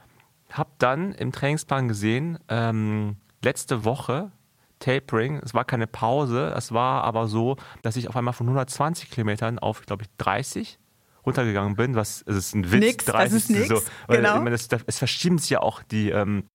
habe 0.52 0.70
dann 0.78 1.14
im 1.14 1.32
Trainingsplan 1.32 1.88
gesehen, 1.88 2.40
ähm, 2.50 3.16
letzte 3.44 3.86
Woche 3.86 4.32
Tapering. 4.80 5.40
Es 5.44 5.54
war 5.54 5.64
keine 5.64 5.88
Pause. 5.88 6.54
Es 6.56 6.74
war 6.74 7.04
aber 7.04 7.28
so, 7.28 7.56
dass 7.84 7.96
ich 7.96 8.10
auf 8.10 8.16
einmal 8.16 8.34
von 8.34 8.48
120 8.48 9.10
Kilometern 9.10 9.60
auf, 9.60 9.86
glaube 9.86 10.04
ich, 10.04 10.10
30 10.18 10.80
runtergegangen 11.26 11.76
bin. 11.76 11.96
Was 11.96 12.24
es 12.26 12.36
ist 12.36 12.56
ein 12.56 12.72
Witz. 12.72 12.82
Nix, 12.84 13.06
30 13.06 13.24
das 13.24 13.34
ist 13.44 13.50
nix. 13.50 13.68
So, 13.70 13.82
weil, 14.08 14.18
genau. 14.18 14.36
ich 14.38 14.42
meine, 14.42 14.56
es, 14.56 14.68
es 14.86 14.98
verschieben 14.98 15.38
sich 15.38 15.52
ja 15.52 15.62
auch 15.62 15.84
die 15.84 16.10
ähm, 16.10 16.46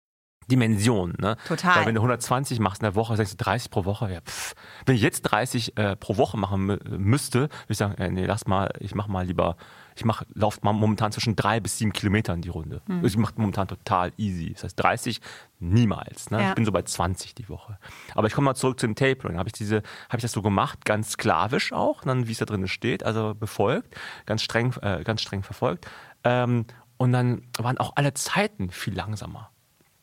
Dimensionen. 0.50 1.16
Ne? 1.20 1.36
Total. 1.46 1.76
Weil 1.76 1.86
wenn 1.86 1.94
du 1.94 2.00
120 2.00 2.60
machst 2.60 2.82
in 2.82 2.84
der 2.84 2.94
Woche, 2.94 3.16
sagst 3.16 3.32
du 3.32 3.44
30 3.44 3.70
pro 3.70 3.84
Woche. 3.84 4.12
Ja, 4.12 4.20
pff. 4.20 4.54
Wenn 4.84 4.96
ich 4.96 5.02
jetzt 5.02 5.22
30 5.22 5.76
äh, 5.78 5.96
pro 5.96 6.16
Woche 6.16 6.36
machen 6.36 6.70
mü- 6.70 6.98
müsste, 6.98 7.42
würde 7.42 7.50
ich 7.68 7.78
sagen, 7.78 7.94
äh, 7.94 8.10
nee, 8.10 8.26
lass 8.26 8.46
mal, 8.46 8.70
ich 8.80 8.94
mach 8.94 9.08
mal 9.08 9.26
lieber, 9.26 9.56
ich 9.96 10.04
mach, 10.04 10.22
lauf 10.34 10.62
mal 10.62 10.72
momentan 10.72 11.10
zwischen 11.10 11.36
drei 11.36 11.58
bis 11.58 11.78
sieben 11.78 11.92
Kilometern 11.92 12.42
die 12.42 12.50
Runde. 12.50 12.82
Hm. 12.86 13.04
Ich 13.04 13.16
mache 13.16 13.34
momentan 13.36 13.66
total 13.66 14.12
easy. 14.18 14.52
Das 14.52 14.64
heißt 14.64 14.82
30 14.82 15.20
niemals. 15.58 16.30
Ne? 16.30 16.42
Ja. 16.42 16.48
Ich 16.50 16.54
bin 16.54 16.64
so 16.64 16.72
bei 16.72 16.82
20 16.82 17.34
die 17.34 17.48
Woche. 17.48 17.78
Aber 18.14 18.26
ich 18.26 18.34
komme 18.34 18.44
mal 18.44 18.54
zurück 18.54 18.78
zum 18.78 18.94
Tapering. 18.94 19.38
Habe 19.38 19.48
ich 19.48 19.54
diese, 19.54 19.76
habe 20.08 20.18
ich 20.18 20.22
das 20.22 20.32
so 20.32 20.42
gemacht, 20.42 20.84
ganz 20.84 21.12
sklavisch 21.12 21.72
auch, 21.72 22.02
dann 22.02 22.28
wie 22.28 22.32
es 22.32 22.38
da 22.38 22.44
drin 22.44 22.68
steht, 22.68 23.04
also 23.04 23.34
befolgt, 23.34 23.96
ganz 24.26 24.42
streng, 24.42 24.74
äh, 24.82 25.02
ganz 25.02 25.22
streng 25.22 25.42
verfolgt. 25.42 25.86
Ähm, 26.24 26.66
und 26.98 27.12
dann 27.12 27.42
waren 27.58 27.78
auch 27.78 27.92
alle 27.96 28.14
Zeiten 28.14 28.70
viel 28.70 28.94
langsamer 28.94 29.50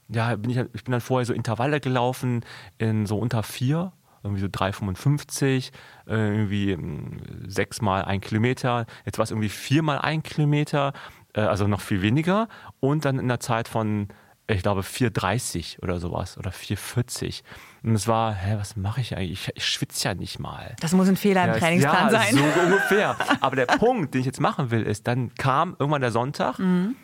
ja, 0.10 0.36
bin 0.36 0.52
ich, 0.52 0.58
ich 0.58 0.84
bin 0.84 0.92
dann 0.92 1.02
vorher 1.02 1.26
so 1.26 1.34
Intervalle 1.34 1.80
gelaufen 1.80 2.46
in 2.78 3.06
so 3.06 3.18
unter 3.18 3.44
vier, 3.44 3.94
irgendwie 4.24 4.42
so 4.42 4.48
3,55, 4.48 5.72
äh, 6.08 6.12
irgendwie 6.12 6.76
mm, 6.78 7.22
sechsmal 7.48 8.06
ein 8.06 8.22
Kilometer. 8.22 8.86
Jetzt 9.06 9.18
war 9.18 9.24
es 9.24 9.32
irgendwie 9.32 9.50
viermal 9.50 10.00
ein 10.00 10.24
Kilometer, 10.24 10.94
äh, 11.34 11.42
also 11.42 11.68
noch 11.68 11.82
viel 11.82 12.02
weniger. 12.02 12.48
Und 12.80 13.06
dann 13.06 13.20
in 13.20 13.28
der 13.28 13.40
Zeit 13.40 13.68
von, 13.68 14.08
ich 14.48 14.62
glaube, 14.62 14.82
4,30 14.82 15.82
oder 15.82 16.00
sowas 16.00 16.38
oder 16.38 16.52
4,40. 16.52 17.44
Und 17.84 17.96
es 17.96 18.08
war, 18.08 18.34
hä, 18.34 18.56
was 18.58 18.76
mache 18.76 19.02
ich 19.02 19.16
eigentlich? 19.16 19.32
Ich, 19.50 19.52
ich 19.56 19.66
schwitze 19.66 20.08
ja 20.08 20.16
nicht 20.16 20.40
mal. 20.40 20.76
Das 20.80 20.94
muss 20.94 21.08
ein 21.10 21.16
Fehler 21.18 21.44
im 21.46 21.52
Ja, 21.54 21.60
Trainingsplan 21.60 22.06
ja, 22.06 22.10
sein. 22.12 22.36
so 22.36 22.44
ungefähr. 22.66 23.16
Aber 23.42 23.56
der 23.56 23.66
Punkt, 23.66 24.14
den 24.14 24.22
ich 24.22 24.26
jetzt 24.26 24.40
machen 24.42 24.72
will, 24.72 24.84
ist, 24.84 25.08
dann 25.08 25.34
kam 25.36 25.76
irgendwann 25.80 26.02
der 26.02 26.12
Sonntag, 26.12 26.60
Mhm. 26.60 26.96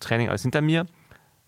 Training 0.00 0.28
alles 0.30 0.42
hinter 0.42 0.62
mir, 0.62 0.86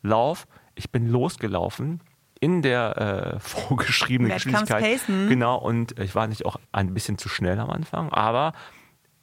Lauf, 0.02 0.46
ich 0.76 0.90
bin 0.92 1.08
losgelaufen 1.08 2.00
in 2.44 2.61
der 2.61 3.37
äh, 3.37 3.40
vorgeschriebenen 3.40 4.33
Geschwindigkeit. 4.35 5.00
Genau, 5.07 5.57
und 5.57 5.98
ich 5.98 6.14
war 6.14 6.26
nicht 6.26 6.44
auch 6.44 6.57
ein 6.72 6.92
bisschen 6.92 7.16
zu 7.16 7.30
schnell 7.30 7.59
am 7.59 7.70
Anfang, 7.70 8.11
aber 8.12 8.52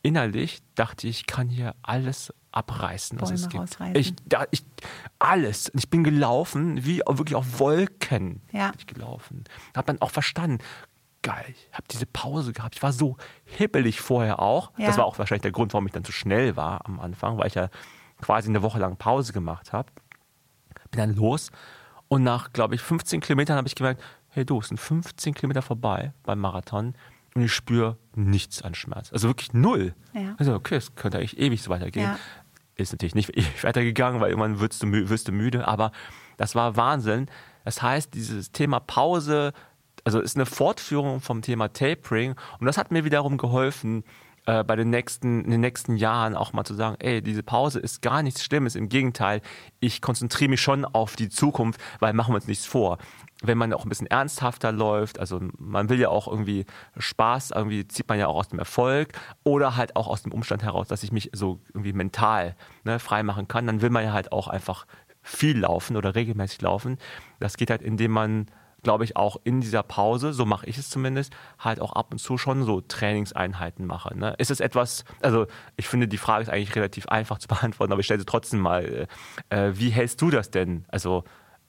innerlich 0.02 0.64
dachte 0.74 1.08
ich, 1.08 1.20
ich 1.22 1.28
kann 1.28 1.48
hier 1.48 1.76
alles 1.84 2.34
abreißen, 2.52 3.22
was 3.22 3.30
Bäume 3.30 3.64
es 3.64 3.78
gibt. 3.78 3.98
Ich, 3.98 4.16
da, 4.26 4.46
ich, 4.50 4.66
alles. 5.20 5.72
Ich 5.76 5.90
bin 5.92 6.04
gelaufen, 6.04 6.84
wie 6.84 6.98
wirklich 7.08 7.36
auf 7.36 7.60
Wolken 7.60 8.42
Ja. 8.52 8.72
bin 8.72 8.80
ich 8.80 8.88
gelaufen. 8.88 9.44
Habe 9.76 9.86
dann 9.86 10.02
auch 10.02 10.10
verstanden, 10.12 10.58
geil, 11.22 11.46
ich 11.48 11.70
habe 11.74 11.84
diese 11.92 12.08
Pause 12.08 12.54
gehabt. 12.54 12.76
Ich 12.76 12.82
war 12.82 12.92
so 12.92 13.18
hibbelig 13.46 14.02
vorher 14.02 14.40
auch. 14.40 14.72
Ja. 14.78 14.88
Das 14.88 14.98
war 14.98 15.06
auch 15.06 15.20
wahrscheinlich 15.20 15.44
der 15.44 15.52
Grund, 15.52 15.74
warum 15.74 15.86
ich 15.86 15.94
dann 15.94 16.04
zu 16.04 16.12
schnell 16.12 16.56
war 16.56 16.88
am 16.88 17.00
Anfang, 17.00 17.38
weil 17.38 17.46
ich 17.48 17.54
ja 17.54 17.70
quasi 18.20 18.50
eine 18.50 18.64
Woche 18.64 18.80
lang 18.80 18.98
Pause 18.98 19.32
gemacht 19.32 19.74
habe. 19.74 19.92
Bin 20.90 21.00
dann 21.00 21.16
los 21.16 21.52
und 22.12 22.24
nach, 22.24 22.52
glaube 22.52 22.76
ich, 22.76 22.82
15 22.82 23.22
Kilometern 23.22 23.56
habe 23.56 23.70
ich 23.70 23.76
gemerkt, 23.76 24.04
hey 24.32 24.44
du, 24.44 24.60
es 24.60 24.68
sind 24.68 24.78
15 24.78 25.34
Kilometer 25.34 25.62
vorbei 25.62 26.12
beim 26.24 26.40
Marathon 26.40 26.94
und 27.36 27.42
ich 27.42 27.54
spüre 27.54 27.98
nichts 28.16 28.62
an 28.64 28.76
Schmerz. 28.76 29.14
Also 29.14 29.30
wirklich 29.30 29.54
null. 29.54 29.96
Ja. 30.14 30.36
Also 30.38 30.54
okay, 30.54 30.76
es 30.76 30.94
könnte 30.96 31.20
eigentlich 31.20 31.40
ewig 31.40 31.64
so 31.64 31.70
weitergehen. 31.70 32.04
Ja. 32.04 32.20
Ist 32.76 32.92
natürlich 32.92 33.16
nicht 33.16 33.30
ewig 33.30 33.64
weitergegangen, 33.64 34.20
weil 34.20 34.30
irgendwann 34.30 34.60
wirst 34.60 34.84
du, 34.84 34.92
wirst 34.92 35.30
du 35.30 35.32
müde, 35.32 35.66
aber 35.66 35.94
das 36.36 36.54
war 36.54 36.76
Wahnsinn. 36.76 37.28
Das 37.64 37.82
heißt, 37.82 38.14
dieses 38.14 38.52
Thema 38.52 38.82
Pause, 38.82 39.54
also 40.04 40.20
ist 40.20 40.36
eine 40.36 40.46
Fortführung 40.46 41.22
vom 41.22 41.42
Thema 41.42 41.72
Tapering 41.72 42.36
und 42.60 42.66
das 42.66 42.78
hat 42.78 42.92
mir 42.92 43.06
wiederum 43.06 43.38
geholfen, 43.38 44.04
äh, 44.46 44.64
bei 44.64 44.76
den 44.76 44.90
nächsten, 44.90 45.44
in 45.44 45.52
den 45.52 45.62
nächsten 45.62 45.96
Jahren 45.96 46.36
auch 46.36 46.54
mal 46.54 46.64
zu 46.64 46.74
sagen, 46.74 46.96
ey, 47.00 47.22
diese 47.22 47.44
Pause 47.44 47.80
ist 47.80 48.02
gar 48.02 48.24
nichts 48.24 48.44
Schlimmes, 48.44 48.76
im 48.76 48.90
Gegenteil, 48.90 49.42
ich 49.80 50.02
konzentriere 50.02 50.50
mich 50.50 50.62
schon 50.62 50.84
auf 50.84 51.16
die 51.16 51.30
Zukunft, 51.30 51.80
weil 52.00 52.14
machen 52.14 52.32
wir 52.32 52.38
uns 52.38 52.48
nichts 52.48 52.66
vor. 52.66 52.98
Wenn 53.44 53.58
man 53.58 53.74
auch 53.74 53.86
ein 53.86 53.90
bisschen 53.90 54.08
ernsthafter 54.08 54.72
läuft, 54.72 55.20
also 55.20 55.40
man 55.58 55.90
will 55.90 56.00
ja 56.00 56.10
auch 56.10 56.28
irgendwie 56.28 56.66
Spaß, 56.98 57.52
irgendwie 57.52 57.88
zieht 57.88 58.10
man 58.10 58.20
ja 58.20 58.28
auch 58.28 58.36
aus 58.36 58.50
dem 58.50 58.60
Erfolg 58.60 59.14
oder 59.44 59.76
halt 59.76 59.96
auch 59.96 60.08
aus 60.08 60.24
dem 60.24 60.32
Umstand 60.32 60.64
heraus, 60.64 60.88
dass 60.88 61.04
ich 61.04 61.12
mich 61.12 61.30
so 61.34 61.60
irgendwie 61.70 61.94
mental 61.94 62.56
ne, 62.84 63.00
frei 63.00 63.24
machen 63.24 63.48
kann, 63.48 63.68
dann 63.68 63.82
will 63.82 63.90
man 63.90 64.04
ja 64.04 64.14
halt 64.14 64.32
auch 64.32 64.48
einfach 64.48 64.86
viel 65.24 65.60
laufen 65.60 65.98
oder 65.98 66.16
regelmäßig 66.16 66.62
laufen. 66.62 66.98
Das 67.40 67.58
geht 67.58 67.70
halt, 67.70 67.82
indem 67.82 68.12
man 68.12 68.48
glaube 68.84 69.04
ich, 69.04 69.16
auch 69.16 69.38
in 69.44 69.62
dieser 69.62 69.84
Pause, 69.84 70.34
so 70.34 70.46
mache 70.46 70.66
ich 70.66 70.78
es 70.78 70.90
zumindest, 70.90 71.34
halt 71.60 71.80
auch 71.80 71.94
ab 71.94 72.10
und 72.12 72.20
zu 72.20 72.38
schon 72.38 72.64
so 72.64 72.82
Trainingseinheiten 72.82 73.86
mache. 73.86 74.18
Ne? 74.18 74.34
Ist 74.38 74.52
es 74.52 74.60
etwas, 74.60 75.06
also 75.22 75.48
ich 75.78 75.88
finde, 75.88 76.08
die 76.08 76.18
Frage 76.18 76.44
ist 76.44 76.50
eigentlich 76.50 76.76
relativ 76.76 77.08
einfach 77.08 77.40
zu 77.40 77.48
beantworten, 77.50 77.92
aber 77.94 78.00
ich 78.00 78.06
stelle 78.06 78.20
sie 78.20 78.26
trotzdem 78.26 78.60
mal, 78.60 79.08
äh, 79.50 79.68
äh, 79.68 79.78
wie 79.78 79.90
hältst 79.90 80.22
du 80.22 80.30
das 80.30 80.52
denn? 80.52 80.86
Also 80.90 81.24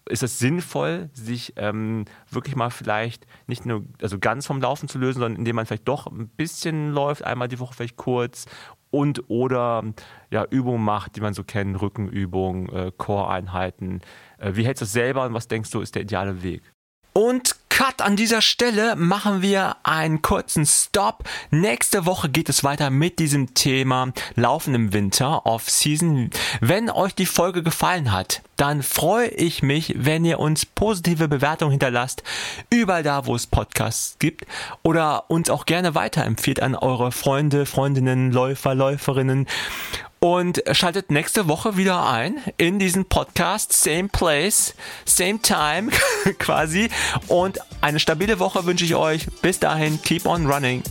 ist 0.09 0.22
es 0.22 0.38
sinnvoll, 0.38 1.11
sich 1.12 1.53
ähm, 1.57 2.07
wirklich 2.29 2.57
mal 2.57 2.70
vielleicht 2.70 3.27
nicht 3.46 3.66
nur 3.66 3.85
also 4.01 4.18
ganz 4.18 4.46
vom 4.46 4.61
Laufen 4.61 4.88
zu 4.88 4.98
lösen, 4.98 5.20
sondern 5.20 5.38
indem 5.38 5.57
man 5.57 5.66
vielleicht 5.66 5.87
doch 5.87 6.07
ein 6.07 6.29
bisschen 6.29 6.92
läuft, 6.92 7.22
einmal 7.22 7.48
die 7.48 7.61
Woche 7.61 7.75
vielleicht 7.75 7.96
kurz 7.96 8.46
und 8.90 9.31
oder 9.31 9.85
ja, 10.31 10.44
Übungen 10.51 10.85
macht, 10.85 11.16
die 11.16 11.20
man 11.20 11.35
so 11.35 11.44
kennt, 11.44 11.81
Rückenübungen, 11.81 12.68
äh, 12.68 12.92
Core-Einheiten. 12.96 14.01
Äh, 14.38 14.53
wie 14.55 14.66
hältst 14.66 14.83
du 14.83 14.85
das 14.85 14.92
selber 14.92 15.25
und 15.25 15.35
was 15.35 15.48
denkst 15.48 15.70
du, 15.70 15.81
ist 15.81 15.94
der 15.94 16.03
ideale 16.03 16.42
Weg? 16.42 16.62
Und 17.12 17.57
Cut 17.68 18.03
an 18.03 18.16
dieser 18.16 18.42
Stelle 18.42 18.96
machen 18.96 19.40
wir 19.40 19.77
einen 19.83 20.20
kurzen 20.20 20.66
Stop. 20.66 21.25
Nächste 21.51 22.05
Woche 22.05 22.29
geht 22.29 22.51
es 22.51 22.64
weiter 22.64 22.90
mit 22.90 23.18
diesem 23.18 23.55
Thema 23.55 24.12
Laufen 24.37 24.75
im 24.75 24.92
Winter, 24.92 25.46
Off-Season. 25.46 26.29
Wenn 26.61 26.90
euch 26.90 27.14
die 27.14 27.25
Folge 27.25 27.62
gefallen 27.62 28.12
hat, 28.12 28.42
dann 28.59 28.83
freue 28.83 29.29
ich 29.29 29.62
mich, 29.62 29.94
wenn 29.96 30.27
ihr 30.27 30.38
uns 30.38 30.66
positive 30.66 31.29
Bewertungen 31.29 31.70
hinterlasst, 31.70 32.22
überall 32.68 33.03
da, 33.03 33.25
wo 33.25 33.35
es 33.35 33.46
Podcasts 33.46 34.16
gibt 34.18 34.44
oder 34.83 35.31
uns 35.31 35.48
auch 35.48 35.64
gerne 35.64 35.94
weiterempfiehlt 35.94 36.61
an 36.61 36.75
eure 36.75 37.11
Freunde, 37.11 37.64
Freundinnen, 37.64 38.33
Läufer, 38.33 38.75
Läuferinnen. 38.75 39.46
Und 40.23 40.63
schaltet 40.71 41.11
nächste 41.11 41.49
Woche 41.49 41.77
wieder 41.77 42.07
ein 42.07 42.41
in 42.57 42.79
diesen 42.79 43.07
Podcast. 43.07 43.73
Same 43.73 44.07
place, 44.07 44.73
same 45.05 45.43
time 45.43 45.91
quasi. 46.39 46.91
Und 47.27 47.59
eine 47.81 47.99
stabile 47.99 48.39
Woche 48.39 48.65
wünsche 48.65 48.85
ich 48.85 48.95
euch. 48.95 49.27
Bis 49.43 49.59
dahin, 49.59 50.01
keep 50.01 50.25
on 50.25 50.47
running. 50.47 50.85